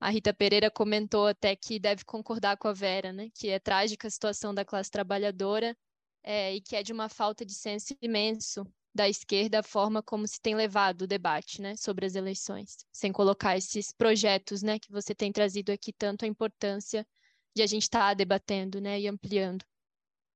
A 0.00 0.10
Rita 0.10 0.32
Pereira 0.32 0.70
comentou 0.70 1.26
até 1.26 1.56
que 1.56 1.78
deve 1.78 2.04
concordar 2.04 2.56
com 2.56 2.68
a 2.68 2.72
Vera, 2.72 3.12
né? 3.12 3.30
Que 3.34 3.48
é 3.48 3.58
trágica 3.58 4.06
a 4.06 4.10
situação 4.10 4.54
da 4.54 4.64
classe 4.64 4.90
trabalhadora 4.90 5.76
é, 6.22 6.54
e 6.54 6.60
que 6.60 6.76
é 6.76 6.82
de 6.82 6.92
uma 6.92 7.08
falta 7.08 7.46
de 7.46 7.54
senso 7.54 7.96
imenso 8.02 8.66
da 8.96 9.08
esquerda 9.08 9.60
a 9.60 9.62
forma 9.62 10.02
como 10.02 10.26
se 10.26 10.40
tem 10.40 10.54
levado 10.54 11.02
o 11.02 11.06
debate, 11.06 11.60
né, 11.60 11.76
sobre 11.76 12.06
as 12.06 12.14
eleições, 12.14 12.78
sem 12.90 13.12
colocar 13.12 13.54
esses 13.54 13.92
projetos, 13.92 14.62
né, 14.62 14.78
que 14.78 14.90
você 14.90 15.14
tem 15.14 15.30
trazido 15.30 15.70
aqui 15.70 15.92
tanto 15.92 16.24
a 16.24 16.28
importância 16.28 17.06
de 17.54 17.62
a 17.62 17.66
gente 17.66 17.82
estar 17.82 18.08
tá 18.08 18.14
debatendo, 18.14 18.80
né, 18.80 18.98
e 18.98 19.06
ampliando. 19.06 19.64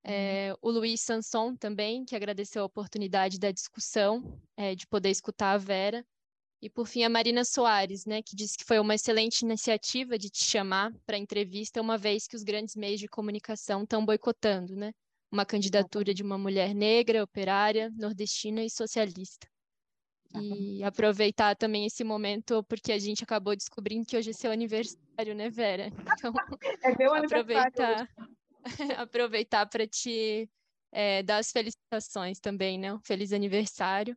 É, 0.04 0.54
o 0.60 0.70
Luiz 0.70 1.00
Sanson 1.00 1.56
também, 1.56 2.04
que 2.04 2.14
agradeceu 2.14 2.62
a 2.62 2.66
oportunidade 2.66 3.38
da 3.38 3.50
discussão, 3.50 4.40
é, 4.56 4.74
de 4.74 4.86
poder 4.86 5.10
escutar 5.10 5.52
a 5.52 5.58
Vera, 5.58 6.06
e 6.62 6.68
por 6.68 6.86
fim, 6.86 7.04
a 7.04 7.08
Marina 7.08 7.42
Soares, 7.42 8.04
né, 8.04 8.20
que 8.22 8.36
disse 8.36 8.58
que 8.58 8.64
foi 8.64 8.78
uma 8.78 8.94
excelente 8.94 9.40
iniciativa 9.40 10.18
de 10.18 10.28
te 10.28 10.44
chamar 10.44 10.92
para 11.06 11.16
entrevista, 11.16 11.80
uma 11.80 11.96
vez 11.96 12.26
que 12.26 12.36
os 12.36 12.42
grandes 12.42 12.76
meios 12.76 13.00
de 13.00 13.08
comunicação 13.08 13.82
estão 13.82 14.04
boicotando, 14.04 14.76
né? 14.76 14.92
Uma 15.32 15.46
candidatura 15.46 16.12
de 16.12 16.22
uma 16.22 16.36
mulher 16.36 16.74
negra, 16.74 17.22
operária, 17.22 17.90
nordestina 17.96 18.62
e 18.62 18.68
socialista. 18.68 19.48
E 20.34 20.82
aproveitar 20.84 21.56
também 21.56 21.86
esse 21.86 22.04
momento, 22.04 22.62
porque 22.64 22.92
a 22.92 22.98
gente 22.98 23.24
acabou 23.24 23.56
descobrindo 23.56 24.06
que 24.06 24.16
hoje 24.16 24.30
é 24.30 24.32
seu 24.32 24.52
aniversário, 24.52 25.34
né, 25.34 25.48
Vera? 25.48 25.86
Então, 25.86 26.32
é 26.84 26.96
meu 26.96 27.14
aproveitar, 27.14 28.08
aproveitar 28.98 29.66
para 29.66 29.86
te 29.86 30.48
é, 30.92 31.22
dar 31.22 31.38
as 31.38 31.50
felicitações 31.50 32.38
também, 32.38 32.78
né? 32.78 32.92
Um 32.92 33.00
feliz 33.00 33.32
aniversário. 33.32 34.16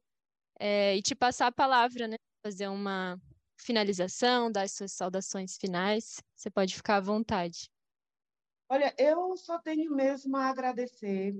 É, 0.59 0.95
e 0.95 1.01
te 1.01 1.15
passar 1.15 1.47
a 1.47 1.51
palavra, 1.51 2.07
né? 2.07 2.15
Fazer 2.43 2.67
uma 2.67 3.17
finalização, 3.57 4.51
dar 4.51 4.63
as 4.63 4.73
suas 4.73 4.91
saudações 4.91 5.55
finais. 5.55 6.21
Você 6.35 6.51
pode 6.51 6.75
ficar 6.75 6.97
à 6.97 7.01
vontade. 7.01 7.71
Olha, 8.67 8.93
eu 8.97 9.37
só 9.37 9.57
tenho 9.59 9.95
mesmo 9.95 10.35
a 10.35 10.47
agradecer 10.47 11.33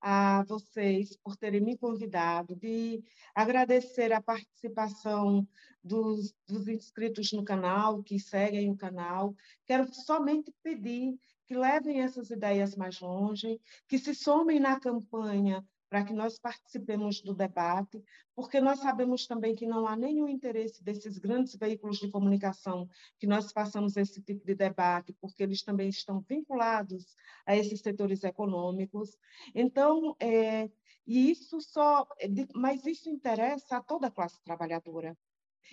a 0.00 0.44
vocês 0.44 1.16
por 1.16 1.36
terem 1.36 1.60
me 1.60 1.76
convidado, 1.76 2.56
de 2.56 3.02
agradecer 3.34 4.12
a 4.12 4.22
participação 4.22 5.46
dos, 5.82 6.34
dos, 6.46 6.68
inscritos 6.68 7.32
no 7.32 7.44
canal, 7.44 8.02
que 8.02 8.18
seguem 8.18 8.70
o 8.70 8.76
canal. 8.76 9.34
Quero 9.64 9.92
somente 9.92 10.52
pedir 10.62 11.18
que 11.46 11.56
levem 11.56 12.00
essas 12.00 12.30
ideias 12.30 12.76
mais 12.76 13.00
longe, 13.00 13.60
que 13.88 13.98
se 13.98 14.14
somem 14.14 14.60
na 14.60 14.78
campanha 14.78 15.64
para 15.88 16.04
que 16.04 16.12
nós 16.12 16.38
participemos 16.38 17.20
do 17.22 17.34
debate, 17.34 18.02
porque 18.34 18.60
nós 18.60 18.80
sabemos 18.80 19.26
também 19.26 19.54
que 19.54 19.66
não 19.66 19.86
há 19.86 19.96
nenhum 19.96 20.28
interesse 20.28 20.82
desses 20.84 21.18
grandes 21.18 21.56
veículos 21.56 21.98
de 21.98 22.10
comunicação 22.10 22.88
que 23.18 23.26
nós 23.26 23.50
façamos 23.52 23.96
esse 23.96 24.22
tipo 24.22 24.44
de 24.44 24.54
debate, 24.54 25.14
porque 25.20 25.42
eles 25.42 25.62
também 25.62 25.88
estão 25.88 26.20
vinculados 26.20 27.16
a 27.46 27.56
esses 27.56 27.80
setores 27.80 28.22
econômicos. 28.22 29.16
Então, 29.54 30.14
é, 30.20 30.70
e 31.06 31.30
isso 31.30 31.60
só, 31.60 32.06
mas 32.54 32.84
isso 32.84 33.08
interessa 33.08 33.78
a 33.78 33.82
toda 33.82 34.08
a 34.08 34.10
classe 34.10 34.42
trabalhadora. 34.42 35.16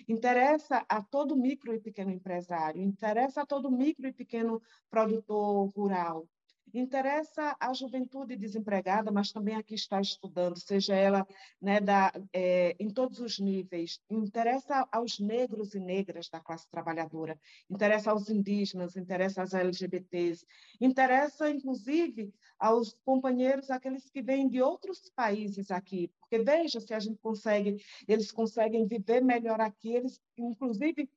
Interessa 0.08 0.84
a 0.88 1.02
todo 1.02 1.36
micro 1.36 1.74
e 1.74 1.80
pequeno 1.80 2.10
empresário, 2.10 2.82
interessa 2.82 3.42
a 3.42 3.46
todo 3.46 3.70
micro 3.70 4.06
e 4.06 4.12
pequeno 4.12 4.62
produtor 4.90 5.68
rural, 5.74 6.28
interessa 6.74 7.56
à 7.60 7.72
juventude 7.72 8.36
desempregada, 8.36 9.10
mas 9.10 9.32
também 9.32 9.54
a 9.54 9.62
que 9.62 9.74
está 9.74 10.00
estudando, 10.00 10.58
seja 10.58 10.94
ela 10.94 11.26
né, 11.60 11.80
da, 11.80 12.12
é, 12.32 12.76
em 12.78 12.90
todos 12.90 13.20
os 13.20 13.38
níveis, 13.38 14.00
interessa 14.10 14.86
aos 14.90 15.18
negros 15.18 15.74
e 15.74 15.80
negras 15.80 16.28
da 16.28 16.40
classe 16.40 16.68
trabalhadora, 16.68 17.38
interessa 17.70 18.10
aos 18.10 18.28
indígenas, 18.28 18.96
interessa 18.96 19.42
às 19.42 19.54
LGBTs, 19.54 20.46
interessa, 20.80 21.50
inclusive, 21.50 22.32
aos 22.58 22.96
companheiros, 23.04 23.70
aqueles 23.70 24.08
que 24.10 24.22
vêm 24.22 24.48
de 24.48 24.60
outros 24.60 25.10
países 25.14 25.70
aqui, 25.70 26.10
porque 26.20 26.38
veja 26.38 26.80
se 26.80 26.92
a 26.92 26.98
gente 26.98 27.18
consegue, 27.18 27.82
eles 28.08 28.32
conseguem 28.32 28.86
viver 28.86 29.22
melhor 29.22 29.60
aqui, 29.60 29.94
eles, 29.94 30.20
inclusive, 30.36 31.08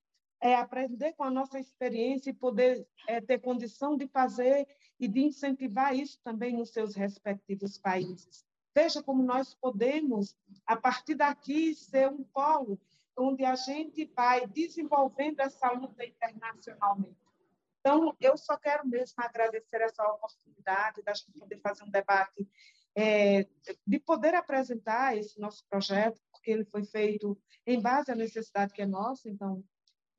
é 0.42 0.56
aprender 0.56 1.14
com 1.14 1.24
a 1.24 1.32
nossa 1.32 1.60
experiência 1.60 2.30
e 2.30 2.34
poder 2.34 2.88
é, 3.08 3.20
ter 3.20 3.40
condição 3.40 3.98
de 3.98 4.08
fazer 4.08 4.68
e 5.00 5.08
de 5.08 5.22
incentivar 5.22 5.96
isso 5.96 6.20
também 6.24 6.56
nos 6.56 6.72
seus 6.72 6.96
respectivos 6.96 7.78
países. 7.78 8.46
Veja 8.76 9.02
como 9.02 9.24
nós 9.24 9.56
podemos, 9.56 10.36
a 10.66 10.76
partir 10.76 11.16
daqui, 11.16 11.74
ser 11.74 12.10
um 12.10 12.24
polo 12.24 12.80
onde 13.18 13.44
a 13.44 13.56
gente 13.56 14.06
vai 14.16 14.48
desenvolvendo 14.48 15.40
essa 15.40 15.72
luta 15.72 16.06
internacionalmente. 16.06 17.18
Então, 17.80 18.16
eu 18.20 18.38
só 18.38 18.58
quero 18.58 18.88
mesmo 18.88 19.16
agradecer 19.18 19.82
essa 19.82 20.04
oportunidade 20.04 21.02
da 21.02 21.14
gente 21.14 21.32
poder 21.40 21.60
fazer 21.60 21.84
um 21.84 21.90
debate, 21.90 22.48
é, 22.96 23.48
de 23.86 24.00
poder 24.00 24.36
apresentar 24.36 25.18
esse 25.18 25.40
nosso 25.40 25.66
projeto, 25.70 26.22
porque 26.32 26.52
ele 26.52 26.66
foi 26.66 26.84
feito 26.84 27.38
em 27.66 27.82
base 27.82 28.12
à 28.12 28.16
necessidade 28.16 28.74
que 28.74 28.82
é 28.82 28.86
nossa, 28.86 29.30
então, 29.30 29.64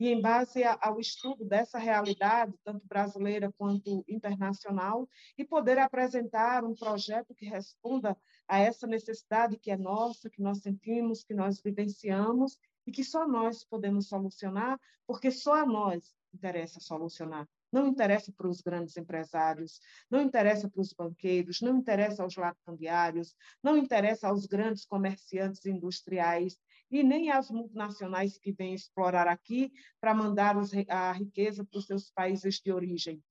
e 0.01 0.09
em 0.09 0.21
base 0.21 0.65
ao 0.65 0.99
estudo 0.99 1.45
dessa 1.45 1.79
realidade, 1.79 2.59
tanto 2.65 2.87
brasileira 2.87 3.53
quanto 3.59 4.03
internacional, 4.09 5.07
e 5.37 5.45
poder 5.45 5.79
apresentar 5.79 6.65
um 6.65 6.75
projeto 6.75 7.35
que 7.35 7.45
responda 7.45 8.17
a 8.49 8.59
essa 8.59 8.87
necessidade 8.87 9.59
que 9.59 9.71
é 9.71 9.77
nossa, 9.77 10.31
que 10.31 10.41
nós 10.41 10.63
sentimos, 10.63 11.23
que 11.23 11.35
nós 11.35 11.61
vivenciamos 11.61 12.59
e 12.87 12.91
que 12.91 13.05
só 13.05 13.29
nós 13.29 13.63
podemos 13.63 14.09
solucionar, 14.09 14.81
porque 15.07 15.31
só 15.31 15.57
a 15.57 15.67
nós 15.67 16.15
interessa 16.33 16.81
solucionar. 16.81 17.47
Não 17.71 17.87
interessa 17.87 18.33
para 18.33 18.49
os 18.49 18.61
grandes 18.61 18.97
empresários, 18.97 19.81
não 20.11 20.23
interessa 20.23 20.69
para 20.69 20.81
os 20.81 20.93
banqueiros, 20.93 21.61
não 21.61 21.77
interessa 21.77 22.23
aos 22.23 22.37
latifundiários, 22.37 23.35
não 23.63 23.77
interessa 23.77 24.29
aos 24.29 24.47
grandes 24.47 24.85
comerciantes 24.85 25.65
industriais, 25.67 26.59
e 26.91 27.03
nem 27.03 27.31
as 27.31 27.51
multinacionais 27.51 28.39
que 28.39 28.53
vêm 28.53 28.75
explorar 28.75 29.29
aqui 29.29 29.73
para 30.01 30.15
mandar 30.15 30.57
a 30.89 31.13
riqueza 31.13 31.65
para 31.65 31.79
os 31.79 31.87
seus 31.87 32.11
países 32.11 32.61
de 32.61 32.73
origem. 32.73 33.23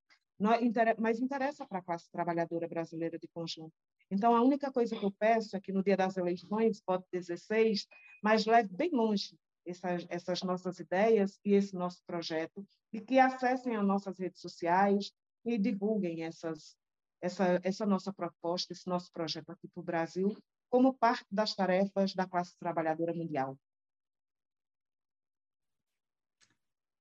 Mas 0.98 1.20
interessa 1.20 1.66
para 1.66 1.80
a 1.80 1.84
classe 1.84 2.10
trabalhadora 2.12 2.68
brasileira 2.68 3.20
de 3.20 3.28
conjunto. 3.28 3.74
Então, 4.10 4.36
a 4.36 4.42
única 4.42 4.72
coisa 4.72 4.96
que 4.96 5.04
eu 5.04 5.12
peço 5.12 5.56
é 5.56 5.60
que 5.60 5.72
no 5.72 5.84
dia 5.84 5.98
das 5.98 6.18
eleições, 6.18 6.82
pode 6.82 7.04
16, 7.12 7.86
mas 8.24 8.46
leve 8.46 8.70
bem 8.74 8.90
longe 8.92 9.38
essas, 9.66 10.06
essas 10.10 10.42
nossas 10.42 10.80
ideias 10.80 11.40
e 11.46 11.54
esse 11.54 11.76
nosso 11.76 12.02
projeto, 12.08 12.66
e 12.92 13.00
que 13.00 13.20
acessem 13.20 13.76
as 13.76 13.86
nossas 13.86 14.18
redes 14.18 14.42
sociais 14.42 15.12
e 15.46 15.58
divulguem 15.58 16.24
essas, 16.24 16.76
essa, 17.22 17.60
essa 17.64 17.86
nossa 17.86 18.12
proposta, 18.12 18.74
esse 18.74 18.88
nosso 18.88 19.12
projeto 19.12 19.52
aqui 19.52 19.68
para 19.68 19.82
o 19.82 19.86
Brasil, 19.86 20.36
como 20.70 20.94
parte 20.94 21.26
das 21.32 21.56
tarefas 21.56 22.14
da 22.14 22.28
classe 22.28 22.58
trabalhadora 22.58 23.14
mundial. 23.14 23.58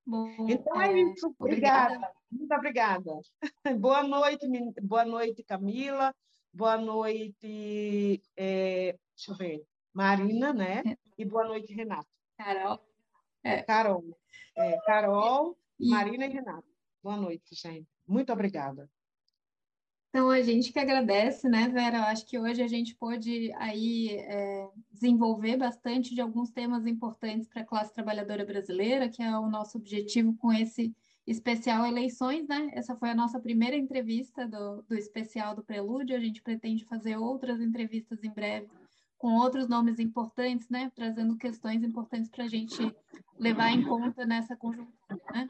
Bom, 0.07 0.49
então 0.49 0.81
é, 0.81 0.91
é 0.91 0.99
isso. 1.01 1.35
Obrigada. 1.39 1.95
obrigada. 1.95 2.15
Muito 2.31 2.55
obrigada. 2.55 3.21
Boa 3.79 4.03
noite, 4.03 4.47
boa 4.83 5.05
noite, 5.05 5.43
Camila. 5.43 6.15
Boa 6.53 6.79
noite, 6.79 8.23
é, 8.35 8.97
deixa 9.15 9.31
eu 9.31 9.37
ver, 9.37 9.67
Marina, 9.93 10.53
né? 10.53 10.83
E 11.17 11.25
boa 11.25 11.45
noite, 11.45 11.75
Renato. 11.75 12.09
Carol. 12.39 12.81
É. 13.45 13.63
Carol. 13.63 14.19
É, 14.57 14.79
Carol, 14.81 15.59
e... 15.79 15.91
Marina 15.91 16.25
e 16.25 16.31
Renato. 16.31 16.67
Boa 17.03 17.17
noite, 17.17 17.55
gente. 17.55 17.87
Muito 18.07 18.33
obrigada. 18.33 18.89
Então, 20.11 20.31
a 20.31 20.41
gente 20.41 20.73
que 20.73 20.79
agradece, 20.79 21.49
né, 21.49 21.69
Vera? 21.69 21.99
Eu 21.99 22.03
acho 22.05 22.25
que 22.27 22.39
hoje 22.39 22.63
a 22.63 22.67
gente 22.67 22.95
pôde 22.95 23.53
aí 23.57 24.17
é, 24.17 24.69
desenvolver 24.91 25.59
bastante 25.59 26.15
de 26.15 26.21
alguns 26.21 26.51
temas 26.51 26.87
importantes 26.87 27.47
para 27.47 27.61
a 27.61 27.67
classe 27.67 27.93
trabalhadora 27.93 28.45
brasileira, 28.45 29.09
que 29.09 29.23
é 29.23 29.39
o 29.39 29.51
nosso 29.51 29.77
objetivo 29.77 30.35
com 30.35 30.51
esse 30.51 30.95
especial 31.27 31.85
eleições, 31.85 32.49
né? 32.49 32.71
Essa 32.73 32.97
foi 32.97 33.11
a 33.11 33.15
nossa 33.15 33.39
primeira 33.39 33.77
entrevista 33.77 34.49
do, 34.49 34.83
do 34.83 34.97
especial 34.97 35.55
do 35.55 35.63
Prelúdio. 35.63 36.17
A 36.17 36.21
gente 36.21 36.41
pretende 36.41 36.87
fazer 36.87 37.19
outras 37.19 37.61
entrevistas 37.61 38.25
em 38.25 38.31
breve 38.31 38.67
com 39.19 39.35
outros 39.35 39.69
nomes 39.69 39.99
importantes, 39.99 40.69
né? 40.69 40.91
Trazendo 40.95 41.37
questões 41.37 41.83
importantes 41.83 42.31
para 42.31 42.45
a 42.45 42.49
gente 42.49 42.95
levar 43.39 43.71
em 43.71 43.83
conta 43.83 44.25
nessa 44.25 44.57
conjuntura, 44.57 45.21
né? 45.33 45.49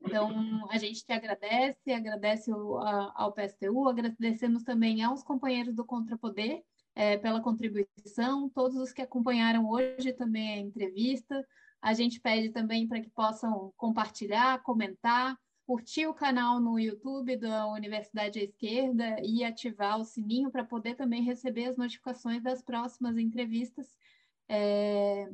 Então, 0.00 0.68
a 0.70 0.78
gente 0.78 1.04
te 1.04 1.12
agradece, 1.12 1.92
agradece 1.92 2.50
ao 2.50 3.32
PSTU, 3.32 3.88
agradecemos 3.88 4.64
também 4.64 5.04
aos 5.04 5.22
companheiros 5.22 5.74
do 5.74 5.84
Contrapoder 5.84 6.62
é, 6.94 7.16
pela 7.16 7.40
contribuição, 7.40 8.48
todos 8.48 8.76
os 8.76 8.92
que 8.92 9.02
acompanharam 9.02 9.68
hoje 9.68 10.12
também 10.12 10.54
a 10.54 10.58
entrevista. 10.58 11.46
A 11.80 11.94
gente 11.94 12.20
pede 12.20 12.50
também 12.50 12.88
para 12.88 13.00
que 13.00 13.10
possam 13.10 13.72
compartilhar, 13.76 14.62
comentar, 14.62 15.36
curtir 15.70 16.08
o 16.08 16.12
canal 16.12 16.58
no 16.58 16.80
YouTube 16.80 17.36
da 17.36 17.68
Universidade 17.68 18.40
à 18.40 18.42
Esquerda 18.42 19.18
e 19.22 19.44
ativar 19.44 20.00
o 20.00 20.04
sininho 20.04 20.50
para 20.50 20.64
poder 20.64 20.96
também 20.96 21.22
receber 21.22 21.66
as 21.66 21.76
notificações 21.76 22.42
das 22.42 22.60
próximas 22.60 23.16
entrevistas. 23.16 23.96
É, 24.48 25.28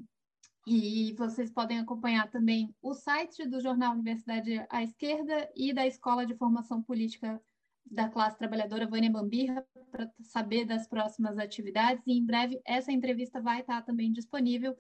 e 0.67 1.15
vocês 1.15 1.51
podem 1.51 1.79
acompanhar 1.79 2.31
também 2.31 2.69
o 2.83 2.93
site 2.93 3.49
do 3.49 3.63
Jornal 3.63 3.95
Universidade 3.95 4.63
à 4.69 4.83
Esquerda 4.83 5.51
e 5.57 5.73
da 5.73 5.87
Escola 5.87 6.27
de 6.27 6.37
Formação 6.37 6.83
Política 6.83 7.41
da 7.87 8.11
Classe 8.11 8.37
Trabalhadora 8.37 8.87
Vânia 8.87 9.11
Bambirra 9.11 9.67
para 9.91 10.13
saber 10.21 10.67
das 10.67 10.87
próximas 10.87 11.39
atividades. 11.39 12.07
E 12.07 12.13
em 12.13 12.27
breve 12.27 12.61
essa 12.67 12.93
entrevista 12.93 13.41
vai 13.41 13.61
estar 13.61 13.81
também 13.87 14.13
disponível 14.13 14.77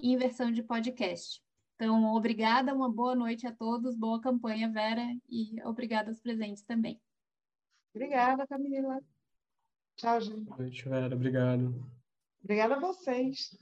em 0.00 0.16
versão 0.16 0.50
de 0.50 0.62
podcast. 0.62 1.44
Então, 1.76 2.14
obrigada, 2.14 2.74
uma 2.74 2.90
boa 2.90 3.14
noite 3.14 3.46
a 3.46 3.52
todos, 3.52 3.94
boa 3.94 4.18
campanha, 4.18 4.72
Vera, 4.72 5.02
e 5.28 5.62
obrigada 5.62 6.08
aos 6.08 6.18
presentes 6.18 6.62
também. 6.62 6.98
Obrigada, 7.94 8.46
Camila. 8.46 8.98
Tchau, 9.96 10.20
gente. 10.22 10.44
Boa 10.44 10.58
noite, 10.58 10.88
Vera. 10.88 11.14
Obrigado. 11.14 11.86
Obrigada 12.42 12.76
a 12.76 12.80
vocês. 12.80 13.58